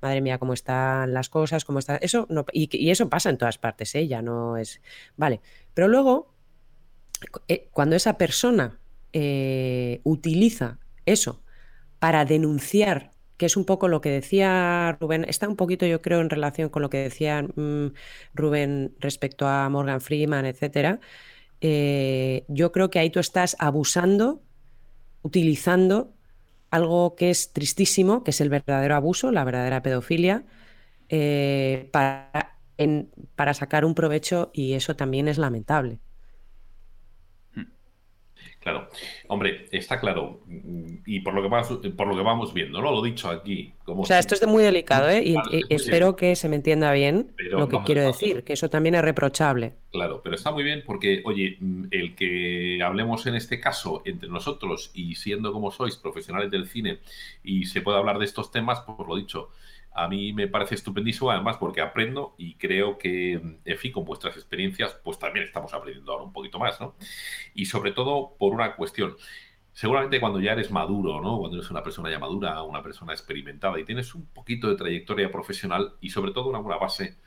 madre 0.00 0.20
mía, 0.20 0.38
cómo 0.38 0.54
están 0.54 1.12
las 1.12 1.28
cosas, 1.28 1.64
cómo 1.64 1.78
está. 1.78 1.96
Eso 1.96 2.26
no, 2.30 2.46
y, 2.52 2.90
eso 2.90 3.08
pasa 3.08 3.30
en 3.30 3.38
todas 3.38 3.58
partes, 3.58 3.94
¿eh? 3.94 4.08
ya 4.08 4.22
no 4.22 4.56
es. 4.56 4.80
Vale. 5.16 5.40
Pero 5.74 5.88
luego, 5.88 6.34
eh, 7.48 7.68
cuando 7.72 7.96
esa 7.96 8.18
persona 8.18 8.78
utiliza 10.04 10.78
eso 11.04 11.42
para 11.98 12.24
denunciar 12.24 13.12
que 13.42 13.46
es 13.46 13.56
un 13.56 13.64
poco 13.64 13.88
lo 13.88 14.00
que 14.00 14.08
decía 14.08 14.96
Rubén, 15.00 15.24
está 15.28 15.48
un 15.48 15.56
poquito 15.56 15.84
yo 15.84 16.00
creo 16.00 16.20
en 16.20 16.30
relación 16.30 16.68
con 16.68 16.80
lo 16.80 16.90
que 16.90 16.98
decía 16.98 17.42
mm, 17.42 17.92
Rubén 18.34 18.94
respecto 19.00 19.48
a 19.48 19.68
Morgan 19.68 20.00
Freeman, 20.00 20.46
etcétera, 20.46 21.00
eh, 21.64 22.44
yo 22.48 22.72
creo 22.72 22.90
que 22.90 22.98
ahí 22.98 23.08
tú 23.08 23.20
estás 23.20 23.56
abusando, 23.60 24.42
utilizando 25.22 26.12
algo 26.70 27.14
que 27.14 27.30
es 27.30 27.52
tristísimo, 27.52 28.24
que 28.24 28.32
es 28.32 28.40
el 28.40 28.48
verdadero 28.48 28.96
abuso, 28.96 29.30
la 29.30 29.44
verdadera 29.44 29.80
pedofilia, 29.80 30.44
eh, 31.08 31.88
para, 31.92 32.58
para 33.36 33.54
sacar 33.54 33.84
un 33.84 33.94
provecho 33.94 34.50
y 34.52 34.72
eso 34.72 34.96
también 34.96 35.28
es 35.28 35.38
lamentable. 35.38 36.00
Claro, 38.62 38.88
hombre, 39.26 39.66
está 39.72 39.98
claro. 39.98 40.40
Y 41.04 41.18
por 41.20 41.34
lo 41.34 41.42
que, 41.42 41.48
vamos, 41.48 41.80
por 41.96 42.06
lo 42.06 42.14
que 42.14 42.22
vamos 42.22 42.54
viendo, 42.54 42.80
¿no? 42.80 42.92
Lo 42.92 43.02
dicho 43.02 43.28
aquí. 43.28 43.72
Como 43.84 44.02
o 44.02 44.06
sea, 44.06 44.20
esto 44.20 44.36
es 44.36 44.46
muy 44.46 44.62
delicado, 44.62 45.08
¿eh? 45.10 45.20
Y, 45.24 45.36
espero 45.68 46.14
que 46.14 46.36
se 46.36 46.48
me 46.48 46.54
entienda 46.54 46.92
bien 46.92 47.32
lo 47.50 47.68
que 47.68 47.80
quiero 47.84 48.02
decir, 48.02 48.44
que 48.44 48.52
eso 48.52 48.70
también 48.70 48.94
es 48.94 49.02
reprochable. 49.02 49.74
Claro, 49.90 50.20
pero 50.22 50.36
está 50.36 50.52
muy 50.52 50.62
bien 50.62 50.84
porque, 50.86 51.22
oye, 51.24 51.58
el 51.90 52.14
que 52.14 52.80
hablemos 52.84 53.26
en 53.26 53.34
este 53.34 53.58
caso 53.58 54.02
entre 54.04 54.28
nosotros 54.28 54.92
y 54.94 55.16
siendo 55.16 55.52
como 55.52 55.72
sois 55.72 55.96
profesionales 55.96 56.50
del 56.52 56.68
cine 56.68 57.00
y 57.42 57.64
se 57.64 57.80
pueda 57.80 57.98
hablar 57.98 58.18
de 58.18 58.26
estos 58.26 58.52
temas, 58.52 58.82
pues 58.86 59.08
lo 59.08 59.16
dicho, 59.16 59.50
a 59.94 60.08
mí 60.08 60.32
me 60.32 60.48
parece 60.48 60.74
estupendísimo, 60.74 61.30
además, 61.30 61.56
porque 61.58 61.80
aprendo 61.80 62.34
y 62.38 62.54
creo 62.56 62.98
que, 62.98 63.34
en 63.64 63.78
fin, 63.78 63.92
con 63.92 64.04
vuestras 64.04 64.36
experiencias, 64.36 64.94
pues 65.04 65.18
también 65.18 65.44
estamos 65.44 65.74
aprendiendo 65.74 66.12
ahora 66.12 66.24
un 66.24 66.32
poquito 66.32 66.58
más, 66.58 66.80
¿no? 66.80 66.94
Y 67.54 67.66
sobre 67.66 67.92
todo 67.92 68.34
por 68.38 68.52
una 68.54 68.74
cuestión. 68.76 69.16
Seguramente 69.72 70.20
cuando 70.20 70.40
ya 70.40 70.52
eres 70.52 70.70
maduro, 70.70 71.20
¿no? 71.20 71.38
Cuando 71.38 71.56
eres 71.56 71.70
una 71.70 71.82
persona 71.82 72.10
ya 72.10 72.18
madura, 72.18 72.62
una 72.62 72.82
persona 72.82 73.12
experimentada 73.12 73.78
y 73.80 73.84
tienes 73.84 74.14
un 74.14 74.26
poquito 74.26 74.68
de 74.68 74.76
trayectoria 74.76 75.30
profesional 75.30 75.94
y 76.00 76.10
sobre 76.10 76.32
todo 76.32 76.48
una 76.48 76.58
buena 76.58 76.78
base, 76.78 77.18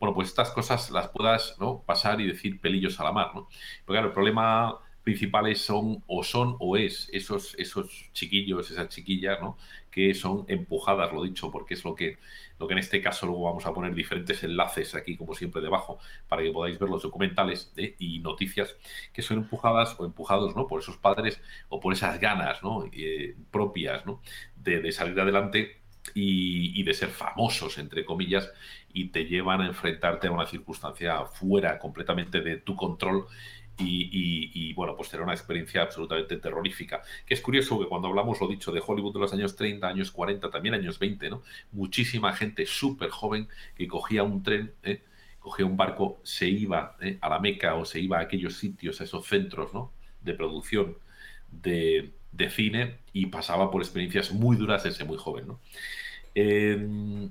bueno, 0.00 0.14
pues 0.14 0.28
estas 0.28 0.50
cosas 0.50 0.90
las 0.90 1.08
puedas 1.08 1.56
¿no? 1.60 1.82
pasar 1.86 2.20
y 2.20 2.26
decir 2.26 2.60
pelillos 2.60 2.98
a 3.00 3.04
la 3.04 3.12
mar, 3.12 3.30
¿no? 3.34 3.48
Porque 3.84 3.94
claro, 3.94 4.08
el 4.08 4.12
problema 4.12 4.80
principales 5.04 5.60
son 5.60 6.02
o 6.06 6.24
son 6.24 6.56
o 6.58 6.76
es 6.78 7.10
esos, 7.12 7.54
esos 7.58 8.10
chiquillos, 8.12 8.70
esas 8.70 8.88
chiquillas, 8.88 9.38
¿no? 9.40 9.58
Que 9.90 10.14
son 10.14 10.46
empujadas, 10.48 11.12
lo 11.12 11.22
dicho, 11.22 11.50
porque 11.50 11.74
es 11.74 11.84
lo 11.84 11.94
que, 11.94 12.18
lo 12.58 12.66
que 12.66 12.72
en 12.72 12.78
este 12.78 13.02
caso 13.02 13.26
luego 13.26 13.44
vamos 13.44 13.66
a 13.66 13.74
poner 13.74 13.94
diferentes 13.94 14.42
enlaces 14.42 14.94
aquí, 14.94 15.16
como 15.16 15.34
siempre, 15.34 15.60
debajo, 15.60 15.98
para 16.26 16.42
que 16.42 16.50
podáis 16.50 16.78
ver 16.78 16.88
los 16.88 17.02
documentales 17.02 17.70
¿eh? 17.76 17.94
y 17.98 18.20
noticias 18.20 18.76
que 19.12 19.20
son 19.20 19.38
empujadas 19.38 19.94
o 20.00 20.06
empujados, 20.06 20.56
¿no? 20.56 20.66
Por 20.66 20.80
esos 20.80 20.96
padres 20.96 21.40
o 21.68 21.80
por 21.80 21.92
esas 21.92 22.18
ganas, 22.18 22.62
¿no? 22.62 22.88
Eh, 22.90 23.36
propias, 23.50 24.06
¿no? 24.06 24.22
De, 24.56 24.90
salir 24.90 25.20
adelante 25.20 25.82
y, 26.14 26.82
de 26.82 26.94
ser 26.94 27.10
famosos, 27.10 27.76
entre 27.76 28.04
comillas, 28.06 28.50
y 28.92 29.08
te 29.08 29.26
llevan 29.26 29.60
a 29.60 29.66
enfrentarte 29.66 30.28
a 30.28 30.32
una 30.32 30.46
circunstancia 30.46 31.26
fuera 31.26 31.78
completamente 31.78 32.40
de 32.40 32.56
tu 32.56 32.74
control 32.74 33.26
y, 33.78 34.72
bueno, 34.74 34.96
pues 34.96 35.08
será 35.08 35.24
una 35.24 35.32
experiencia 35.32 35.82
absolutamente 35.82 36.36
terrorífica. 36.36 37.02
Que 37.26 37.34
es 37.34 37.40
curioso 37.40 37.78
que 37.78 37.86
cuando 37.86 38.08
hablamos, 38.08 38.40
lo 38.40 38.48
dicho, 38.48 38.72
de 38.72 38.82
Hollywood 38.84 39.14
de 39.14 39.20
los 39.20 39.32
años 39.32 39.56
30, 39.56 39.86
años 39.86 40.10
40, 40.10 40.50
también 40.50 40.74
años 40.74 40.98
20, 40.98 41.30
¿no? 41.30 41.42
Muchísima 41.72 42.32
gente 42.34 42.66
súper 42.66 43.10
joven 43.10 43.48
que 43.76 43.88
cogía 43.88 44.22
un 44.22 44.42
tren, 44.42 44.72
¿eh? 44.82 45.02
cogía 45.40 45.66
un 45.66 45.76
barco, 45.76 46.20
se 46.22 46.48
iba 46.48 46.96
¿eh? 47.00 47.18
a 47.20 47.28
la 47.28 47.38
Meca 47.38 47.74
o 47.74 47.84
se 47.84 48.00
iba 48.00 48.18
a 48.18 48.22
aquellos 48.22 48.56
sitios, 48.56 49.00
a 49.00 49.04
esos 49.04 49.26
centros, 49.26 49.74
¿no? 49.74 49.92
De 50.22 50.34
producción 50.34 50.96
de, 51.50 52.12
cine 52.50 52.98
y 53.12 53.26
pasaba 53.26 53.70
por 53.70 53.82
experiencias 53.82 54.32
muy 54.32 54.56
duras 54.56 54.84
desde 54.84 55.04
muy 55.04 55.16
joven, 55.16 55.46
¿no? 55.46 55.60
Em, 56.34 57.30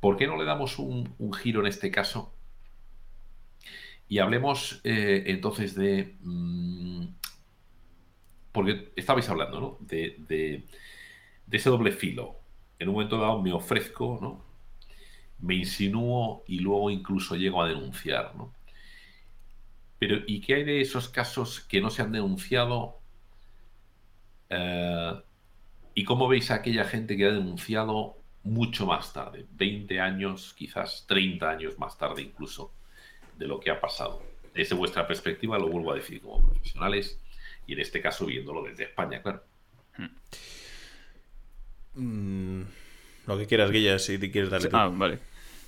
¿Por 0.00 0.16
qué 0.16 0.26
no 0.26 0.36
le 0.36 0.44
damos 0.44 0.78
un 0.78 1.32
giro 1.32 1.60
en 1.60 1.66
este 1.66 1.90
caso 1.90 2.33
y 4.08 4.18
hablemos 4.18 4.80
eh, 4.84 5.24
entonces 5.26 5.74
de... 5.74 6.16
Mm, 6.20 7.06
porque 8.52 8.92
estabais 8.94 9.28
hablando, 9.28 9.60
¿no? 9.60 9.78
De, 9.80 10.64
ese 11.50 11.70
doble 11.70 11.90
filo. 11.92 12.36
En 12.78 12.88
un 12.88 12.94
momento 12.94 13.18
dado 13.18 13.42
me 13.42 13.52
ofrezco, 13.52 14.18
¿no? 14.20 14.44
Me 15.38 15.56
insinúo 15.56 16.44
y 16.46 16.60
luego 16.60 16.90
incluso 16.90 17.36
llego 17.36 17.62
a 17.62 17.68
denunciar, 17.68 18.34
¿no? 18.36 18.52
Pero, 19.98 20.18
¿y 20.26 20.40
qué 20.40 20.54
hay 20.54 20.64
de 20.64 20.80
esos 20.80 21.08
casos 21.08 21.60
que 21.60 21.80
no 21.80 21.90
se 21.90 22.02
han 22.02 22.12
denunciado? 22.12 23.00
Eh, 24.50 25.14
¿Y 25.94 26.04
cómo 26.04 26.28
veis 26.28 26.50
a 26.50 26.56
aquella 26.56 26.84
gente 26.84 27.16
que 27.16 27.26
ha 27.26 27.32
denunciado 27.32 28.18
mucho 28.42 28.86
más 28.86 29.12
tarde? 29.12 29.46
20 29.52 30.00
años, 30.00 30.54
quizás 30.54 31.06
30 31.08 31.50
años 31.50 31.78
más 31.78 31.96
tarde 31.98 32.22
incluso 32.22 32.72
de 33.36 33.46
lo 33.46 33.60
que 33.60 33.70
ha 33.70 33.80
pasado. 33.80 34.22
Desde 34.54 34.74
vuestra 34.74 35.06
perspectiva, 35.06 35.58
lo 35.58 35.68
vuelvo 35.68 35.92
a 35.92 35.96
decir 35.96 36.20
como 36.20 36.40
profesionales 36.40 37.18
y 37.66 37.72
en 37.72 37.80
este 37.80 38.00
caso 38.00 38.26
viéndolo 38.26 38.62
desde 38.62 38.84
España, 38.84 39.22
claro. 39.22 39.42
Mm, 41.94 42.62
Lo 43.26 43.38
que 43.38 43.46
quieras, 43.46 43.70
Guilla, 43.70 43.98
si 43.98 44.18
te 44.18 44.30
quieres 44.30 44.50
darle. 44.50 44.68
Ah, 44.72 44.90
vale. 44.92 45.18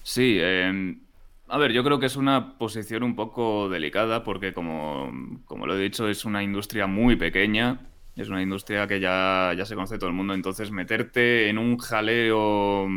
Sí, 0.02 0.38
em, 0.40 1.00
a 1.48 1.58
ver, 1.58 1.72
yo 1.72 1.82
creo 1.84 1.98
que 1.98 2.06
es 2.06 2.16
una 2.16 2.58
posición 2.58 3.02
un 3.02 3.16
poco 3.16 3.68
delicada 3.68 4.24
porque, 4.24 4.52
como, 4.52 5.40
como, 5.44 5.66
lo 5.66 5.76
he 5.76 5.80
dicho, 5.80 6.08
es 6.08 6.24
una 6.24 6.42
industria 6.42 6.86
muy 6.86 7.16
pequeña, 7.16 7.80
es 8.16 8.28
una 8.28 8.42
industria 8.42 8.86
que 8.86 9.00
ya, 9.00 9.52
ya 9.56 9.64
se 9.64 9.74
conoce 9.74 9.98
todo 9.98 10.08
el 10.08 10.16
mundo, 10.16 10.34
entonces 10.34 10.70
meterte 10.70 11.48
en 11.48 11.58
un 11.58 11.78
jaleo 11.78 12.88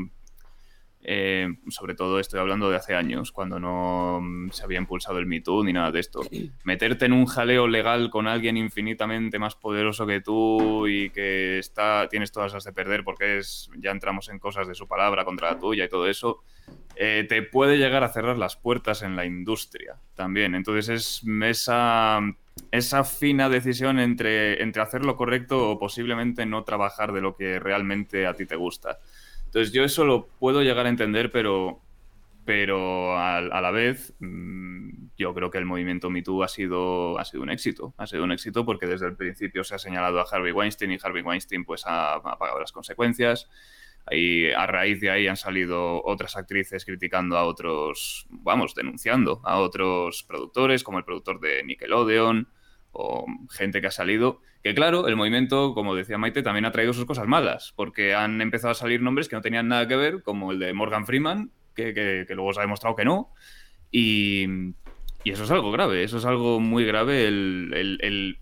eh, 1.02 1.48
sobre 1.70 1.96
todo 1.96 2.20
estoy 2.20 2.40
hablando 2.40 2.70
de 2.70 2.76
hace 2.76 2.94
años, 2.94 3.32
cuando 3.32 3.60
no 3.60 4.20
mm, 4.22 4.52
se 4.52 4.64
había 4.64 4.80
impulsado 4.80 5.20
el 5.20 5.26
Me 5.26 5.42
Too 5.42 5.64
ni 5.64 5.74
nada 5.74 5.92
de 5.92 6.00
esto. 6.00 6.22
Meterte 6.64 7.06
en 7.06 7.14
un 7.14 7.26
jaleo 7.26 7.68
legal 7.68 8.10
con 8.10 8.28
alguien 8.28 8.58
infinitamente 8.58 9.40
más 9.40 9.56
poderoso 9.56 10.06
que 10.06 10.22
tú 10.22 10.88
y 10.88 11.10
que 11.10 11.60
está, 11.60 12.08
tienes 12.10 12.32
todas 12.32 12.54
las 12.54 12.64
de 12.64 12.74
perder 12.74 13.04
porque 13.04 13.38
es, 13.38 13.70
ya 13.78 13.92
entramos 13.92 14.30
en 14.30 14.40
cosas 14.40 14.68
de 14.68 14.76
su 14.76 14.88
palabra 14.88 15.24
contra 15.24 15.54
la 15.54 15.60
tuya 15.60 15.86
y 15.86 15.90
todo 15.90 16.08
eso, 16.08 16.44
eh, 16.96 17.26
te 17.28 17.42
puede 17.44 17.78
llegar 17.78 18.04
a 18.04 18.10
cerrar 18.10 18.38
las 18.38 18.58
puertas 18.58 19.02
en 19.02 19.16
la 19.16 19.26
industria 19.26 19.96
también. 20.16 20.54
Entonces 20.54 20.90
es 20.90 21.24
esa, 21.44 22.20
esa 22.72 23.04
fina 23.06 23.48
decisión 23.48 24.00
entre, 24.00 24.62
entre 24.62 24.82
hacer 24.82 25.06
lo 25.06 25.16
correcto 25.16 25.70
o 25.70 25.80
posiblemente 25.80 26.46
no 26.46 26.66
trabajar 26.66 27.14
de 27.14 27.22
lo 27.22 27.36
que 27.38 27.58
realmente 27.58 28.28
a 28.28 28.34
ti 28.34 28.46
te 28.46 28.58
gusta. 28.58 29.00
Entonces 29.50 29.74
yo 29.74 29.84
eso 29.84 30.06
lo 30.06 30.28
puedo 30.28 30.62
llegar 30.62 30.86
a 30.86 30.90
entender, 30.90 31.32
pero, 31.32 31.82
pero 32.46 33.18
a, 33.18 33.42
la 33.42 33.72
vez 33.72 34.14
mm, 34.20 35.08
yo 35.18 35.34
creo 35.34 35.50
que 35.50 35.58
el 35.58 35.66
movimiento 35.66 36.12
MeToo 36.12 36.44
ha 36.44 36.48
sido, 36.48 37.18
ha 37.18 37.26
sido 37.26 37.42
un 37.42 37.50
éxito. 37.50 37.96
Ha 37.98 38.06
sido 38.06 38.26
un 38.26 38.32
éxito 38.32 38.64
porque 38.64 38.86
desde 38.86 39.08
el 39.08 39.16
principio 39.16 39.64
se 39.64 39.74
ha 39.74 39.80
señalado 39.80 40.20
a 40.20 40.28
Harvey 40.32 40.52
Weinstein 40.52 40.92
y 40.92 41.00
Harvey 41.02 41.24
Weinstein 41.24 41.66
pues 41.66 41.84
ha, 41.88 42.22
pagado 42.22 42.60
las 42.60 42.72
consecuencias. 42.72 43.50
Y 44.12 44.52
a 44.52 44.68
raíz 44.68 45.02
de 45.02 45.10
ahí 45.10 45.28
han 45.28 45.36
salido 45.36 46.04
otras 46.04 46.38
actrices 46.38 46.86
criticando 46.86 47.36
a 47.36 47.46
otros, 47.46 48.28
vamos, 48.30 48.76
denunciando 48.76 49.42
a 49.44 49.58
otros 49.58 50.24
productores, 50.28 50.84
como 50.84 51.00
el 51.00 51.06
productor 51.06 51.40
de 51.40 51.64
Nickelodeon, 51.64 52.48
o 53.00 53.26
gente 53.50 53.80
que 53.82 53.88
ha 53.88 53.92
salido. 53.92 54.42
Que 54.62 54.76
claro, 54.76 55.08
el 55.08 55.16
movimiento, 55.16 55.74
como 55.74 55.96
decía 55.96 56.18
Maite, 56.18 56.44
también 56.44 56.66
ha 56.66 56.72
traído 56.72 56.92
sus 56.92 57.06
cosas 57.06 57.28
malas, 57.28 57.74
porque 57.78 58.14
han 58.14 58.42
empezado 58.42 58.72
a 58.72 58.76
salir 58.76 59.02
nombres 59.02 59.30
que 59.30 59.38
no 59.38 59.42
tenían 59.42 59.70
nada 59.70 59.88
que 59.88 59.96
ver, 59.96 60.22
como 60.22 60.52
el 60.52 60.60
de 60.60 60.74
Morgan 60.74 61.06
Freeman, 61.06 61.52
que, 61.74 62.26
luego 62.30 62.54
se 62.54 62.60
ha 62.60 62.64
demostrado 62.64 62.96
que 62.98 63.06
no. 63.06 63.32
Y, 63.90 64.46
eso 65.24 65.44
es 65.44 65.52
algo 65.52 65.72
grave, 65.72 66.04
eso 66.04 66.18
es 66.18 66.26
algo 66.26 66.60
muy 66.60 66.86
grave, 66.86 67.28
el, 67.28 68.38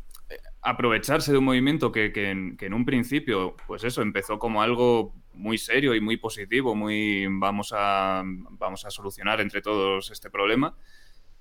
aprovecharse 0.61 1.31
de 1.31 1.37
un 1.37 1.45
movimiento 1.45 1.91
que, 1.91 2.11
en, 2.15 2.57
que, 2.57 2.65
en, 2.65 2.73
un 2.73 2.83
principio, 2.83 3.55
pues 3.67 3.83
eso, 3.83 4.01
empezó 4.01 4.39
como 4.39 4.61
algo 4.61 5.13
muy 5.33 5.57
serio 5.57 5.93
y 5.93 6.01
muy 6.01 6.17
positivo, 6.17 6.75
muy 6.75 7.27
vamos 7.29 7.73
a, 7.75 8.23
vamos 8.25 8.85
a 8.85 8.89
solucionar 8.89 9.39
entre 9.39 9.61
todos 9.61 10.09
este 10.09 10.29
problema 10.29 10.75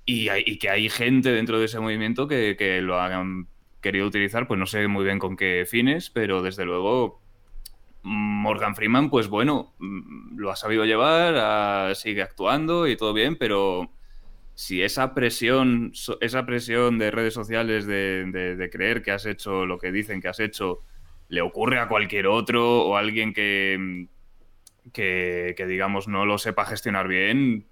y, 0.07 0.59
que 0.59 0.71
hay 0.71 0.89
gente 0.89 1.33
dentro 1.33 1.59
de 1.59 1.67
ese 1.67 1.81
movimiento 1.81 2.29
que, 2.29 2.81
lo 2.81 3.01
hayan 3.01 3.49
querido 3.81 4.07
utilizar, 4.07 4.47
pues 4.47 4.59
no 4.59 4.67
sé 4.67 4.87
muy 4.89 5.05
bien 5.05 5.19
con 5.19 5.37
qué 5.37 5.67
fines, 5.69 6.11
pero 6.11 6.43
desde 6.43 6.65
luego 6.65 7.21
Morgan 8.03 8.77
Freeman, 8.77 9.11
pues 9.11 9.29
bueno, 9.29 9.75
mm, 9.79 10.39
lo 10.39 10.51
ha 10.51 10.57
sabido 10.57 10.85
llevar, 10.85 11.95
sigue 11.97 12.23
actuando 12.23 12.87
y 12.87 12.97
todo 12.97 13.13
bien, 13.13 13.37
pero 13.37 13.91
si 14.55 14.83
esa 14.83 15.13
presión, 15.13 15.93
esa 16.21 16.47
presión 16.47 16.99
de 16.99 17.11
redes 17.11 17.35
sociales 17.35 17.87
de, 17.87 18.69
creer 18.73 19.03
que 19.03 19.11
has 19.11 19.27
hecho 19.27 19.67
lo 19.67 19.79
que 19.79 19.93
dicen 19.93 20.21
que 20.21 20.29
has 20.29 20.41
hecho, 20.41 20.81
le 21.29 21.43
ocurre 21.43 21.81
a 21.81 21.89
cualquier 21.89 22.29
otro 22.29 22.83
o 22.83 22.97
a 22.97 23.01
alguien 23.01 23.35
que, 23.35 24.07
que, 24.93 25.55
que 25.57 25.67
digamos 25.67 26.07
no 26.07 26.25
lo 26.27 26.39
sepa 26.39 26.65
gestionar 26.65 27.09
bien, 27.09 27.67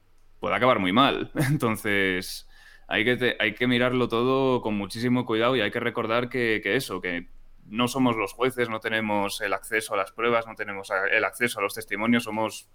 puede 0.45 0.57
acabar 0.57 0.79
muy 0.79 0.93
mal. 0.93 1.31
Entonces, 1.51 2.47
hay 2.87 3.03
que, 3.03 3.35
hay 3.41 3.55
que 3.55 3.67
mirarlo 3.67 4.09
todo 4.09 4.61
con 4.61 4.75
muchísimo 4.75 5.25
cuidado 5.25 5.57
y 5.57 5.63
hay 5.63 5.71
que 5.71 5.81
recordar 5.81 6.29
que, 6.29 6.61
eso, 6.63 7.01
que 7.01 7.29
no 7.65 7.89
somos 7.89 8.15
los 8.19 8.35
jueces, 8.35 8.69
no 8.69 8.79
tenemos 8.79 9.41
el 9.41 9.55
acceso 9.55 9.95
a 9.95 9.97
las 9.97 10.13
pruebas, 10.13 10.47
no 10.47 10.55
tenemos 10.55 10.93
el 11.11 11.25
acceso 11.25 11.61
a 11.61 11.63
los 11.63 11.73
testimonios, 11.73 12.25
somos 12.25 12.69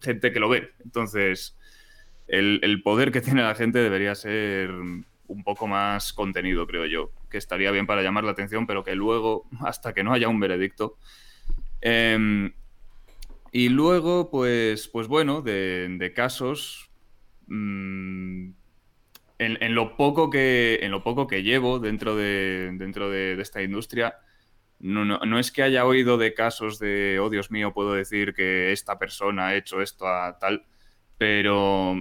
gente 0.00 0.30
que 0.30 0.38
lo 0.38 0.48
ve. 0.48 0.70
Entonces, 0.84 1.58
el, 2.28 2.80
poder 2.84 3.10
que 3.10 3.20
tiene 3.20 3.42
la 3.42 3.56
gente 3.56 3.80
debería 3.80 4.14
ser 4.14 4.70
un 4.70 5.42
poco 5.42 5.66
más 5.66 6.12
contenido, 6.12 6.64
creo 6.68 6.86
yo, 6.86 7.10
que 7.28 7.38
estaría 7.38 7.72
bien 7.72 7.88
para 7.88 8.02
llamar 8.02 8.22
la 8.22 8.30
atención, 8.30 8.68
pero 8.68 8.84
que 8.84 8.94
luego, 8.94 9.48
hasta 9.64 9.92
que 9.94 10.04
no 10.04 10.12
haya 10.12 10.28
un 10.28 10.38
veredicto. 10.38 10.96
Em, 11.80 12.52
y 13.50 13.68
luego, 13.68 14.30
pues, 14.30 14.86
pues 14.86 15.08
bueno, 15.08 15.42
de, 15.42 15.88
de 15.98 16.12
casos, 16.12 16.86
Mm, 17.46 18.50
en, 19.38 19.74
lo 19.74 19.96
poco 19.96 20.30
que, 20.30 20.78
en 20.82 20.90
lo 20.90 21.02
poco 21.02 21.26
que 21.26 21.42
llevo 21.42 21.78
dentro 21.78 22.16
de, 22.16 22.70
dentro 22.74 23.10
de, 23.10 23.40
esta 23.40 23.62
industria, 23.62 24.16
no, 24.78 25.04
no, 25.04 25.38
es 25.38 25.52
que 25.52 25.62
haya 25.62 25.86
oído 25.86 26.18
de 26.18 26.34
casos 26.34 26.78
de, 26.78 27.18
oh 27.20 27.30
Dios 27.30 27.50
mío, 27.50 27.72
puedo 27.72 27.94
decir 27.94 28.34
que 28.34 28.72
esta 28.72 28.98
persona 28.98 29.48
ha 29.48 29.54
hecho 29.56 29.80
esto 29.82 30.06
a 30.06 30.38
tal, 30.38 30.64
pero 31.18 31.96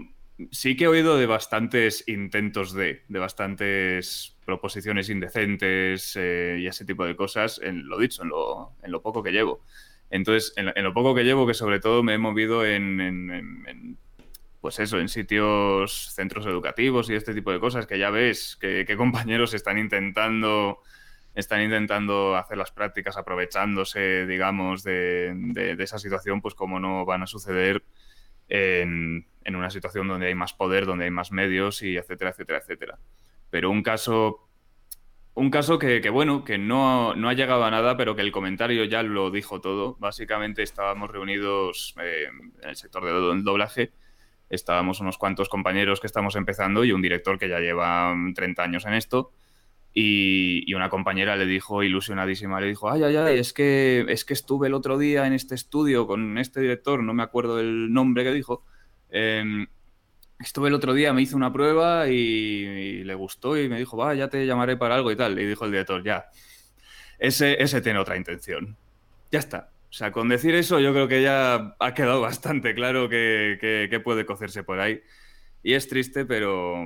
sí 0.52 0.76
que 0.76 0.86
he 0.86 0.88
oído 0.88 1.18
de 1.18 1.26
bastantes 1.26 2.08
intentos 2.08 2.74
de, 2.74 3.04
de 3.08 3.20
bastantes 3.20 4.38
proposiciones 4.46 5.10
indecentes 5.10 6.16
eh, 6.18 6.58
y 6.60 6.68
ese 6.68 6.86
tipo 6.86 7.06
de 7.06 7.16
cosas, 7.16 7.60
en 7.64 7.88
lo 7.88 7.98
dicho, 7.98 8.24
en 8.24 8.30
lo, 8.30 8.74
en 8.84 8.92
lo 8.92 9.02
poco 9.02 9.24
que 9.24 9.32
llevo. 9.32 9.62
Entonces, 10.10 10.54
en, 10.56 10.84
lo 10.84 10.94
poco 10.94 11.16
que 11.16 11.24
llevo, 11.24 11.48
que 11.48 11.54
sobre 11.54 11.80
todo 11.80 12.04
me 12.04 12.14
he 12.14 12.18
movido 12.18 12.66
en 12.66 13.98
pues 14.66 14.80
eso, 14.80 15.00
en 15.00 15.10
sitios, 15.10 16.12
centros 16.16 16.48
educativos 16.48 17.08
y 17.12 17.14
este 17.14 17.36
tipo 17.36 17.52
de 17.52 17.60
cosas, 17.60 17.86
que 17.86 18.00
ya 18.00 18.10
ves 18.10 18.58
que, 18.60 18.84
compañeros 18.98 19.54
están 19.54 19.78
intentando, 19.78 20.80
están 21.36 21.62
intentando 21.62 22.36
hacer 22.36 22.58
las 22.58 22.72
prácticas 22.72 23.16
aprovechándose, 23.16 24.26
digamos, 24.26 24.82
de, 24.82 25.76
esa 25.78 26.00
situación, 26.00 26.42
pues 26.42 26.56
como 26.56 26.80
no 26.80 27.06
van 27.06 27.22
a 27.22 27.28
suceder 27.28 27.84
en, 28.50 29.28
una 29.46 29.70
situación 29.70 30.08
donde 30.08 30.26
hay 30.26 30.34
más 30.34 30.54
poder, 30.54 30.88
donde 30.88 31.06
hay 31.06 31.12
más 31.12 31.32
medios 31.32 31.84
y 31.84 31.96
etcétera, 31.98 32.32
etcétera, 32.32 32.58
etcétera. 32.58 32.98
Pero 33.52 33.70
un 33.70 33.84
caso 33.84 34.50
un 35.36 35.52
caso 35.52 35.78
que, 35.78 36.10
bueno, 36.10 36.44
que 36.44 36.58
no, 36.58 37.14
no, 37.14 37.30
ha 37.30 37.34
llegado 37.34 37.66
a 37.66 37.70
nada, 37.70 37.98
pero 37.98 38.16
que 38.16 38.24
el 38.24 38.32
comentario 38.32 38.84
ya 38.86 39.04
lo 39.04 39.30
dijo 39.30 39.62
todo. 39.62 39.96
Básicamente 40.00 40.64
estábamos 40.64 41.12
reunidos 41.12 41.94
eh, 42.02 42.30
en 42.64 42.68
el 42.68 42.76
sector 42.76 43.06
del 43.06 43.44
doblaje 43.44 43.92
estábamos 44.50 45.00
unos 45.00 45.18
cuantos 45.18 45.50
compañeros 45.50 46.00
que 46.00 46.08
estamos 46.08 46.36
empezando 46.36 46.84
y 46.86 46.92
un 46.92 47.02
director 47.02 47.40
que 47.40 47.50
ya 47.50 47.60
lleva 47.60 48.14
30 48.34 48.64
años 48.64 48.86
en 48.86 48.94
esto. 48.94 49.32
Y, 49.98 50.74
una 50.74 50.90
compañera 50.90 51.38
le 51.38 51.46
dijo, 51.46 51.82
ilusionadísima, 51.82 52.60
le 52.60 52.68
dijo, 52.68 52.92
ay, 52.92 53.04
ay, 53.04 53.16
ay, 53.16 53.40
es 53.40 53.54
que, 53.54 54.06
es 54.10 54.26
que 54.26 54.34
estuve 54.34 54.68
el 54.68 54.74
otro 54.74 54.98
día 54.98 55.26
en 55.26 55.32
este 55.32 55.56
estudio 55.56 56.06
con 56.06 56.38
este 56.38 56.60
director, 56.60 57.02
no 57.02 57.14
me 57.14 57.24
acuerdo 57.24 57.62
el 57.62 57.94
nombre 57.94 58.26
que 58.26 58.34
dijo. 58.34 58.66
Em, 59.10 59.68
estuve 60.38 60.68
el 60.68 60.74
otro 60.74 60.94
día, 60.94 61.14
me 61.14 61.22
hizo 61.22 61.38
una 61.38 61.54
prueba 61.54 62.10
y, 62.10 63.06
le 63.06 63.16
gustó 63.16 63.58
y 63.58 63.70
me 63.70 63.80
dijo, 63.80 63.96
va, 63.96 64.14
ya 64.16 64.28
te 64.30 64.46
llamaré 64.46 64.76
para 64.76 64.96
algo 64.96 65.12
y 65.12 65.16
tal. 65.16 65.40
Y 65.40 65.46
dijo 65.46 65.64
el 65.64 65.72
director, 65.72 66.04
ya, 66.04 66.26
ese, 67.18 67.62
ese 67.64 67.82
tiene 67.82 68.00
otra 68.00 68.18
intención. 68.18 68.76
Ya 69.32 69.40
está. 69.40 69.70
O 69.90 69.98
sea, 69.98 70.12
con 70.12 70.28
decir 70.28 70.56
eso 70.56 70.80
yo 70.80 70.92
creo 70.92 71.08
que 71.08 71.22
ya 71.22 71.76
ha 71.80 71.94
quedado 71.94 72.22
bastante 72.22 72.76
claro 72.76 73.10
que, 73.10 74.02
puede 74.04 74.26
cocerse 74.26 74.64
por 74.64 74.80
ahí. 74.80 75.02
Y 75.64 75.74
es 75.74 75.88
triste, 75.88 76.26
pero, 76.26 76.86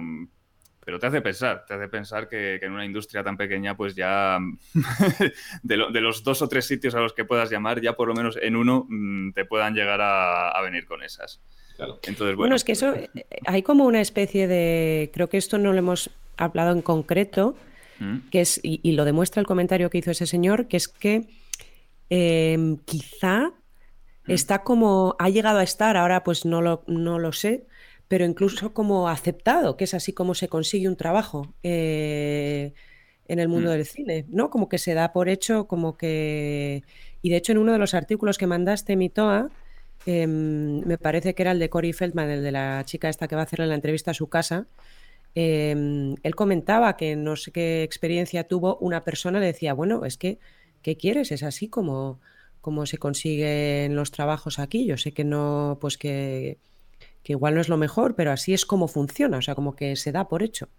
pero 0.86 1.00
te 1.00 1.08
hace 1.08 1.22
pensar, 1.22 1.66
te 1.66 1.74
hace 1.74 1.89
pensar 1.89 2.30
que, 2.30 2.56
en 2.62 2.72
una 2.72 2.86
industria 2.86 3.24
tan 3.24 3.36
pequeña, 3.36 3.76
pues 3.76 3.95
ya 3.95 4.39
de, 5.64 5.78
los 5.78 6.24
dos 6.24 6.41
o 6.41 6.47
tres 6.47 6.66
sitios 6.66 6.95
a 6.95 7.00
los 7.00 7.14
que 7.14 7.26
puedas 7.26 7.50
llamar, 7.50 7.82
ya 7.82 7.93
por 7.93 8.08
lo 8.08 8.14
menos 8.14 8.38
en 8.41 8.56
uno 8.56 8.86
mm, 8.88 9.34
te 9.34 9.43
puedan 9.45 9.74
llegar 9.74 10.00
a, 10.02 10.62
venir 10.62 10.86
con 10.86 11.04
esas. 11.04 11.41
Entonces, 12.04 12.36
bueno, 12.36 12.56
es 12.56 12.66
que 12.66 12.74
eso, 12.74 12.93
eh, 12.93 13.10
hay 13.45 13.64
como 13.64 13.86
una 13.86 14.02
especie 14.02 14.47
de, 14.47 15.10
creo 15.14 15.30
que 15.30 15.38
esto 15.38 15.58
no 15.58 15.72
lo 15.72 15.80
hemos 15.80 16.10
hablado 16.36 16.74
en 16.74 16.82
concreto, 16.82 17.56
¿Mm? 18.00 18.30
que 18.30 18.41
es, 18.41 18.60
y 18.62 18.91
lo 18.91 19.06
demuestra 19.06 19.39
el 19.39 19.47
comentario 19.47 19.89
que 19.89 19.97
hizo 19.97 20.12
ese 20.12 20.28
señor, 20.28 20.68
que 20.68 20.78
es 20.78 20.89
que 20.89 21.26
Em, 22.10 22.78
quizá 22.78 23.51
mm. 24.28 24.32
está 24.32 24.64
como, 24.64 25.16
ha 25.20 25.30
llegado 25.30 25.60
a 25.60 25.64
estar, 25.64 25.97
ahora 25.97 26.24
pues 26.24 26.45
no 26.45 26.62
lo, 26.62 26.84
no 26.88 27.20
lo 27.20 27.32
sé, 27.32 27.68
pero 28.07 28.26
incluso 28.26 28.74
como 28.74 29.07
aceptado, 29.10 29.78
que 29.78 29.84
es 29.84 29.93
así 29.93 30.14
como 30.14 30.34
se 30.34 30.49
consigue 30.49 30.88
un 30.88 30.95
trabajo 30.95 31.53
eh, 31.64 32.74
en 33.28 33.39
el 33.39 33.47
mundo 33.47 33.70
mm. 33.70 33.74
del 33.74 33.86
cine, 33.86 34.26
¿no? 34.30 34.49
Como 34.49 34.68
que 34.70 34.80
se 34.80 34.93
da 34.95 35.14
por 35.14 35.30
hecho, 35.30 35.68
como 35.68 35.97
que... 35.97 36.84
Y 37.22 37.30
de 37.30 37.38
hecho 37.38 37.51
en 37.51 37.60
uno 37.60 37.74
de 37.74 37.80
los 37.80 37.93
artículos 37.93 38.38
que 38.38 38.47
mandaste, 38.47 38.95
Mitoa, 38.95 39.51
em, 40.05 40.82
me 40.86 40.97
parece 40.97 41.36
que 41.36 41.43
era 41.43 41.51
el 41.51 41.60
de 41.60 41.70
Cory 41.70 41.93
Feldman, 41.93 42.30
el 42.30 42.43
de 42.43 42.51
la 42.51 42.84
chica 42.86 43.10
esta 43.10 43.28
que 43.28 43.36
va 43.36 43.41
a 43.41 43.45
hacerle 43.45 43.68
la 43.68 43.76
entrevista 43.76 44.12
a 44.12 44.14
su 44.16 44.28
casa, 44.30 44.68
em, 45.36 46.16
él 46.24 46.36
comentaba 46.36 46.97
que 46.97 47.16
no 47.16 47.36
sé 47.36 47.51
qué 47.51 47.84
experiencia 47.84 48.45
tuvo 48.45 48.78
una 48.78 49.03
persona, 49.03 49.39
le 49.39 49.47
decía, 49.47 49.74
bueno, 49.74 50.05
es 50.05 50.18
que 50.18 50.39
¿qué 50.82 50.97
quieres? 50.97 51.32
Es 51.32 51.43
así 51.43 51.67
como, 51.67 52.19
cómo 52.61 52.86
se 52.86 52.97
consiguen 52.97 53.95
los 53.95 54.11
trabajos 54.11 54.59
aquí. 54.59 54.86
Yo 54.86 54.97
sé 54.97 55.11
que 55.11 55.23
no, 55.23 55.77
pues 55.82 55.97
que, 55.97 56.57
que 57.23 57.34
igual 57.34 57.55
no 57.55 57.61
es 57.61 57.69
lo 57.69 57.77
mejor, 57.77 58.15
pero 58.15 58.32
así 58.32 58.53
es 58.53 58.65
como 58.65 58.88
funciona, 58.88 59.38
o 59.38 59.41
sea, 59.41 59.55
como 59.55 59.75
que 59.75 59.95
se 59.95 60.11
da 60.11 60.27
por 60.27 60.43
hecho. 60.43 60.69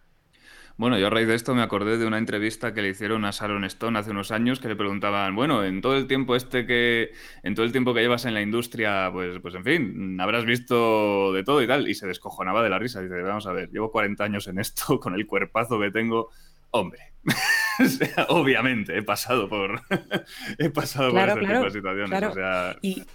Bueno, 0.80 0.98
yo 0.98 1.09
a 1.09 1.11
raíz 1.11 1.28
de 1.28 1.34
esto 1.34 1.55
me 1.55 1.61
acordé 1.61 1.98
de 1.98 2.07
una 2.07 2.16
entrevista 2.16 2.72
que 2.72 2.80
le 2.80 2.88
hicieron 2.88 3.26
a 3.26 3.32
Sharon 3.32 3.64
Stone 3.64 3.98
hace 3.98 4.12
unos 4.12 4.30
años 4.30 4.61
que 4.61 4.68
le 4.68 4.76
preguntaban, 4.76 5.36
bueno, 5.36 5.62
en 5.62 5.82
todo 5.82 5.94
el 5.94 6.07
tiempo 6.07 6.34
este 6.34 6.64
que, 6.64 7.11
en 7.42 7.55
todo 7.55 7.66
el 7.66 7.72
tiempo 7.72 7.92
que 7.92 8.01
llevas 8.01 8.24
en 8.24 8.32
la 8.32 8.40
industria, 8.40 9.11
pues, 9.12 9.40
pues 9.42 9.55
en 9.57 9.64
fin, 9.64 10.18
habrás 10.18 10.46
visto 10.46 11.34
de 11.34 11.44
todo 11.44 11.62
y 11.62 11.66
tal, 11.66 11.86
y 11.86 11.94
se 11.94 12.07
descojonaba 12.07 12.62
de 12.62 12.70
la 12.70 12.78
risa. 12.78 13.03
Dice, 13.03 13.20
vamos 13.20 13.46
a 13.46 13.53
ver, 13.53 13.70
llevo 13.70 13.90
40 13.90 14.24
años 14.24 14.48
en 14.48 14.59
esto, 14.59 14.98
con 15.01 15.14
el 15.14 15.26
cuerpazo 15.26 15.78
que 15.78 15.90
tengo, 15.90 16.30
hombre. 16.70 17.12
obviamente, 18.28 18.97
he 18.97 19.03
pasado 19.03 19.49
por, 19.49 19.83
he 20.59 20.70
pasado 20.70 21.11
por 21.12 21.28
este 21.28 21.41
tipo 21.41 21.64
de 21.64 21.70
situaciones. 21.70 23.07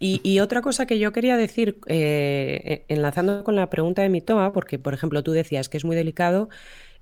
Y, 0.00 0.40
otra 0.40 0.60
cosa 0.60 0.86
que 0.86 0.98
yo 0.98 1.12
quería 1.12 1.36
decir, 1.36 1.78
eh, 1.86 2.84
enlazando 2.88 3.44
con 3.44 3.56
la 3.56 3.70
pregunta 3.70 4.02
de 4.02 4.08
mi 4.08 4.20
toma, 4.20 4.52
porque 4.52 4.78
por 4.78 4.92
ejemplo 4.92 5.22
tú 5.22 5.32
decías 5.32 5.68
que 5.68 5.78
es 5.78 5.84
muy 5.84 5.96
delicado 5.96 6.48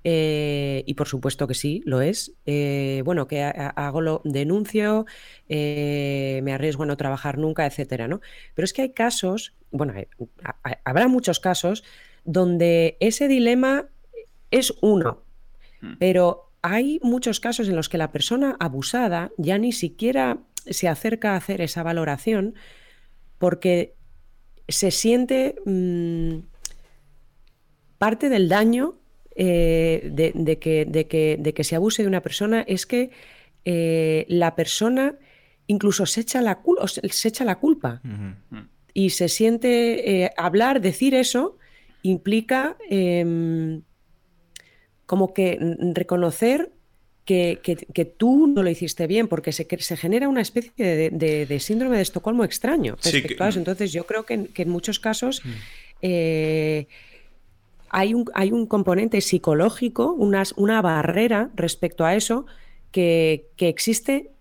eh, 0.03 0.83
y 0.85 0.93
por 0.95 1.07
supuesto 1.07 1.47
que 1.47 1.53
sí, 1.53 1.81
lo 1.85 2.01
es. 2.01 2.33
Eh, 2.45 3.01
bueno, 3.05 3.27
que 3.27 3.41
hago 3.43 4.01
lo 4.01 4.21
denuncio, 4.23 5.05
eh, 5.47 6.41
me 6.43 6.53
arriesgo 6.53 6.83
a 6.83 6.85
no 6.85 6.97
trabajar 6.97 7.37
nunca, 7.37 7.65
etcétera, 7.65 8.07
¿no? 8.07 8.21
Pero 8.53 8.65
es 8.65 8.73
que 8.73 8.81
hay 8.83 8.91
casos, 8.91 9.53
bueno, 9.71 9.93
habrá 10.83 11.07
muchos 11.07 11.39
casos 11.39 11.83
donde 12.25 12.97
ese 12.99 13.27
dilema 13.27 13.87
es 14.51 14.73
uno, 14.81 15.23
hmm. 15.81 15.93
pero 15.99 16.51
hay 16.63 16.99
muchos 17.03 17.39
casos 17.39 17.67
en 17.67 17.75
los 17.75 17.89
que 17.89 17.99
la 17.99 18.11
persona 18.11 18.55
abusada 18.59 19.31
ya 19.37 19.57
ni 19.57 19.73
siquiera 19.73 20.39
se 20.65 20.87
acerca 20.87 21.33
a 21.33 21.35
hacer 21.35 21.61
esa 21.61 21.83
valoración 21.83 22.55
porque 23.37 23.95
se 24.69 24.89
siente 24.89 25.55
mm, 25.65 26.37
parte 27.97 28.29
del 28.29 28.47
daño 28.47 28.95
eh, 29.35 30.09
de, 30.11 30.59
que, 30.59 30.85
de, 30.85 31.07
que, 31.07 31.37
de, 31.37 31.53
que, 31.53 31.63
se 31.63 31.75
abuse 31.75 32.01
de 32.01 32.07
una 32.07 32.21
persona 32.21 32.61
es 32.61 32.85
que 32.85 33.11
eh, 33.65 34.25
la 34.29 34.55
persona 34.55 35.17
incluso 35.67 36.05
se 36.05 36.21
echa 36.21 36.41
la, 36.41 36.61
se 36.87 37.27
echa 37.27 37.43
la 37.43 37.59
culpa. 37.59 38.01
Y 38.93 39.09
se 39.09 39.27
siente 39.27 40.23
eh, 40.23 40.31
hablar, 40.37 40.79
decir 40.79 41.15
eso 41.15 41.57
implica 42.03 42.77
em, 42.89 43.81
como 45.05 45.33
que 45.33 45.57
reconocer 45.93 46.71
que, 47.25 47.59
que, 47.63 48.05
tú 48.05 48.47
no 48.47 48.63
lo 48.63 48.69
hiciste 48.69 49.07
bien, 49.07 49.27
porque 49.27 49.53
se, 49.53 49.65
se 49.79 49.97
genera 49.97 50.27
una 50.27 50.41
especie 50.41 50.71
de, 51.11 51.45
de, 51.45 51.59
síndrome 51.59 51.95
de 51.95 52.03
Estocolmo 52.03 52.43
extraño. 52.43 52.97
Entonces 53.59 53.93
yo 53.93 54.05
creo 54.05 54.25
que, 54.25 54.49
en 54.53 54.69
muchos 54.69 54.99
casos 54.99 55.41
hay 57.93 58.15
un, 58.15 58.25
hay 58.33 58.51
un 58.51 58.65
componente 58.65 59.21
psicológico, 59.21 60.13
una 60.13 60.81
barrera 60.81 61.51
respecto 61.55 62.05
a 62.05 62.15
eso 62.15 62.45
que, 62.91 63.51
existe 63.59 64.31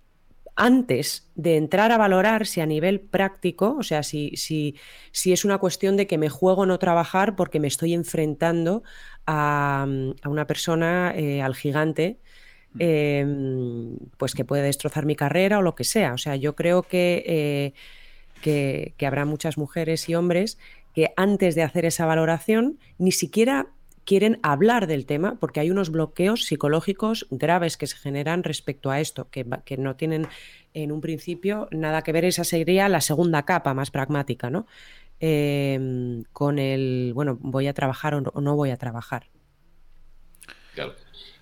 antes 0.57 1.29
de 1.35 1.57
entrar 1.57 1.93
a 1.93 1.99
valorar 1.99 2.47
si 2.47 2.61
a 2.61 2.67
nivel 2.67 3.01
práctico, 3.01 3.77
o 3.79 3.83
sea, 3.83 4.03
si, 4.03 4.37
si, 4.37 4.77
si, 5.11 5.33
es 5.33 5.45
una 5.45 5.59
cuestión 5.59 5.97
de 5.97 6.07
que 6.07 6.19
me 6.19 6.29
juego 6.29 6.67
no 6.67 6.79
trabajar 6.79 7.37
porque 7.37 7.61
me 7.61 7.69
estoy 7.69 7.93
enfrentando 7.95 8.83
a, 9.27 9.87
una 10.25 10.47
persona, 10.47 11.13
eh, 11.17 11.43
al 11.43 11.55
gigante, 11.55 12.19
mm. 12.75 12.79
em, 12.81 13.97
pues 14.17 14.35
que 14.35 14.45
puede 14.45 14.63
destrozar 14.63 15.07
mi 15.07 15.17
carrera 15.17 15.59
o 15.59 15.63
lo 15.63 15.75
que 15.75 15.85
sea. 15.85 16.15
O 16.15 16.19
sea, 16.19 16.37
yo 16.37 16.55
creo 16.55 16.83
que, 16.83 17.25
eh, 17.27 17.73
que, 18.43 18.95
que 18.97 19.07
habrá 19.07 19.25
muchas 19.25 19.59
mujeres 19.59 20.09
y 20.09 20.15
hombres 20.15 20.59
que 20.95 21.13
antes 21.17 21.55
de 21.55 21.63
hacer 21.63 21.85
esa 21.85 22.07
valoración 22.07 22.79
ni 22.99 23.13
siquiera 23.13 23.69
quieren 24.05 24.39
hablar 24.43 24.87
del 24.87 25.07
tema 25.07 25.37
porque 25.39 25.61
hay 25.61 25.71
unos 25.71 25.91
bloqueos 25.91 26.45
psicológicos 26.45 27.27
graves 27.31 27.77
que 27.77 27.87
se 27.87 27.97
generan 27.97 28.43
respecto 28.43 28.91
a 28.91 29.01
esto, 29.01 29.29
que, 29.31 29.45
no 29.79 29.97
tienen 29.97 30.27
en 30.75 30.93
un 30.93 31.01
principio 31.01 31.69
nada 31.71 32.03
que 32.03 32.13
ver, 32.13 32.25
esa 32.25 32.45
sería 32.45 32.89
la 32.89 33.01
segunda 33.01 33.45
capa 33.45 33.75
más 33.75 33.91
pragmática, 33.91 34.51
¿no? 34.51 34.67
Em, 35.25 36.25
con 36.33 36.59
el, 36.59 37.13
bueno, 37.15 37.39
voy 37.41 37.69
a 37.69 37.75
trabajar 37.75 38.17
o 38.17 38.41
no, 38.41 38.57
voy 38.57 38.71
a 38.71 38.77
trabajar. 38.77 39.29
Claro. 40.75 40.97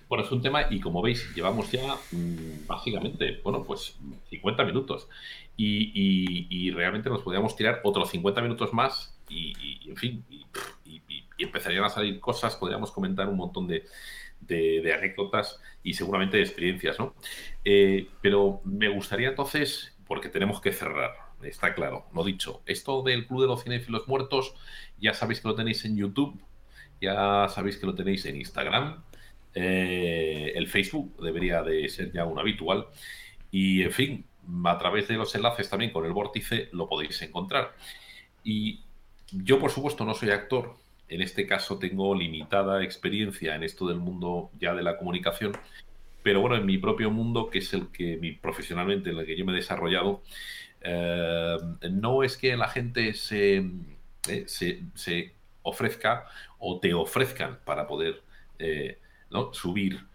Bueno, 0.07 0.23
es 0.23 0.31
un 0.31 0.43
tema 0.43 0.67
y 0.69 0.79
como 0.79 1.01
veis, 1.01 1.33
llevamos 1.33 1.71
ya 1.71 1.95
mm, 2.11 2.67
básicamente, 2.67 3.41
bueno, 3.43 3.63
pues 3.63 3.97
50 4.29 4.65
minutos 4.65 5.09
y, 5.57 6.69
realmente 6.75 7.09
nos 7.09 7.23
podríamos 7.23 7.55
tirar 7.55 7.81
otros 7.83 8.11
50 8.11 8.41
minutos 8.43 8.71
más 8.71 9.19
y, 9.27 9.89
en 9.89 9.97
fin, 9.97 10.25
y, 10.85 11.01
empezarían 11.39 11.83
a 11.83 11.89
salir 11.89 12.19
cosas, 12.19 12.55
podríamos 12.57 12.91
comentar 12.91 13.27
un 13.27 13.37
montón 13.37 13.67
de, 13.67 13.83
anécdotas 14.95 15.59
y 15.81 15.95
seguramente 15.95 16.37
de 16.37 16.43
experiencias, 16.43 16.99
¿no? 16.99 17.15
Eh, 17.65 18.09
pero 18.21 18.61
me 18.63 18.89
gustaría 18.89 19.29
entonces, 19.29 19.97
porque 20.05 20.29
tenemos 20.29 20.61
que 20.61 20.71
cerrar, 20.71 21.30
está 21.43 21.73
claro, 21.73 22.05
lo 22.13 22.23
dicho, 22.23 22.61
esto 22.65 23.01
del 23.03 23.27
Club 23.27 23.41
de 23.41 23.47
los 23.47 23.63
Cinefilos 23.63 24.07
Muertos, 24.07 24.53
ya 24.99 25.13
sabéis 25.13 25.41
que 25.41 25.47
lo 25.47 25.55
tenéis 25.55 25.83
en 25.85 25.97
YouTube, 25.97 26.39
ya 26.99 27.47
sabéis 27.49 27.77
que 27.77 27.85
lo 27.85 27.95
tenéis 27.95 28.25
en 28.25 28.37
Instagram, 28.37 29.03
eh, 29.53 30.53
el 30.55 30.67
Facebook 30.67 31.21
debería 31.21 31.61
de 31.61 31.87
ser 31.89 32.11
ya 32.11 32.25
un 32.25 32.39
habitual, 32.39 32.87
y 33.51 33.83
en 33.83 33.91
fin, 33.91 34.25
a 34.65 34.77
través 34.77 35.07
de 35.07 35.15
los 35.15 35.33
enlaces 35.35 35.69
también 35.69 35.91
con 35.91 36.05
el 36.05 36.13
vórtice 36.13 36.69
lo 36.71 36.87
podéis 36.87 37.21
encontrar. 37.21 37.75
Y 38.43 38.81
yo, 39.31 39.59
por 39.59 39.71
supuesto, 39.71 40.05
no 40.05 40.13
soy 40.13 40.31
actor. 40.31 40.77
En 41.09 41.21
este 41.21 41.45
caso 41.45 41.77
tengo 41.77 42.15
limitada 42.15 42.83
experiencia 42.83 43.55
en 43.55 43.63
esto 43.63 43.87
del 43.87 43.97
mundo 43.97 44.49
ya 44.59 44.73
de 44.73 44.83
la 44.83 44.97
comunicación. 44.97 45.53
Pero 46.23 46.41
bueno, 46.41 46.55
en 46.55 46.65
mi 46.65 46.77
propio 46.77 47.11
mundo, 47.11 47.49
que 47.49 47.59
es 47.59 47.73
el 47.73 47.87
que 47.87 48.17
mi, 48.17 48.31
profesionalmente 48.31 49.09
en 49.09 49.17
el 49.17 49.25
que 49.25 49.35
yo 49.35 49.45
me 49.45 49.51
he 49.51 49.55
desarrollado, 49.55 50.21
eh, 50.81 51.57
no 51.91 52.23
es 52.23 52.37
que 52.37 52.55
la 52.57 52.67
gente 52.67 53.13
se, 53.13 53.63
eh, 54.27 54.45
se, 54.47 55.35
ofrezca 55.63 56.25
o 56.57 56.79
te 56.79 56.93
ofrezcan 56.93 57.59
para 57.63 57.85
poder 57.85 58.23
eh, 58.57 58.99
¿no? 59.29 59.53
subir 59.53 60.05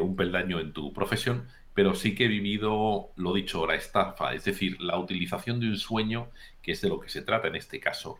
un 0.00 0.16
peldaño 0.16 0.60
en 0.60 0.72
tu 0.72 0.94
profesión, 0.94 1.46
pero 1.74 1.94
sí 1.94 2.14
que 2.14 2.24
he 2.24 2.28
vivido, 2.28 3.10
lo 3.16 3.34
dicho, 3.34 3.66
la 3.66 3.74
estafa, 3.74 4.32
es 4.32 4.44
decir, 4.44 4.80
la 4.80 4.98
utilización 4.98 5.60
de 5.60 5.66
un 5.66 5.76
sueño, 5.76 6.30
que 6.62 6.72
es 6.72 6.80
de 6.80 6.88
lo 6.88 6.98
que 7.00 7.10
se 7.10 7.20
trata 7.20 7.48
en 7.48 7.56
este 7.56 7.78
caso, 7.78 8.18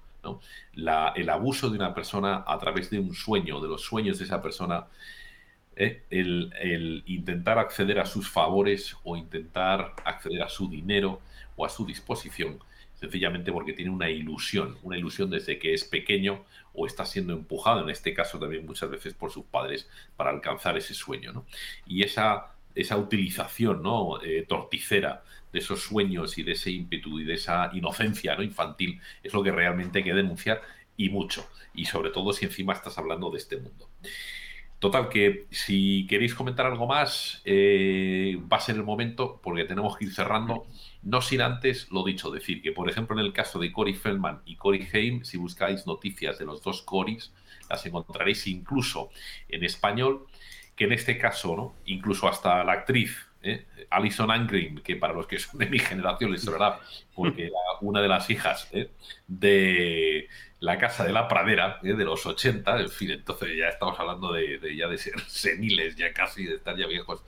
el 0.75 1.29
abuso 1.31 1.71
de 1.71 1.77
una 1.77 1.95
persona 1.95 2.45
a 2.47 2.59
través 2.59 2.91
de 2.91 2.99
un 2.99 3.15
sueño, 3.15 3.61
de 3.61 3.69
los 3.69 3.81
sueños 3.81 4.19
de 4.19 4.27
esa 4.27 4.43
persona, 4.43 4.89
el, 5.75 7.03
intentar 7.07 7.59
acceder 7.59 7.99
a 7.99 8.05
sus 8.05 8.29
favores 8.29 8.97
o 9.05 9.17
intentar 9.17 9.95
acceder 10.05 10.43
a 10.43 10.49
su 10.49 10.69
dinero 10.69 11.21
o 11.59 11.67
a 11.67 11.69
su 11.69 11.85
disposición, 11.85 12.61
sencillamente 12.95 13.53
porque 13.53 13.75
tiene 13.75 13.91
una 13.91 14.09
ilusión, 14.09 14.79
una 14.83 14.97
ilusión 14.97 15.29
desde 15.29 15.59
que 15.59 15.75
es 15.75 15.85
pequeño 15.85 16.45
o 16.73 16.87
está 16.87 17.05
siendo 17.05 17.33
empujado, 17.33 17.83
en 17.83 17.91
este 17.91 18.15
caso 18.15 18.39
también 18.39 18.65
muchas 18.65 18.89
veces 18.89 19.13
por 19.13 19.31
sus 19.31 19.45
padres, 19.45 19.89
para 20.17 20.31
alcanzar 20.31 20.79
ese 20.79 20.95
sueño. 20.95 21.45
Y 21.87 22.05
esa, 22.05 22.55
esa 22.75 22.97
utilización 22.97 23.83
¿no? 23.83 24.23
Eh, 24.23 24.47
torticera 24.49 25.25
de 25.53 25.59
esos 25.59 25.83
sueños 25.83 26.39
y 26.39 26.45
de 26.45 26.53
ese 26.53 26.71
ímpetu 26.71 27.19
y 27.21 27.25
de 27.25 27.35
esa 27.35 27.71
inocencia 27.75 28.37
¿no? 28.37 28.43
infantil 28.43 29.01
es 29.23 29.33
lo 29.33 29.43
que 29.43 29.51
realmente 29.51 29.99
hay 29.99 30.05
que 30.05 30.15
denunciar 30.15 30.63
y 30.97 31.09
mucho. 31.09 31.49
Y 31.75 31.87
sobre 31.87 32.11
todo 32.11 32.33
si 32.33 32.45
encima 32.45 32.73
estás 32.73 32.99
hablando 32.99 33.31
de 33.31 33.39
este 33.39 33.57
mundo. 33.57 33.89
Total, 34.79 35.09
que 35.09 35.47
si 35.51 36.07
queréis 36.09 36.37
comentar 36.37 36.65
algo 36.67 36.87
más, 36.87 37.43
eh, 37.45 38.39
va 38.51 38.59
a 38.59 38.61
ser 38.61 38.77
el 38.77 38.85
momento 38.85 39.41
porque 39.43 39.65
tenemos 39.65 39.97
que 39.97 40.05
ir 40.05 40.15
cerrando. 40.15 40.67
No 41.03 41.21
sin 41.21 41.41
antes, 41.41 41.91
lo 41.91 42.05
dicho, 42.05 42.31
decir 42.31 42.63
que, 42.63 42.71
por 42.71 42.89
ejemplo, 42.89 43.19
en 43.19 43.27
el 43.27 43.33
caso 43.33 43.59
de 43.59 43.73
Cory 43.73 43.95
Feldman 43.95 44.41
y 44.47 44.55
Cory 44.55 44.87
Haim, 44.93 45.25
si 45.25 45.37
buscáis 45.37 45.85
noticias 45.87 46.39
de 46.39 46.45
los 46.45 46.63
dos 46.63 46.83
Corys, 46.83 47.33
las 47.69 47.85
encontraréis 47.87 48.47
incluso 48.47 49.11
en 49.49 49.65
español, 49.65 50.27
que 50.77 50.85
en 50.85 50.93
este 50.93 51.19
caso, 51.19 51.57
¿no? 51.57 51.75
incluso 51.85 52.29
hasta 52.29 52.63
la 52.63 52.73
actriz 52.73 53.28
¿eh? 53.43 53.67
Alison 53.91 54.31
Angrim, 54.31 54.79
que 54.79 54.97
para 54.97 55.13
los 55.13 55.27
que 55.27 55.39
son 55.39 55.59
de 55.59 55.67
mi 55.67 55.79
generación 55.79 56.33
les 56.33 56.43
sonará, 56.43 56.81
porque 57.15 57.47
era 57.47 57.59
una 57.81 58.01
de 58.01 58.09
las 58.09 58.29
hijas 58.31 58.69
¿eh? 58.73 58.91
de 59.27 60.29
la 60.61 60.79
Casa 60.79 61.05
de 61.05 61.13
la 61.13 61.29
Pradera 61.29 61.79
¿eh? 61.83 61.95
de 61.95 62.05
los 62.05 62.27
80, 62.27 62.81
en 62.81 62.91
fin, 62.91 63.11
entonces 63.13 63.51
ya 63.57 63.69
estamos 63.69 63.99
hablando 63.99 64.33
de, 64.33 64.59
ya 64.77 64.89
de 64.89 64.99
ser 64.99 65.19
seniles, 65.27 65.97
ya 65.97 66.13
casi, 66.13 66.45
de 66.45 66.57
estar 66.57 66.77
ya 66.77 66.87
viejos. 66.87 67.23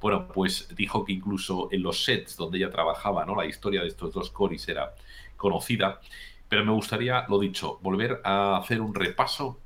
Bueno, 0.00 0.28
pues 0.28 0.68
dijo 0.74 1.04
que 1.04 1.12
incluso 1.12 1.68
en 1.72 1.82
los 1.82 2.04
sets 2.04 2.36
donde 2.36 2.58
ella 2.58 2.70
trabajaba, 2.70 3.26
¿no? 3.26 3.36
La 3.36 3.44
historia 3.44 3.82
de 3.82 3.88
estos 3.88 4.14
dos 4.14 4.30
coris 4.30 4.66
era 4.68 4.94
conocida, 5.36 6.00
pero 6.48 6.64
me 6.64 6.72
gustaría, 6.72 7.26
lo 7.28 7.38
dicho, 7.38 7.78
volver 7.82 8.20
a 8.24 8.56
hacer 8.56 8.80
un 8.80 8.94
repaso 8.94 9.60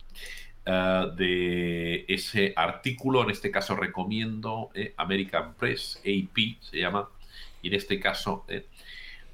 eh, 0.66 1.06
de 1.16 2.04
ese 2.08 2.52
artículo. 2.56 3.22
En 3.22 3.30
este 3.30 3.50
caso 3.50 3.76
recomiendo 3.76 4.70
eh, 4.74 4.94
American 4.96 5.54
Press, 5.54 6.00
AP 6.00 6.60
se 6.60 6.78
llama, 6.78 7.08
Y 7.62 7.68
en 7.68 7.74
este 7.74 7.98
caso, 8.00 8.44
eh, 8.48 8.66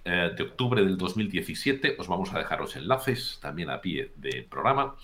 eh, 0.04 0.32
de 0.34 0.42
octubre 0.42 0.82
del 0.82 0.96
2017, 0.96 1.96
os 1.98 2.08
vamos 2.08 2.32
a 2.32 2.38
dejar 2.38 2.58
los 2.60 2.74
enlaces 2.74 3.38
también 3.42 3.68
a 3.68 3.82
pie 3.82 4.12
del 4.16 4.44
programa. 4.44 4.96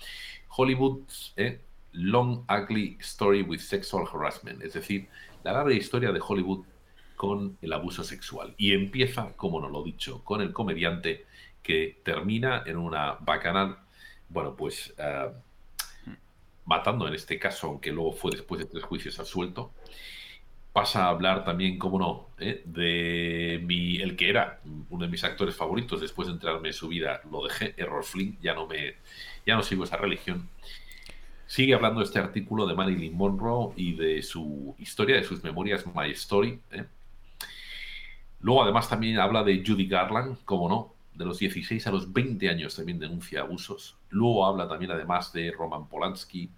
Hollywood, 0.49 1.01
eh, 1.35 1.61
Long 1.91 2.43
Ugly 2.49 2.97
Story 2.99 3.43
with 3.43 3.59
Sexual 3.59 4.07
Harassment, 4.11 4.63
es 4.63 4.73
decir, 4.73 5.07
la 5.43 5.53
larga 5.53 5.73
historia 5.73 6.11
de 6.11 6.19
Hollywood 6.25 6.65
con 7.15 7.57
el 7.61 7.73
abuso 7.73 8.03
sexual. 8.03 8.55
Y 8.57 8.73
empieza, 8.73 9.33
como 9.35 9.61
nos 9.61 9.71
lo 9.71 9.81
he 9.81 9.85
dicho, 9.85 10.23
con 10.23 10.41
el 10.41 10.51
comediante 10.51 11.25
que 11.61 11.99
termina 12.03 12.63
en 12.65 12.77
una 12.77 13.13
bacanal, 13.21 13.77
bueno, 14.29 14.55
pues 14.55 14.95
eh, 14.97 15.29
matando 16.67 17.07
en 17.07 17.15
este 17.15 17.39
caso, 17.39 17.67
aunque 17.67 17.91
luego 17.91 18.11
fue 18.11 18.31
después 18.31 18.59
de 18.59 18.65
tres 18.65 18.83
juicios 18.83 19.17
absuelto. 19.19 19.71
Pasa 20.73 21.05
a 21.05 21.09
hablar 21.09 21.43
también, 21.43 21.79
como 21.79 21.97
no, 21.97 22.27
eh, 22.37 22.61
de 22.65 23.59
mi, 23.63 23.97
el 23.97 24.15
que 24.15 24.29
era 24.29 24.59
uno 24.89 25.05
de 25.05 25.09
mis 25.09 25.23
actores 25.23 25.55
favoritos 25.55 26.01
después 26.01 26.27
de 26.27 26.35
entrarme 26.35 26.67
en 26.67 26.73
su 26.73 26.89
vida, 26.89 27.21
lo 27.31 27.43
dejé, 27.47 27.73
Error 27.77 28.03
Flynn, 28.03 28.37
ya 28.41 28.53
no 28.53 28.67
me, 28.67 28.95
ya 29.45 29.55
no 29.55 29.63
sigo 29.63 29.85
esa 29.85 29.97
religión. 29.97 30.49
Sigue 31.47 31.73
hablando 31.73 32.01
este 32.01 32.19
artículo 32.19 32.67
de 32.67 32.75
Marilyn 32.75 33.15
Monroe 33.15 33.73
y 33.77 33.93
de 33.93 34.21
su 34.21 34.75
historia, 34.77 35.15
de 35.15 35.23
sus 35.23 35.41
memorias 35.43 35.85
My 35.87 36.11
Story. 36.11 36.59
¿eh? 36.71 36.83
Luego, 38.41 38.63
además, 38.63 38.89
también 38.89 39.17
habla 39.19 39.43
de 39.43 39.63
Judy 39.65 39.87
Garland, 39.87 40.43
como 40.43 40.67
no, 40.67 40.96
de 41.17 41.25
los 41.25 41.39
16 41.39 41.87
a 41.87 41.91
los 41.91 42.13
20 42.13 42.47
años 42.47 42.75
también 42.75 42.99
denuncia 42.99 43.41
abusos. 43.41 43.97
Luego 44.09 44.45
habla 44.45 44.67
también, 44.67 44.91
además, 44.91 45.33
de 45.33 45.51
Roman 45.51 45.89
Polanski, 45.89 46.51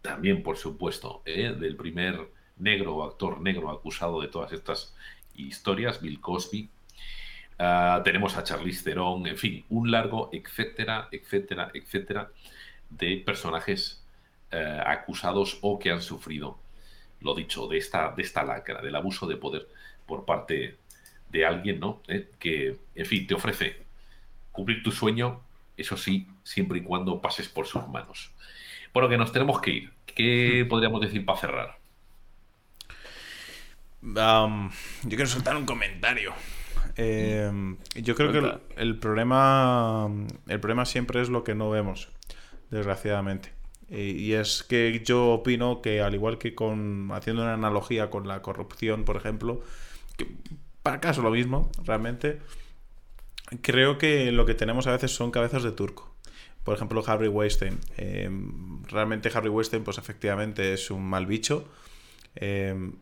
también, 0.00 0.42
por 0.42 0.56
supuesto, 0.56 1.22
¿eh? 1.26 1.54
del 1.58 1.76
primer 1.76 2.32
negro, 2.56 3.04
actor 3.04 3.40
negro 3.40 3.70
acusado 3.70 4.20
de 4.20 4.28
todas 4.28 4.52
estas 4.52 4.94
historias, 5.34 6.00
Bill 6.00 6.20
Cosby. 6.20 6.70
Ah, 7.58 8.00
tenemos 8.02 8.36
a 8.36 8.44
Charlize 8.44 8.82
Theron, 8.84 9.26
en 9.26 9.36
fin, 9.36 9.64
un 9.68 9.90
largo, 9.90 10.30
etcétera, 10.32 11.08
etcétera, 11.12 11.70
etcétera, 11.74 12.30
de 12.88 13.22
personajes 13.26 14.04
eh, 14.52 14.80
acusados 14.86 15.58
o 15.60 15.78
que 15.78 15.90
han 15.90 16.02
sufrido, 16.02 16.58
lo 17.20 17.34
dicho, 17.34 17.66
de 17.66 17.78
esta, 17.78 18.12
de 18.12 18.22
esta 18.22 18.42
lacra, 18.42 18.80
del 18.80 18.94
abuso 18.94 19.26
de 19.26 19.36
poder 19.36 19.68
por 20.06 20.24
parte 20.24 20.78
de 21.30 21.46
alguien, 21.46 21.80
¿no? 21.80 22.02
Eh, 22.08 22.30
que, 22.38 22.76
en 22.94 23.06
fin, 23.06 23.26
te 23.26 23.34
ofrece 23.34 23.76
cumplir 24.52 24.82
tu 24.82 24.90
sueño, 24.90 25.40
eso 25.76 25.96
sí, 25.96 26.26
siempre 26.42 26.78
y 26.78 26.82
cuando 26.82 27.20
pases 27.20 27.48
por 27.48 27.66
sus 27.66 27.86
manos. 27.88 28.30
Bueno, 28.92 29.08
que 29.08 29.18
nos 29.18 29.32
tenemos 29.32 29.60
que 29.60 29.70
ir. 29.70 29.92
¿Qué 30.06 30.66
podríamos 30.68 31.00
decir 31.00 31.24
para 31.24 31.38
cerrar? 31.38 31.78
yo 34.02 34.70
quiero 35.08 35.26
soltar 35.26 35.56
un 35.56 35.66
comentario. 35.66 36.32
Em, 36.96 37.76
yo 37.94 38.14
creo 38.14 38.32
que 38.32 38.60
el, 38.80 38.98
problema 38.98 40.08
el 40.46 40.60
problema 40.60 40.84
siempre 40.84 41.20
es 41.20 41.28
lo 41.28 41.44
que 41.44 41.54
no 41.54 41.70
vemos 41.70 42.08
desgraciadamente. 42.70 43.52
Y, 43.88 44.32
es 44.32 44.64
que 44.64 45.02
yo 45.04 45.26
opino 45.28 45.80
que 45.80 46.00
al 46.00 46.14
igual 46.14 46.38
que 46.38 46.54
con 46.54 47.10
haciendo 47.12 47.42
una 47.42 47.54
analogía 47.54 48.10
con 48.10 48.26
la 48.26 48.42
corrupción, 48.42 49.04
por 49.04 49.16
ejemplo, 49.16 49.60
que 50.16 50.26
para 50.86 51.00
caso 51.00 51.20
lo 51.20 51.32
mismo, 51.32 51.68
realmente, 51.84 52.38
creo 53.60 53.98
que 53.98 54.30
lo 54.30 54.46
que 54.46 54.54
tenemos 54.54 54.86
a 54.86 54.92
veces 54.92 55.10
son 55.12 55.32
cabezas 55.32 55.64
de 55.64 55.72
turco. 55.72 56.14
Por 56.62 56.76
ejemplo, 56.76 57.02
Harry 57.08 57.26
Weinstein. 57.26 57.80
Em, 57.96 58.84
realmente 58.84 59.28
Harry 59.34 59.48
Weinstein, 59.48 59.82
pues 59.82 59.98
efectivamente 59.98 60.72
es 60.72 60.92
un 60.92 61.04
mal 61.04 61.26
bicho. 61.26 61.68
Em, 62.36 62.92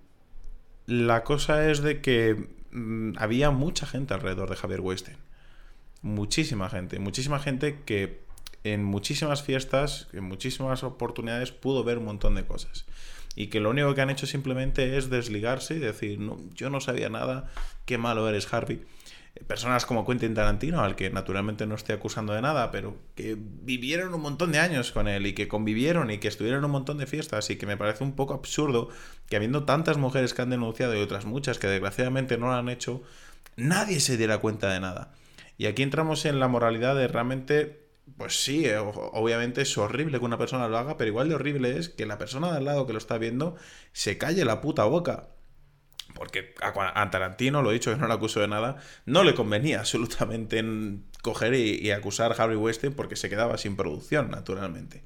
la 0.87 1.24
cosa 1.24 1.70
es 1.70 1.82
de 1.82 2.01
que 2.01 2.49
mm, 2.70 3.18
había 3.18 3.51
mucha 3.51 3.85
gente 3.85 4.14
alrededor 4.14 4.49
de 4.49 4.57
Javier 4.57 4.80
Weinstein. 4.80 5.18
Muchísima 6.01 6.70
gente. 6.70 6.99
Muchísima 6.99 7.39
gente 7.39 7.80
que 7.85 8.22
en 8.64 8.82
muchísimas 8.82 9.43
fiestas, 9.43 10.09
en 10.14 10.24
muchísimas 10.24 10.85
oportunidades 10.85 11.53
pudo 11.53 11.85
ver 11.85 11.99
un 11.99 12.07
montón 12.07 12.35
de 12.35 12.47
cosas. 12.47 12.87
Y 13.37 13.49
que 13.49 13.61
lo 13.61 13.70
único 13.70 13.95
que 13.95 14.01
han 14.01 14.11
hecho 14.11 14.26
simplemente 14.26 14.97
es 14.97 15.11
desligarse 15.11 15.74
y 15.74 15.78
decir, 15.78 16.20
no, 16.20 16.39
yo 16.55 16.70
no 16.70 16.80
sabía 16.80 17.09
nada, 17.09 17.51
qué 17.85 17.99
malo 17.99 18.28
eres 18.28 18.53
Harvey. 18.53 18.85
Personas 19.49 19.85
como 19.85 20.07
Quentin 20.07 20.32
Tarantino, 20.32 20.82
al 20.82 20.95
que 20.95 21.11
naturalmente 21.11 21.66
no 21.66 21.74
estoy 21.74 21.97
acusando 21.97 22.32
de 22.32 22.41
nada, 22.41 22.70
pero 22.70 22.97
que 23.16 23.37
vivieron 23.37 24.14
un 24.14 24.20
montón 24.20 24.53
de 24.53 24.61
años 24.61 24.93
con 24.93 25.09
él 25.09 25.26
y 25.26 25.32
que 25.32 25.49
convivieron 25.49 26.12
y 26.12 26.18
que 26.18 26.28
estuvieron 26.28 26.61
en 26.61 26.66
un 26.66 26.70
montón 26.70 26.99
de 26.99 27.07
fiestas 27.07 27.51
y 27.51 27.57
que 27.57 27.66
me 27.66 27.76
parece 27.76 28.05
un 28.05 28.14
poco 28.14 28.35
absurdo 28.35 28.91
que 29.28 29.35
habiendo 29.35 29.64
tantas 29.64 29.97
mujeres 29.97 30.35
que 30.35 30.43
han 30.43 30.51
denunciado 30.51 30.95
y 30.95 31.01
otras 31.01 31.24
muchas 31.24 31.59
que 31.59 31.66
desgraciadamente 31.66 32.39
no 32.39 32.47
lo 32.47 32.53
han 32.53 32.68
hecho, 32.68 33.03
nadie 33.57 33.99
se 33.99 34.16
diera 34.16 34.39
cuenta 34.39 34.72
de 34.72 34.78
nada. 34.78 35.12
Y 35.59 35.66
aquí 35.66 35.82
entramos 35.82 36.24
en 36.26 36.39
la 36.39 36.47
moralidad 36.47 36.95
de 36.95 37.09
realmente 37.09 37.84
pues 38.17 38.43
sí, 38.43 38.67
eh, 38.67 38.79
obviamente 38.79 39.63
es 39.63 39.77
horrible 39.79 40.19
que 40.19 40.25
una 40.25 40.39
persona 40.39 40.69
lo 40.69 40.79
haga, 40.79 40.97
pero 40.97 41.09
igual 41.09 41.29
de 41.29 41.35
horrible 41.35 41.79
es 41.79 41.89
que 41.89 42.07
la 42.07 42.19
persona 42.19 42.51
de 42.51 42.59
al 42.59 42.65
lado 42.65 42.87
que 42.87 42.93
lo 42.93 42.99
está 42.99 43.19
viendo 43.19 43.57
se 43.93 44.19
calle 44.19 44.45
la 44.45 44.61
puta 44.61 44.85
boca. 44.85 45.31
Porque 46.15 46.55
a, 46.61 47.11
Tarantino, 47.11 47.63
lo 47.63 47.71
he 47.71 47.75
dicho 47.75 47.91
que 47.93 47.97
no 47.97 48.07
lo 48.07 48.15
acuso 48.15 48.41
de 48.41 48.47
nada, 48.47 48.77
no 49.05 49.25
le 49.25 49.35
convenía 49.35 49.79
absolutamente 49.81 50.59
en 50.59 51.07
coger 51.23 51.55
y, 51.55 51.91
acusar 51.91 52.33
a 52.33 52.35
Harry 52.43 52.57
Weinstein 52.57 52.93
porque 52.93 53.17
se 53.17 53.31
quedaba 53.31 53.59
sin 53.59 53.75
producción, 53.77 54.31
naturalmente. 54.31 55.03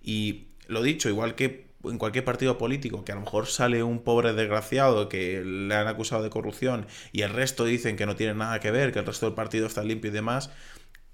Y 0.00 0.48
lo 0.68 0.82
dicho, 0.82 1.08
igual 1.08 1.34
que 1.34 1.68
en 1.84 1.98
cualquier 1.98 2.24
partido 2.24 2.56
político, 2.58 3.04
que 3.04 3.12
a 3.12 3.14
lo 3.16 3.20
mejor 3.22 3.46
sale 3.46 3.82
un 3.82 4.02
pobre 4.02 4.32
desgraciado 4.32 5.08
que 5.08 5.42
le 5.44 5.74
han 5.74 5.86
acusado 5.86 6.22
de 6.22 6.30
corrupción 6.30 6.86
y 7.12 7.22
el 7.22 7.30
resto 7.30 7.64
dicen 7.64 7.96
que 7.96 8.06
no 8.06 8.16
tiene 8.16 8.34
nada 8.34 8.58
que 8.60 8.70
ver, 8.70 8.92
que 8.92 8.98
el 9.00 9.06
resto 9.06 9.26
del 9.26 9.34
partido 9.34 9.66
está 9.66 9.82
limpio 9.84 10.10
y 10.10 10.14
demás, 10.14 10.50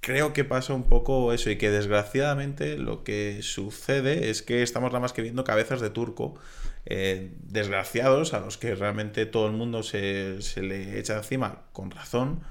creo 0.04 0.34
que 0.34 0.44
pasa 0.44 0.74
un 0.74 0.82
poco 0.82 1.32
eso 1.32 1.48
y 1.48 1.56
que 1.56 1.70
desgraciadamente 1.70 2.76
lo 2.76 3.04
que 3.04 3.40
sucede 3.40 4.28
es 4.28 4.42
que 4.42 4.62
estamos 4.62 4.90
nada 4.90 5.00
más 5.00 5.14
que 5.14 5.22
viendo 5.22 5.44
cabezas 5.44 5.80
de 5.80 5.88
turco 5.88 6.34
eh, 6.84 7.32
desgraciados 7.40 8.34
a 8.34 8.40
los 8.40 8.58
que 8.58 8.74
realmente 8.74 9.24
todo 9.24 9.46
el 9.46 9.54
mundo 9.54 9.82
se, 9.82 10.40
le 10.60 10.98
echa 10.98 11.16
encima 11.16 11.62
con 11.72 11.90
razón, 11.90 12.42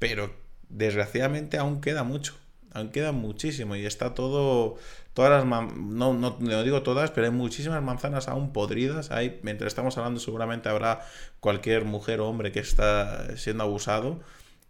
pero 0.00 0.34
desgraciadamente 0.70 1.56
aún 1.56 1.80
queda 1.80 2.02
mucho, 2.02 2.34
aún 2.72 2.88
queda 2.90 3.12
muchísimo 3.12 3.76
y 3.76 3.86
está 3.86 4.14
todo, 4.14 4.76
todas 5.14 5.30
las, 5.30 5.44
no, 5.76 6.14
no, 6.14 6.36
no, 6.40 6.62
digo 6.64 6.82
todas, 6.82 7.12
pero 7.12 7.28
hay 7.28 7.32
muchísimas 7.32 7.80
manzanas 7.80 8.26
aún 8.26 8.52
podridas, 8.52 9.12
hay, 9.12 9.38
mientras 9.44 9.68
estamos 9.68 9.96
hablando 9.98 10.18
seguramente 10.18 10.68
habrá 10.68 11.06
cualquier 11.38 11.84
mujer 11.84 12.18
o 12.18 12.28
hombre 12.28 12.50
que 12.50 12.58
está 12.58 13.36
siendo 13.36 13.62
abusado 13.62 14.18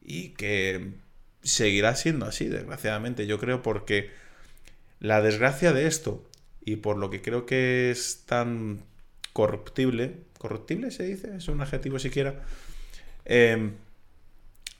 y 0.02 0.34
que 0.34 1.07
seguirá 1.42 1.94
siendo 1.94 2.26
así, 2.26 2.46
desgraciadamente. 2.46 3.26
Yo 3.26 3.38
creo 3.38 3.62
porque 3.62 4.10
la 5.00 5.20
desgracia 5.22 5.72
de 5.72 5.86
esto, 5.86 6.28
y 6.64 6.76
por 6.76 6.96
lo 6.96 7.10
que 7.10 7.22
creo 7.22 7.46
que 7.46 7.90
es 7.90 8.24
tan 8.26 8.82
corruptible, 9.32 10.18
corruptible 10.38 10.90
se 10.90 11.04
dice, 11.04 11.36
es 11.36 11.48
un 11.48 11.60
adjetivo 11.60 11.98
siquiera, 11.98 12.42
em, 13.24 13.74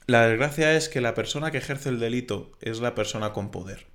la 0.07 0.27
desgracia 0.27 0.75
es 0.75 0.89
que 0.89 1.01
la 1.01 1.13
persona 1.13 1.51
que 1.51 1.59
ejerce 1.59 1.89
el 1.89 1.99
delito 1.99 2.51
es 2.61 2.79
la 2.79 2.95
persona 2.95 3.31
con 3.31 3.51
poder. 3.51 3.85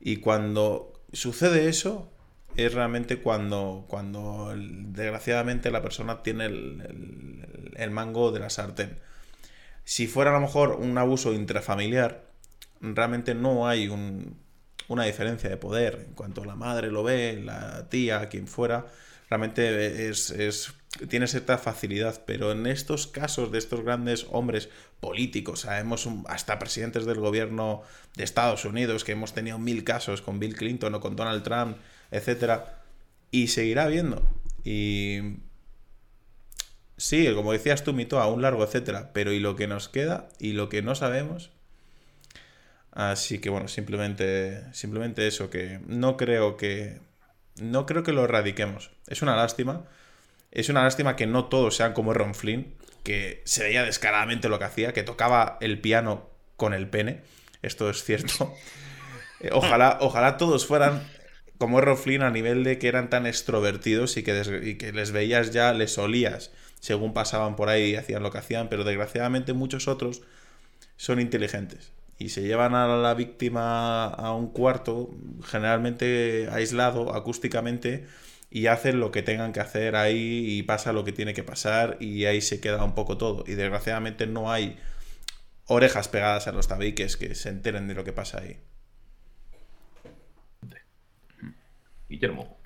Y 0.00 0.16
cuando 0.18 0.92
sucede 1.12 1.68
eso, 1.68 2.10
es 2.56 2.74
realmente 2.74 3.18
cuando, 3.18 3.84
cuando 3.88 4.52
desgraciadamente 4.56 5.70
la 5.70 5.82
persona 5.82 6.22
tiene 6.22 6.46
el, 6.46 7.72
el 7.76 7.90
mango 7.90 8.32
de 8.32 8.40
la 8.40 8.50
sartén. 8.50 8.98
Si 9.84 10.06
fuera 10.06 10.30
a 10.30 10.34
lo 10.34 10.40
mejor 10.40 10.76
un 10.80 10.96
abuso 10.98 11.32
intrafamiliar, 11.32 12.30
realmente 12.80 13.34
no 13.34 13.68
hay 13.68 13.88
una 14.88 15.04
diferencia 15.04 15.50
de 15.50 15.56
poder. 15.56 16.06
En 16.08 16.14
cuanto 16.14 16.44
la 16.44 16.56
madre 16.56 16.90
lo 16.90 17.02
ve, 17.02 17.40
la 17.42 17.88
tía, 17.88 18.28
quien 18.28 18.46
fuera, 18.46 18.86
realmente 19.28 20.08
es, 20.08 20.74
tiene 21.08 21.26
cierta 21.26 21.58
facilidad. 21.58 22.22
Pero 22.26 22.52
en 22.52 22.66
estos 22.66 23.06
casos 23.06 23.50
de 23.52 23.58
estos 23.58 23.82
grandes 23.82 24.26
hombres 24.30 24.68
políticos, 25.00 25.66
hasta 25.66 26.58
presidentes 26.58 27.06
del 27.06 27.20
gobierno 27.20 27.82
de 28.16 28.24
Estados 28.24 28.64
Unidos, 28.64 29.04
que 29.04 29.12
hemos 29.12 29.32
tenido 29.32 29.58
mil 29.58 29.84
casos 29.84 30.22
con 30.22 30.38
Bill 30.38 30.56
Clinton 30.56 30.94
o 30.94 31.00
con 31.00 31.16
Donald 31.16 31.42
Trump, 31.42 31.76
etcétera, 32.10 32.82
y 33.30 33.48
seguirá 33.48 33.84
habiendo. 33.84 34.22
Y 34.64 35.38
Sí, 37.00 37.26
como 37.34 37.52
decías 37.52 37.82
tú, 37.82 37.94
mito, 37.94 38.22
un 38.30 38.42
largo, 38.42 38.62
etcétera. 38.62 39.10
Pero 39.14 39.32
¿y 39.32 39.40
lo 39.40 39.56
que 39.56 39.66
nos 39.66 39.88
queda? 39.88 40.28
¿Y 40.38 40.52
lo 40.52 40.68
que 40.68 40.82
no 40.82 40.94
sabemos? 40.94 41.50
Así 42.92 43.38
que 43.38 43.48
bueno, 43.48 43.68
simplemente, 43.68 44.62
simplemente 44.74 45.26
eso, 45.26 45.48
que 45.48 45.80
no 45.86 46.18
creo 46.18 46.58
que. 46.58 47.00
No 47.56 47.86
creo 47.86 48.02
que 48.02 48.12
lo 48.12 48.24
erradiquemos. 48.24 48.90
Es 49.06 49.22
una 49.22 49.34
lástima. 49.34 49.86
Es 50.50 50.68
una 50.68 50.82
lástima 50.82 51.16
que 51.16 51.26
no 51.26 51.46
todos 51.46 51.74
sean 51.74 51.94
como 51.94 52.12
Ron 52.12 52.34
Flynn, 52.34 52.74
que 53.02 53.40
se 53.46 53.62
veía 53.62 53.82
descaradamente 53.82 54.50
lo 54.50 54.58
que 54.58 54.66
hacía, 54.66 54.92
que 54.92 55.02
tocaba 55.02 55.56
el 55.62 55.80
piano 55.80 56.28
con 56.58 56.74
el 56.74 56.86
pene. 56.86 57.22
Esto 57.62 57.88
es 57.88 58.04
cierto. 58.04 58.54
Eh, 59.42 59.48
ojalá, 59.54 59.96
ojalá 60.02 60.36
todos 60.36 60.66
fueran 60.66 61.02
como 61.56 61.78
Errol 61.78 61.96
Flynn 61.96 62.20
a 62.20 62.30
nivel 62.30 62.62
de 62.62 62.78
que 62.78 62.88
eran 62.88 63.08
tan 63.08 63.24
extrovertidos 63.24 64.18
y 64.18 64.22
que, 64.22 64.42
y 64.62 64.74
que 64.74 64.92
les 64.92 65.12
veías 65.12 65.50
ya, 65.50 65.72
les 65.72 65.96
olías 65.96 66.50
según 66.80 67.12
pasaban 67.14 67.56
por 67.56 67.68
ahí 67.68 67.90
y 67.90 67.96
hacían 67.96 68.22
lo 68.22 68.30
que 68.30 68.38
hacían, 68.38 68.68
pero 68.68 68.84
desgraciadamente 68.84 69.52
muchos 69.52 69.86
otros 69.88 70.22
son 70.96 71.20
inteligentes 71.20 71.92
y 72.20 72.28
se 72.28 72.42
llevan 72.42 72.74
a 72.74 72.86
la 72.86 73.14
víctima 73.14 74.04
a 74.04 74.34
un 74.34 74.48
cuarto, 74.48 75.10
generalmente 75.42 76.48
aislado 76.52 77.14
acústicamente, 77.14 78.06
y 78.50 78.66
hacen 78.66 79.00
lo 79.00 79.10
que 79.10 79.22
tengan 79.22 79.52
que 79.52 79.60
hacer 79.60 79.96
ahí 79.96 80.44
y 80.58 80.62
pasa 80.64 80.92
lo 80.92 81.04
que 81.04 81.12
tiene 81.12 81.32
que 81.32 81.44
pasar 81.44 81.96
y 82.00 82.26
ahí 82.26 82.42
se 82.42 82.60
queda 82.60 82.84
un 82.84 82.94
poco 82.94 83.16
todo. 83.16 83.44
Y 83.46 83.52
desgraciadamente 83.54 84.26
no 84.26 84.52
hay 84.52 84.76
orejas 85.66 86.08
pegadas 86.08 86.46
a 86.46 86.52
los 86.52 86.68
tabiques 86.68 87.16
que 87.16 87.34
se 87.34 87.48
enteren 87.48 87.88
de 87.88 87.94
lo 87.94 88.04
que 88.04 88.12
pasa 88.12 88.40
ahí. 88.40 88.58
Guillermo. 92.08 92.58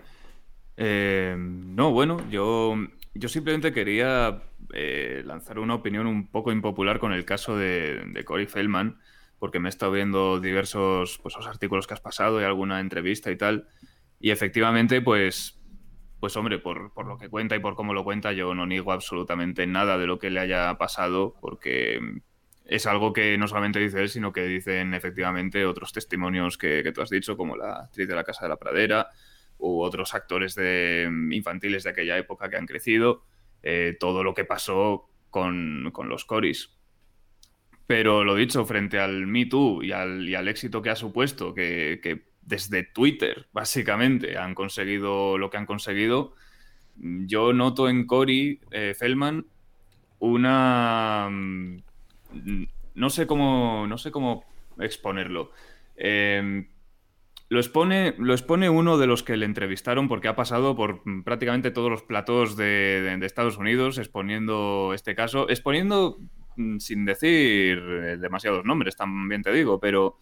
Eh, 0.76 1.36
no, 1.38 1.92
bueno, 1.92 2.28
yo, 2.30 2.76
yo 3.14 3.28
simplemente 3.28 3.72
quería 3.72 4.42
eh, 4.72 5.22
lanzar 5.24 5.58
una 5.58 5.74
opinión 5.74 6.06
un 6.06 6.26
poco 6.26 6.50
impopular 6.52 6.98
con 6.98 7.12
el 7.12 7.24
caso 7.24 7.56
de, 7.56 8.22
Corey 8.24 8.46
Feldman, 8.46 8.98
porque 9.38 9.60
me 9.60 9.68
he 9.68 9.70
estado 9.70 9.92
viendo 9.92 10.40
diversos 10.40 11.18
pues, 11.22 11.36
los 11.36 11.46
artículos 11.46 11.86
que 11.86 11.94
has 11.94 12.00
pasado 12.00 12.40
y 12.40 12.44
alguna 12.44 12.80
entrevista 12.80 13.30
y 13.30 13.36
tal. 13.36 13.68
Y 14.18 14.30
efectivamente, 14.30 15.00
pues, 15.00 15.60
pues 16.18 16.36
hombre, 16.36 16.58
por, 16.58 16.92
por, 16.92 17.06
lo 17.06 17.16
que 17.18 17.28
cuenta 17.28 17.54
y 17.54 17.60
por 17.60 17.76
cómo 17.76 17.94
lo 17.94 18.04
cuenta, 18.04 18.32
yo 18.32 18.54
no 18.54 18.66
niego 18.66 18.92
absolutamente 18.92 19.66
nada 19.66 19.96
de 19.96 20.06
lo 20.06 20.18
que 20.18 20.30
le 20.30 20.40
haya 20.40 20.76
pasado, 20.76 21.36
porque 21.40 22.00
es 22.64 22.86
algo 22.86 23.12
que 23.12 23.38
no 23.38 23.46
solamente 23.46 23.78
dice 23.78 24.00
él, 24.00 24.08
sino 24.08 24.32
que 24.32 24.44
dicen 24.46 24.94
efectivamente 24.94 25.66
otros 25.66 25.92
testimonios 25.92 26.58
que, 26.58 26.82
que 26.82 26.92
tú 26.92 27.02
has 27.02 27.10
dicho, 27.10 27.36
como 27.36 27.56
la 27.56 27.80
actriz 27.80 28.08
de 28.08 28.14
la 28.14 28.24
Casa 28.24 28.46
de 28.46 28.48
la 28.48 28.56
Pradera, 28.56 29.08
u 29.58 29.82
otros 29.82 30.14
actores 30.14 30.56
mm, 30.56 31.32
infantiles 31.32 31.84
de 31.84 31.90
aquella 31.90 32.18
época 32.18 32.48
que 32.48 32.56
han 32.56 32.66
crecido, 32.66 33.24
eh, 33.62 33.96
todo 33.98 34.22
lo 34.22 34.34
que 34.34 34.44
pasó 34.44 35.08
con, 35.30 35.90
con, 35.92 36.08
los 36.08 36.24
Coris. 36.24 36.70
Pero 37.86 38.24
lo 38.24 38.34
dicho, 38.34 38.64
frente 38.64 38.98
al 38.98 39.26
Me 39.26 39.46
Too 39.46 39.82
y 39.82 39.92
al, 39.92 40.28
y 40.28 40.34
al 40.34 40.48
éxito 40.48 40.82
que 40.82 40.90
ha 40.90 40.96
supuesto, 40.96 41.54
que, 41.54 42.00
que, 42.02 42.24
desde 42.42 42.82
Twitter 42.82 43.46
básicamente 43.52 44.36
han 44.36 44.54
conseguido 44.54 45.38
lo 45.38 45.48
que 45.50 45.56
han 45.56 45.66
conseguido, 45.66 46.34
yo 46.96 47.52
noto 47.52 47.88
en 47.88 48.06
Cory 48.06 48.60
eh, 48.70 48.94
Feldman 48.96 49.46
una... 50.18 51.28
Mm, 51.30 51.78
no 52.94 53.10
sé 53.10 53.26
cómo, 53.26 53.86
no 53.88 53.98
sé 53.98 54.10
cómo 54.10 54.44
exponerlo. 54.78 55.50
Eh, 55.96 56.66
lo 57.48 57.60
expone, 57.60 58.14
lo 58.18 58.32
expone 58.32 58.70
uno 58.70 58.96
de 58.98 59.06
los 59.06 59.22
que 59.22 59.36
le 59.36 59.46
entrevistaron 59.46 60.08
porque 60.08 60.28
ha 60.28 60.36
pasado 60.36 60.74
por 60.74 61.02
prácticamente 61.24 61.70
todos 61.70 61.90
los 61.90 62.02
platos 62.02 62.56
de, 62.56 63.18
Estados 63.22 63.58
Unidos 63.58 63.98
exponiendo 63.98 64.92
este 64.94 65.14
caso, 65.14 65.48
exponiendo 65.48 66.18
mm, 66.56 66.78
sin 66.78 67.04
decir 67.04 67.78
eh, 67.78 68.16
demasiados 68.18 68.64
nombres, 68.64 68.96
también 68.96 69.42
te 69.42 69.52
digo, 69.52 69.78
pero, 69.78 70.18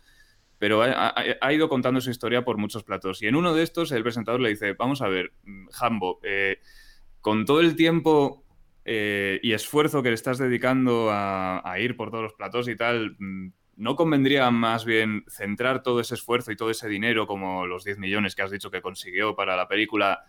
pero 0.58 0.82
ha, 0.82 1.52
ido 1.52 1.68
contando 1.68 2.00
su 2.00 2.10
historia 2.10 2.44
por 2.44 2.58
muchos 2.58 2.84
platos. 2.84 3.22
Y 3.22 3.28
en 3.28 3.36
uno 3.36 3.54
de 3.54 3.62
estos 3.62 3.92
el 3.92 4.02
presentador 4.02 4.40
le 4.40 4.50
dice, 4.50 4.74
vamos 4.74 5.00
a 5.02 5.08
ver, 5.08 5.32
Hambo, 5.80 6.20
eh, 6.22 6.58
con 7.20 7.44
todo 7.44 7.60
el 7.60 7.76
tiempo 7.76 8.44
eh, 8.84 9.38
y 9.42 9.52
esfuerzo 9.52 10.02
que 10.02 10.08
le 10.08 10.16
estás 10.16 10.38
dedicando 10.38 11.08
a, 11.10 11.62
ir 11.78 11.96
por 11.96 12.10
todos 12.10 12.24
los 12.24 12.34
platos 12.34 12.68
y 12.68 12.76
tal, 12.76 13.16
mm, 13.18 13.48
¿no 13.76 13.96
convendría 13.96 14.50
más 14.50 14.84
bien 14.84 15.24
centrar 15.28 15.82
todo 15.82 16.00
ese 16.00 16.14
esfuerzo 16.14 16.52
y 16.52 16.56
todo 16.56 16.70
ese 16.70 16.88
dinero, 16.88 17.26
como 17.26 17.66
los 17.66 17.84
10 17.84 17.98
millones 17.98 18.34
que 18.34 18.42
has 18.42 18.50
dicho 18.50 18.70
que 18.70 18.82
consiguió 18.82 19.34
para 19.34 19.56
la 19.56 19.68
película, 19.68 20.24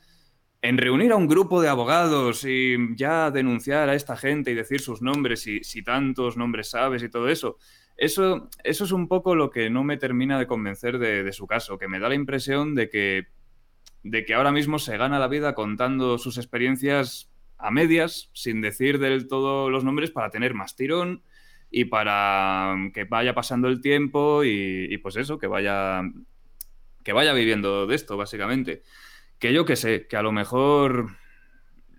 en 0.61 0.77
reunir 0.77 1.11
a 1.11 1.17
un 1.17 1.27
grupo 1.27 1.61
de 1.61 1.67
abogados 1.67 2.45
y 2.45 2.77
ya 2.95 3.31
denunciar 3.31 3.89
a 3.89 3.95
esta 3.95 4.15
gente 4.15 4.51
y 4.51 4.55
decir 4.55 4.79
sus 4.79 5.01
nombres 5.01 5.45
y 5.45 5.63
si 5.63 5.83
tantos 5.83 6.37
nombres 6.37 6.69
sabes 6.69 7.03
y 7.03 7.09
todo 7.09 7.27
eso? 7.27 7.57
Eso, 7.97 8.49
eso 8.63 8.85
es 8.85 8.91
un 8.91 9.07
poco 9.07 9.35
lo 9.35 9.49
que 9.49 9.69
no 9.69 9.83
me 9.83 9.97
termina 9.97 10.39
de 10.39 10.47
convencer 10.47 10.97
de, 10.97 11.31
su 11.33 11.47
caso, 11.47 11.77
que 11.77 11.87
me 11.87 11.99
da 11.99 12.09
la 12.09 12.15
impresión 12.15 12.75
de 12.75 12.89
que, 12.89 13.27
de 14.03 14.25
que 14.25 14.33
ahora 14.33 14.51
mismo 14.51 14.79
se 14.79 14.97
gana 14.97 15.19
la 15.19 15.27
vida 15.27 15.53
contando 15.53 16.17
sus 16.17 16.37
experiencias 16.37 17.29
a 17.57 17.69
medias, 17.69 18.29
sin 18.33 18.61
decir 18.61 18.99
del 18.99 19.27
todo 19.27 19.69
los 19.69 19.83
nombres, 19.83 20.11
para 20.11 20.29
tener 20.29 20.53
más 20.53 20.75
tirón 20.75 21.23
y 21.75 21.85
para 21.85 22.75
que 22.93 23.05
vaya 23.05 23.33
pasando 23.33 23.67
el 23.67 23.81
tiempo 23.81 24.43
y, 24.43 24.85
y, 24.91 24.97
pues 24.99 25.15
eso, 25.15 25.39
que 25.39 25.47
vaya, 25.47 26.03
que 27.03 27.13
vaya 27.13 27.33
viviendo 27.33 27.87
de 27.87 27.95
esto, 27.95 28.15
básicamente. 28.15 28.83
Que 29.39 29.53
yo 29.53 29.65
que 29.65 29.75
sé, 29.75 30.05
que 30.07 30.15
a 30.15 30.21
lo 30.21 30.31
mejor 30.31 31.07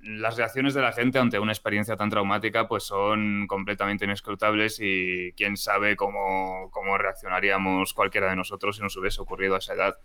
las 0.05 0.37
reacciones 0.37 0.75
de 0.75 0.81
la 0.81 0.93
gente 0.93 1.19
ante 1.19 1.41
una 1.41 1.51
experiencia 1.51 1.97
tan 1.97 2.09
traumática 2.09 2.69
pues 2.69 2.85
son 2.85 3.49
completamente 3.49 4.05
inescrutables 4.05 4.79
y 4.81 5.33
quién 5.37 5.57
sabe 5.57 5.97
cómo, 5.97 6.71
cómo 6.71 6.97
reaccionaríamos 6.97 7.95
cualquiera 7.95 8.31
de 8.31 8.37
nosotros 8.37 8.77
si 8.77 8.83
nos 8.83 8.97
hubiese 8.97 9.21
ocurrido 9.21 9.57
a 9.57 9.59
esa 9.59 9.75
edad. 9.75 9.97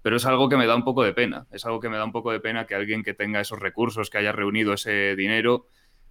Pero 0.00 0.14
es 0.14 0.26
algo 0.26 0.48
que 0.48 0.56
me 0.56 0.68
da 0.68 0.76
un 0.76 0.84
poco 0.84 1.02
de 1.02 1.12
pena, 1.12 1.48
es 1.50 1.66
algo 1.66 1.80
que 1.80 1.88
me 1.88 1.96
da 1.96 2.04
un 2.04 2.12
poco 2.12 2.30
de 2.30 2.38
pena 2.38 2.66
que 2.66 2.76
alguien 2.76 3.02
que 3.02 3.14
tenga 3.14 3.40
esos 3.40 3.58
recursos, 3.58 4.10
que 4.10 4.18
haya 4.18 4.30
reunido 4.30 4.74
ese 4.74 5.16
dinero, 5.16 5.66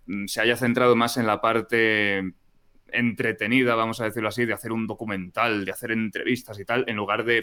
mm, 0.08 0.26
se 0.26 0.42
haya 0.42 0.58
centrado 0.58 0.98
más 0.98 1.16
en 1.16 1.26
la 1.26 1.40
parte 1.40 2.34
entretenida, 2.92 3.76
vamos 3.76 4.02
a 4.02 4.06
decirlo 4.06 4.30
así, 4.30 4.46
de 4.46 4.54
hacer 4.54 4.72
un 4.72 4.88
documental, 4.88 5.66
de 5.66 5.72
hacer 5.72 5.92
entrevistas 5.92 6.60
y 6.60 6.66
tal, 6.66 6.86
en 6.88 6.96
lugar 6.96 7.24
de 7.24 7.42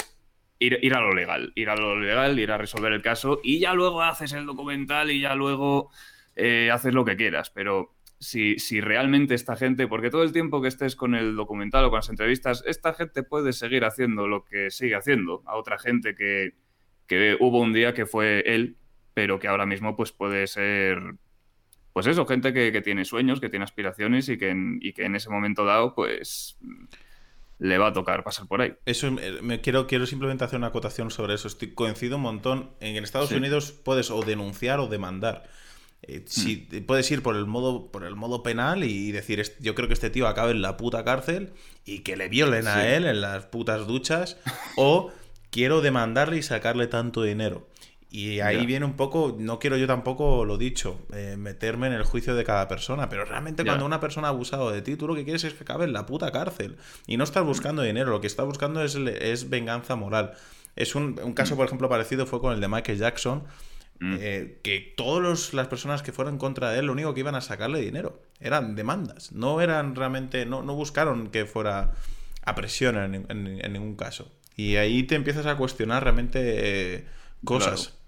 ir, 0.58 0.78
ir, 0.82 0.94
a 0.94 1.00
lo 1.00 1.14
legal, 1.14 1.52
ir 1.54 1.68
a 1.70 1.76
lo 1.76 1.98
legal, 1.98 2.38
ir 2.38 2.50
a 2.50 2.58
resolver 2.58 2.92
el 2.92 3.02
caso 3.02 3.40
y 3.42 3.58
ya 3.58 3.74
luego 3.74 4.02
haces 4.02 4.32
el 4.32 4.46
documental 4.46 5.10
y 5.10 5.20
ya 5.20 5.34
luego 5.34 5.90
eh, 6.36 6.70
haces 6.72 6.94
lo 6.94 7.04
que 7.04 7.16
quieras. 7.16 7.50
Pero 7.50 7.94
si, 8.18 8.58
si, 8.58 8.80
realmente 8.80 9.34
esta 9.34 9.56
gente, 9.56 9.86
porque 9.86 10.10
todo 10.10 10.22
el 10.22 10.32
tiempo 10.32 10.62
que 10.62 10.68
estés 10.68 10.96
con 10.96 11.14
el 11.14 11.36
documental 11.36 11.84
o 11.84 11.90
con 11.90 11.98
las 11.98 12.08
entrevistas, 12.08 12.64
esta 12.66 12.94
gente 12.94 13.22
puede 13.22 13.52
seguir 13.52 13.84
haciendo 13.84 14.26
lo 14.26 14.44
que 14.44 14.70
sigue 14.70 14.94
haciendo 14.94 15.42
a 15.46 15.56
otra 15.56 15.78
gente 15.78 16.14
que, 16.14 16.54
que 17.06 17.36
hubo 17.40 17.60
un 17.60 17.72
día 17.72 17.94
que 17.94 18.06
fue 18.06 18.40
él, 18.46 18.76
pero 19.12 19.38
que 19.38 19.48
ahora 19.48 19.66
mismo 19.66 19.96
pues 19.96 20.12
puede 20.12 20.46
ser 20.46 21.16
pues 21.94 22.08
eso, 22.08 22.26
gente 22.26 22.52
que, 22.52 22.72
que, 22.72 22.82
tiene 22.82 23.04
sueños, 23.04 23.40
que 23.40 23.48
tiene 23.48 23.64
aspiraciones 23.64 24.28
y 24.28 24.36
que, 24.36 24.50
en, 24.50 24.80
y 24.82 24.92
que 24.92 25.04
en 25.04 25.14
ese 25.14 25.30
momento 25.30 25.64
dado, 25.64 25.94
pues 25.94 26.58
le 27.58 27.78
va 27.78 27.88
a 27.88 27.92
tocar 27.92 28.24
pasar 28.24 28.48
por 28.48 28.60
ahí. 28.60 28.74
Eso 28.84 29.10
me 29.10 29.60
quiero, 29.60 29.86
quiero 29.86 30.04
simplemente 30.04 30.42
hacer 30.42 30.58
una 30.58 30.66
acotación 30.66 31.12
sobre 31.12 31.34
eso. 31.34 31.46
Estoy 31.46 31.72
coincido 31.72 32.16
un 32.16 32.22
montón. 32.22 32.72
En 32.80 33.02
Estados 33.02 33.28
sí. 33.28 33.36
Unidos 33.36 33.70
puedes 33.70 34.10
o 34.10 34.22
denunciar 34.22 34.80
o 34.80 34.88
demandar. 34.88 35.44
Eh, 36.02 36.24
si 36.26 36.68
mm. 36.68 36.84
puedes 36.84 37.08
ir 37.12 37.22
por 37.22 37.36
el 37.36 37.46
modo 37.46 37.92
por 37.92 38.04
el 38.04 38.16
modo 38.16 38.42
penal 38.42 38.82
y 38.82 39.12
decir 39.12 39.42
yo 39.60 39.74
creo 39.74 39.86
que 39.86 39.94
este 39.94 40.10
tío 40.10 40.26
acabe 40.26 40.50
en 40.50 40.60
la 40.60 40.76
puta 40.76 41.02
cárcel 41.04 41.54
y 41.86 42.00
que 42.00 42.16
le 42.16 42.28
violen 42.28 42.64
sí. 42.64 42.68
a 42.68 42.94
él 42.94 43.06
en 43.06 43.22
las 43.22 43.46
putas 43.46 43.86
duchas 43.86 44.36
o 44.76 45.12
quiero 45.50 45.80
demandarle 45.80 46.38
y 46.38 46.42
sacarle 46.42 46.88
tanto 46.88 47.22
dinero. 47.22 47.68
Y 48.14 48.38
ahí 48.38 48.58
yeah. 48.58 48.66
viene 48.66 48.86
un 48.86 48.92
poco, 48.92 49.34
no 49.36 49.58
quiero 49.58 49.76
yo 49.76 49.88
tampoco, 49.88 50.44
lo 50.44 50.56
dicho, 50.56 51.00
eh, 51.12 51.34
meterme 51.36 51.88
en 51.88 51.94
el 51.94 52.04
juicio 52.04 52.36
de 52.36 52.44
cada 52.44 52.68
persona, 52.68 53.08
pero 53.08 53.24
realmente 53.24 53.64
yeah. 53.64 53.72
cuando 53.72 53.86
una 53.86 53.98
persona 53.98 54.28
ha 54.28 54.30
abusado 54.30 54.70
de 54.70 54.82
ti, 54.82 54.94
tú 54.94 55.08
lo 55.08 55.16
que 55.16 55.24
quieres 55.24 55.42
es 55.42 55.54
que 55.54 55.64
acabe 55.64 55.84
en 55.84 55.92
la 55.92 56.06
puta 56.06 56.30
cárcel. 56.30 56.76
Y 57.08 57.16
no 57.16 57.24
estás 57.24 57.44
buscando 57.44 57.82
dinero, 57.82 58.12
lo 58.12 58.20
que 58.20 58.28
estás 58.28 58.46
buscando 58.46 58.84
es, 58.84 58.94
es 58.94 59.50
venganza 59.50 59.96
moral. 59.96 60.34
Es 60.76 60.94
un, 60.94 61.18
un, 61.24 61.32
caso, 61.32 61.56
por 61.56 61.66
ejemplo, 61.66 61.88
parecido 61.88 62.24
fue 62.24 62.40
con 62.40 62.52
el 62.52 62.60
de 62.60 62.68
Michael 62.68 62.98
Jackson, 62.98 63.42
mm. 63.98 64.16
eh, 64.20 64.60
que 64.62 64.94
todas 64.96 65.52
las 65.52 65.66
personas 65.66 66.04
que 66.04 66.12
fueron 66.12 66.38
contra 66.38 66.78
él, 66.78 66.86
lo 66.86 66.92
único 66.92 67.14
que 67.14 67.20
iban 67.20 67.34
a 67.34 67.40
sacarle 67.40 67.80
dinero 67.80 68.22
eran 68.38 68.76
demandas, 68.76 69.32
no 69.32 69.60
eran 69.60 69.96
realmente, 69.96 70.46
no, 70.46 70.62
no 70.62 70.76
buscaron 70.76 71.30
que 71.30 71.46
fuera 71.46 71.94
a 72.44 72.54
presión 72.54 72.96
en, 72.96 73.26
en, 73.28 73.60
en, 73.60 73.72
ningún 73.72 73.96
caso. 73.96 74.30
Y 74.54 74.76
ahí 74.76 75.02
te 75.02 75.16
empiezas 75.16 75.46
a 75.46 75.56
cuestionar 75.56 76.04
realmente 76.04 76.38
eh, 76.94 77.06
cosas. 77.44 77.88
Claro. 77.88 78.03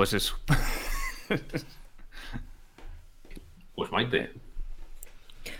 Pues 0.00 0.14
eso. 0.14 0.34
pues 3.74 3.92
Maite. 3.92 4.32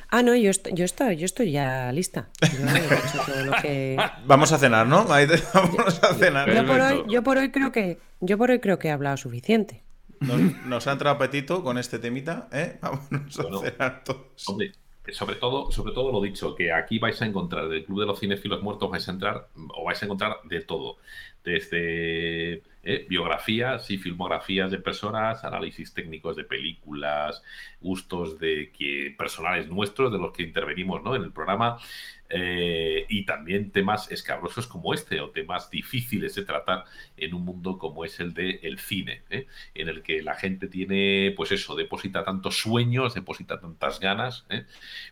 Ah, 0.08 0.22
no, 0.22 0.34
yo 0.34 0.50
estoy, 0.50 0.72
yo 0.72 0.86
estoy, 0.86 1.18
yo 1.18 1.26
estoy 1.26 1.52
ya 1.52 1.92
lista. 1.92 2.30
Yo 2.40 3.52
que... 3.62 3.98
Vamos 4.24 4.50
a 4.52 4.58
cenar, 4.58 4.86
¿no? 4.86 5.04
Maite, 5.04 5.42
vamos 5.52 6.02
a 6.02 6.14
cenar. 6.14 6.50
Yo 6.54 6.64
por, 6.64 6.80
hoy, 6.80 7.04
yo 7.06 7.22
por 7.22 7.36
hoy 7.36 7.50
creo 7.50 7.70
que, 7.70 7.98
yo 8.20 8.38
por 8.38 8.50
hoy 8.50 8.60
creo 8.60 8.78
que 8.78 8.88
he 8.88 8.90
hablado 8.90 9.18
suficiente. 9.18 9.82
Nos, 10.20 10.40
nos 10.64 10.86
ha 10.86 10.92
entrado 10.92 11.16
apetito 11.16 11.62
con 11.62 11.76
este 11.76 11.98
temita, 11.98 12.48
¿eh? 12.50 12.78
Vámonos 12.80 13.36
bueno, 13.36 13.58
a 13.58 13.70
cenar 13.70 14.04
todos. 14.04 14.48
Hombre, 14.48 14.72
sobre 15.12 15.36
todo, 15.36 15.70
sobre 15.70 15.92
todo 15.92 16.12
lo 16.12 16.22
dicho, 16.22 16.54
que 16.54 16.72
aquí 16.72 16.98
vais 16.98 17.20
a 17.20 17.26
encontrar 17.26 17.68
del 17.68 17.84
Club 17.84 18.00
de 18.00 18.06
los 18.06 18.18
Cinefilos 18.18 18.62
Muertos, 18.62 18.90
vais 18.90 19.06
a 19.06 19.12
entrar, 19.12 19.48
o 19.76 19.84
vais 19.84 20.00
a 20.00 20.06
encontrar 20.06 20.38
de 20.44 20.62
todo. 20.62 20.96
desde 21.44 22.62
eh, 22.82 23.06
biografías 23.08 23.90
y 23.90 23.98
filmografías 23.98 24.70
de 24.70 24.78
personas, 24.78 25.44
análisis 25.44 25.92
técnicos 25.92 26.34
de 26.34 26.44
películas, 26.44 27.42
gustos 27.80 28.38
de 28.38 28.72
que 28.72 29.14
personales 29.18 29.68
nuestros, 29.68 30.10
de 30.10 30.18
los 30.18 30.32
que 30.32 30.44
intervenimos 30.44 31.02
¿no? 31.02 31.14
en 31.14 31.22
el 31.22 31.32
programa, 31.32 31.78
eh, 32.30 33.04
y 33.08 33.26
también 33.26 33.70
temas 33.70 34.10
escabrosos 34.10 34.66
como 34.66 34.94
este, 34.94 35.20
o 35.20 35.30
temas 35.30 35.68
difíciles 35.68 36.34
de 36.36 36.44
tratar 36.44 36.84
en 37.18 37.34
un 37.34 37.44
mundo 37.44 37.76
como 37.76 38.04
es 38.04 38.18
el 38.18 38.32
del 38.32 38.60
el 38.62 38.78
cine, 38.78 39.24
¿eh? 39.28 39.46
en 39.74 39.88
el 39.88 40.02
que 40.02 40.22
la 40.22 40.36
gente 40.36 40.68
tiene, 40.68 41.34
pues 41.36 41.52
eso, 41.52 41.74
deposita 41.74 42.24
tantos 42.24 42.56
sueños, 42.58 43.14
deposita 43.14 43.60
tantas 43.60 44.00
ganas 44.00 44.46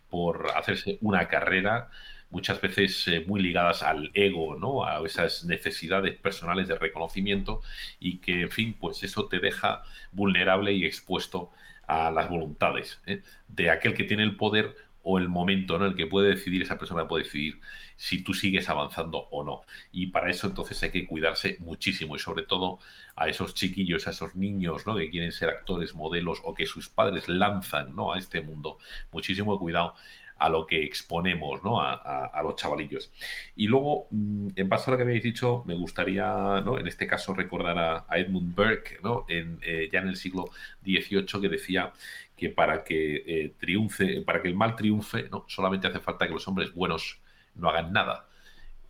por 0.08 0.52
hacerse 0.56 0.96
una 1.02 1.28
carrera 1.28 1.90
muchas 2.30 2.60
veces 2.60 3.08
eh, 3.08 3.24
muy 3.26 3.40
ligadas 3.40 3.82
al 3.82 4.10
ego, 4.14 4.56
¿no? 4.56 4.84
A 4.84 5.04
esas 5.04 5.44
necesidades 5.44 6.16
personales 6.16 6.68
de 6.68 6.78
reconocimiento 6.78 7.62
y 8.00 8.18
que, 8.18 8.42
en 8.42 8.50
fin, 8.50 8.76
pues 8.78 9.02
eso 9.02 9.26
te 9.28 9.38
deja 9.38 9.82
vulnerable 10.12 10.72
y 10.72 10.84
expuesto 10.84 11.50
a 11.86 12.10
las 12.10 12.28
voluntades 12.28 13.00
¿eh? 13.06 13.22
de 13.48 13.70
aquel 13.70 13.94
que 13.94 14.04
tiene 14.04 14.22
el 14.22 14.36
poder 14.36 14.76
o 15.02 15.18
el 15.18 15.28
momento 15.28 15.76
en 15.76 15.82
el 15.82 15.96
que 15.96 16.06
puede 16.06 16.28
decidir, 16.28 16.60
esa 16.60 16.78
persona 16.78 17.08
puede 17.08 17.24
decidir 17.24 17.60
si 17.96 18.22
tú 18.22 18.34
sigues 18.34 18.68
avanzando 18.68 19.26
o 19.30 19.42
no. 19.42 19.62
Y 19.90 20.08
para 20.08 20.30
eso 20.30 20.46
entonces 20.46 20.82
hay 20.82 20.90
que 20.90 21.06
cuidarse 21.06 21.56
muchísimo 21.60 22.14
y 22.14 22.18
sobre 22.18 22.42
todo 22.42 22.78
a 23.16 23.28
esos 23.28 23.54
chiquillos, 23.54 24.06
a 24.06 24.10
esos 24.10 24.36
niños 24.36 24.86
¿no? 24.86 24.96
que 24.96 25.08
quieren 25.08 25.32
ser 25.32 25.48
actores, 25.48 25.94
modelos 25.94 26.40
o 26.44 26.54
que 26.54 26.66
sus 26.66 26.90
padres 26.90 27.26
lanzan 27.26 27.96
¿no? 27.96 28.12
a 28.12 28.18
este 28.18 28.42
mundo. 28.42 28.78
Muchísimo 29.10 29.58
cuidado 29.58 29.94
a 30.38 30.48
lo 30.48 30.66
que 30.66 30.82
exponemos 30.84 31.62
¿no? 31.64 31.80
a, 31.80 32.40
los 32.42 32.56
chavalillos. 32.56 33.12
Y 33.56 33.66
luego, 33.66 34.06
mm, 34.10 34.48
en 34.56 34.68
base 34.68 34.90
a 34.90 34.92
lo 34.92 34.96
que 34.96 35.02
habéis 35.02 35.22
dicho, 35.22 35.64
me 35.66 35.74
gustaría, 35.74 36.60
¿no? 36.64 36.78
en 36.78 36.86
este 36.86 37.06
caso, 37.06 37.34
recordar 37.34 37.78
a, 37.78 38.18
Edmund 38.18 38.54
Burke, 38.54 39.00
¿no? 39.02 39.26
eh, 39.28 39.88
ya 39.92 40.00
en 40.00 40.08
el 40.08 40.16
siglo 40.16 40.46
XVIII, 40.82 41.40
que 41.40 41.48
decía 41.48 41.92
que 42.36 42.50
para 42.50 42.84
que 42.84 43.16
eh, 43.26 43.54
triunfe, 43.58 44.22
para 44.22 44.40
que 44.40 44.48
el 44.48 44.54
mal 44.54 44.76
triunfe, 44.76 45.28
¿no? 45.30 45.44
solamente 45.48 45.88
hace 45.88 46.00
falta 46.00 46.26
que 46.26 46.32
los 46.32 46.46
hombres 46.48 46.72
buenos 46.72 47.20
no 47.54 47.68
hagan 47.68 47.92
nada. 47.92 48.28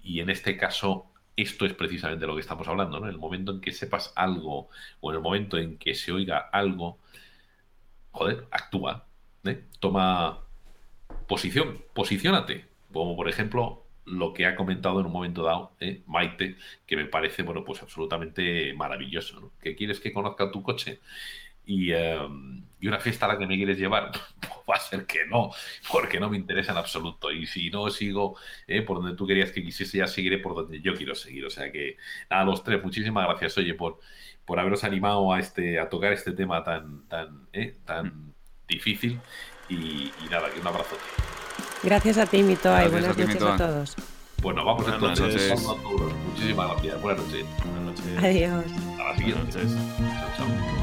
Y 0.02 0.20
en 0.20 0.30
este 0.30 0.56
caso, 0.56 1.10
esto 1.36 1.64
es 1.66 1.72
precisamente 1.72 2.26
lo 2.26 2.34
que 2.34 2.40
estamos 2.40 2.66
hablando, 2.68 3.00
¿no? 3.00 3.06
En 3.06 3.12
el 3.12 3.18
momento 3.18 3.52
en 3.52 3.60
que 3.60 3.72
sepas 3.72 4.12
algo 4.16 4.68
o 5.00 5.10
en 5.10 5.16
el 5.16 5.22
momento 5.22 5.56
en 5.56 5.78
que 5.78 5.94
se 5.94 6.12
oiga 6.12 6.38
algo, 6.52 6.98
joder, 8.10 8.46
actúa, 8.50 9.06
¿eh? 9.44 9.64
toma 9.80 10.47
posición, 11.28 11.84
posiciónate. 11.94 12.66
Como 12.92 13.14
por 13.16 13.28
ejemplo 13.28 13.84
lo 14.04 14.32
que 14.32 14.46
ha 14.46 14.56
comentado 14.56 15.00
en 15.00 15.06
un 15.06 15.12
momento 15.12 15.42
dado 15.42 15.72
¿eh? 15.80 16.02
Maite, 16.06 16.56
que 16.86 16.96
me 16.96 17.04
parece, 17.04 17.42
bueno, 17.42 17.64
pues 17.64 17.82
absolutamente 17.82 18.72
maravilloso. 18.74 19.40
¿no? 19.40 19.52
¿Que 19.60 19.76
quieres 19.76 20.00
que 20.00 20.12
conozca 20.12 20.50
tu 20.50 20.62
coche? 20.62 21.00
Y, 21.66 21.92
em, 21.92 22.64
y, 22.80 22.88
una 22.88 22.98
fiesta 22.98 23.26
a 23.26 23.34
la 23.34 23.38
que 23.38 23.46
me 23.46 23.56
quieres 23.56 23.78
llevar, 23.78 24.10
pues 24.40 24.52
va 24.70 24.76
a 24.76 24.80
ser 24.80 25.04
que 25.04 25.26
no, 25.26 25.50
porque 25.92 26.18
no 26.18 26.30
me 26.30 26.38
interesa 26.38 26.72
en 26.72 26.78
absoluto. 26.78 27.30
Y 27.30 27.46
si 27.46 27.70
no 27.70 27.90
sigo 27.90 28.36
¿eh? 28.66 28.80
por 28.82 29.02
donde 29.02 29.16
tú 29.16 29.26
querías 29.26 29.52
que 29.52 29.62
quisiese, 29.62 29.98
ya 29.98 30.06
seguiré 30.06 30.38
por 30.38 30.54
donde 30.54 30.80
yo 30.80 30.94
quiero 30.94 31.14
seguir. 31.14 31.44
O 31.44 31.50
sea 31.50 31.70
que, 31.70 31.98
nada, 32.30 32.44
los 32.44 32.64
tres, 32.64 32.82
muchísimas 32.82 33.26
gracias, 33.26 33.58
oye, 33.58 33.74
por, 33.74 34.00
por 34.46 34.58
haberos 34.58 34.82
animado 34.84 35.30
a, 35.32 35.40
este, 35.40 35.78
a 35.78 35.90
tocar 35.90 36.12
este 36.14 36.32
tema 36.32 36.64
tan, 36.64 37.06
tan, 37.08 37.48
¿eh? 37.52 37.76
tan 37.84 38.06
mm. 38.06 38.34
difícil. 38.66 39.20
Y, 39.68 40.12
nada, 40.30 40.50
que 40.50 40.60
un 40.60 40.66
abrazo. 40.66 40.96
Gracias 41.82 42.18
a 42.18 42.26
ti, 42.26 42.42
Mito, 42.42 42.68
y 42.68 42.88
buenas 42.88 43.16
noches 43.16 43.42
a 43.42 43.56
todos. 43.56 43.96
Bueno, 44.42 44.64
vamos 44.64 44.84
buenas 44.84 45.02
entonces. 45.02 45.62
Noches. 45.62 45.80
Muchísimas 46.26 46.70
gracias. 46.70 47.02
Buenas 47.02 47.24
noches. 47.24 47.46
Buenas 47.64 47.82
noches. 47.82 48.18
Adiós. 48.18 48.64
A 49.00 49.04
la 49.04 49.16
siguiente. 49.16 49.58
Chao, 49.58 50.30
chao. 50.36 50.77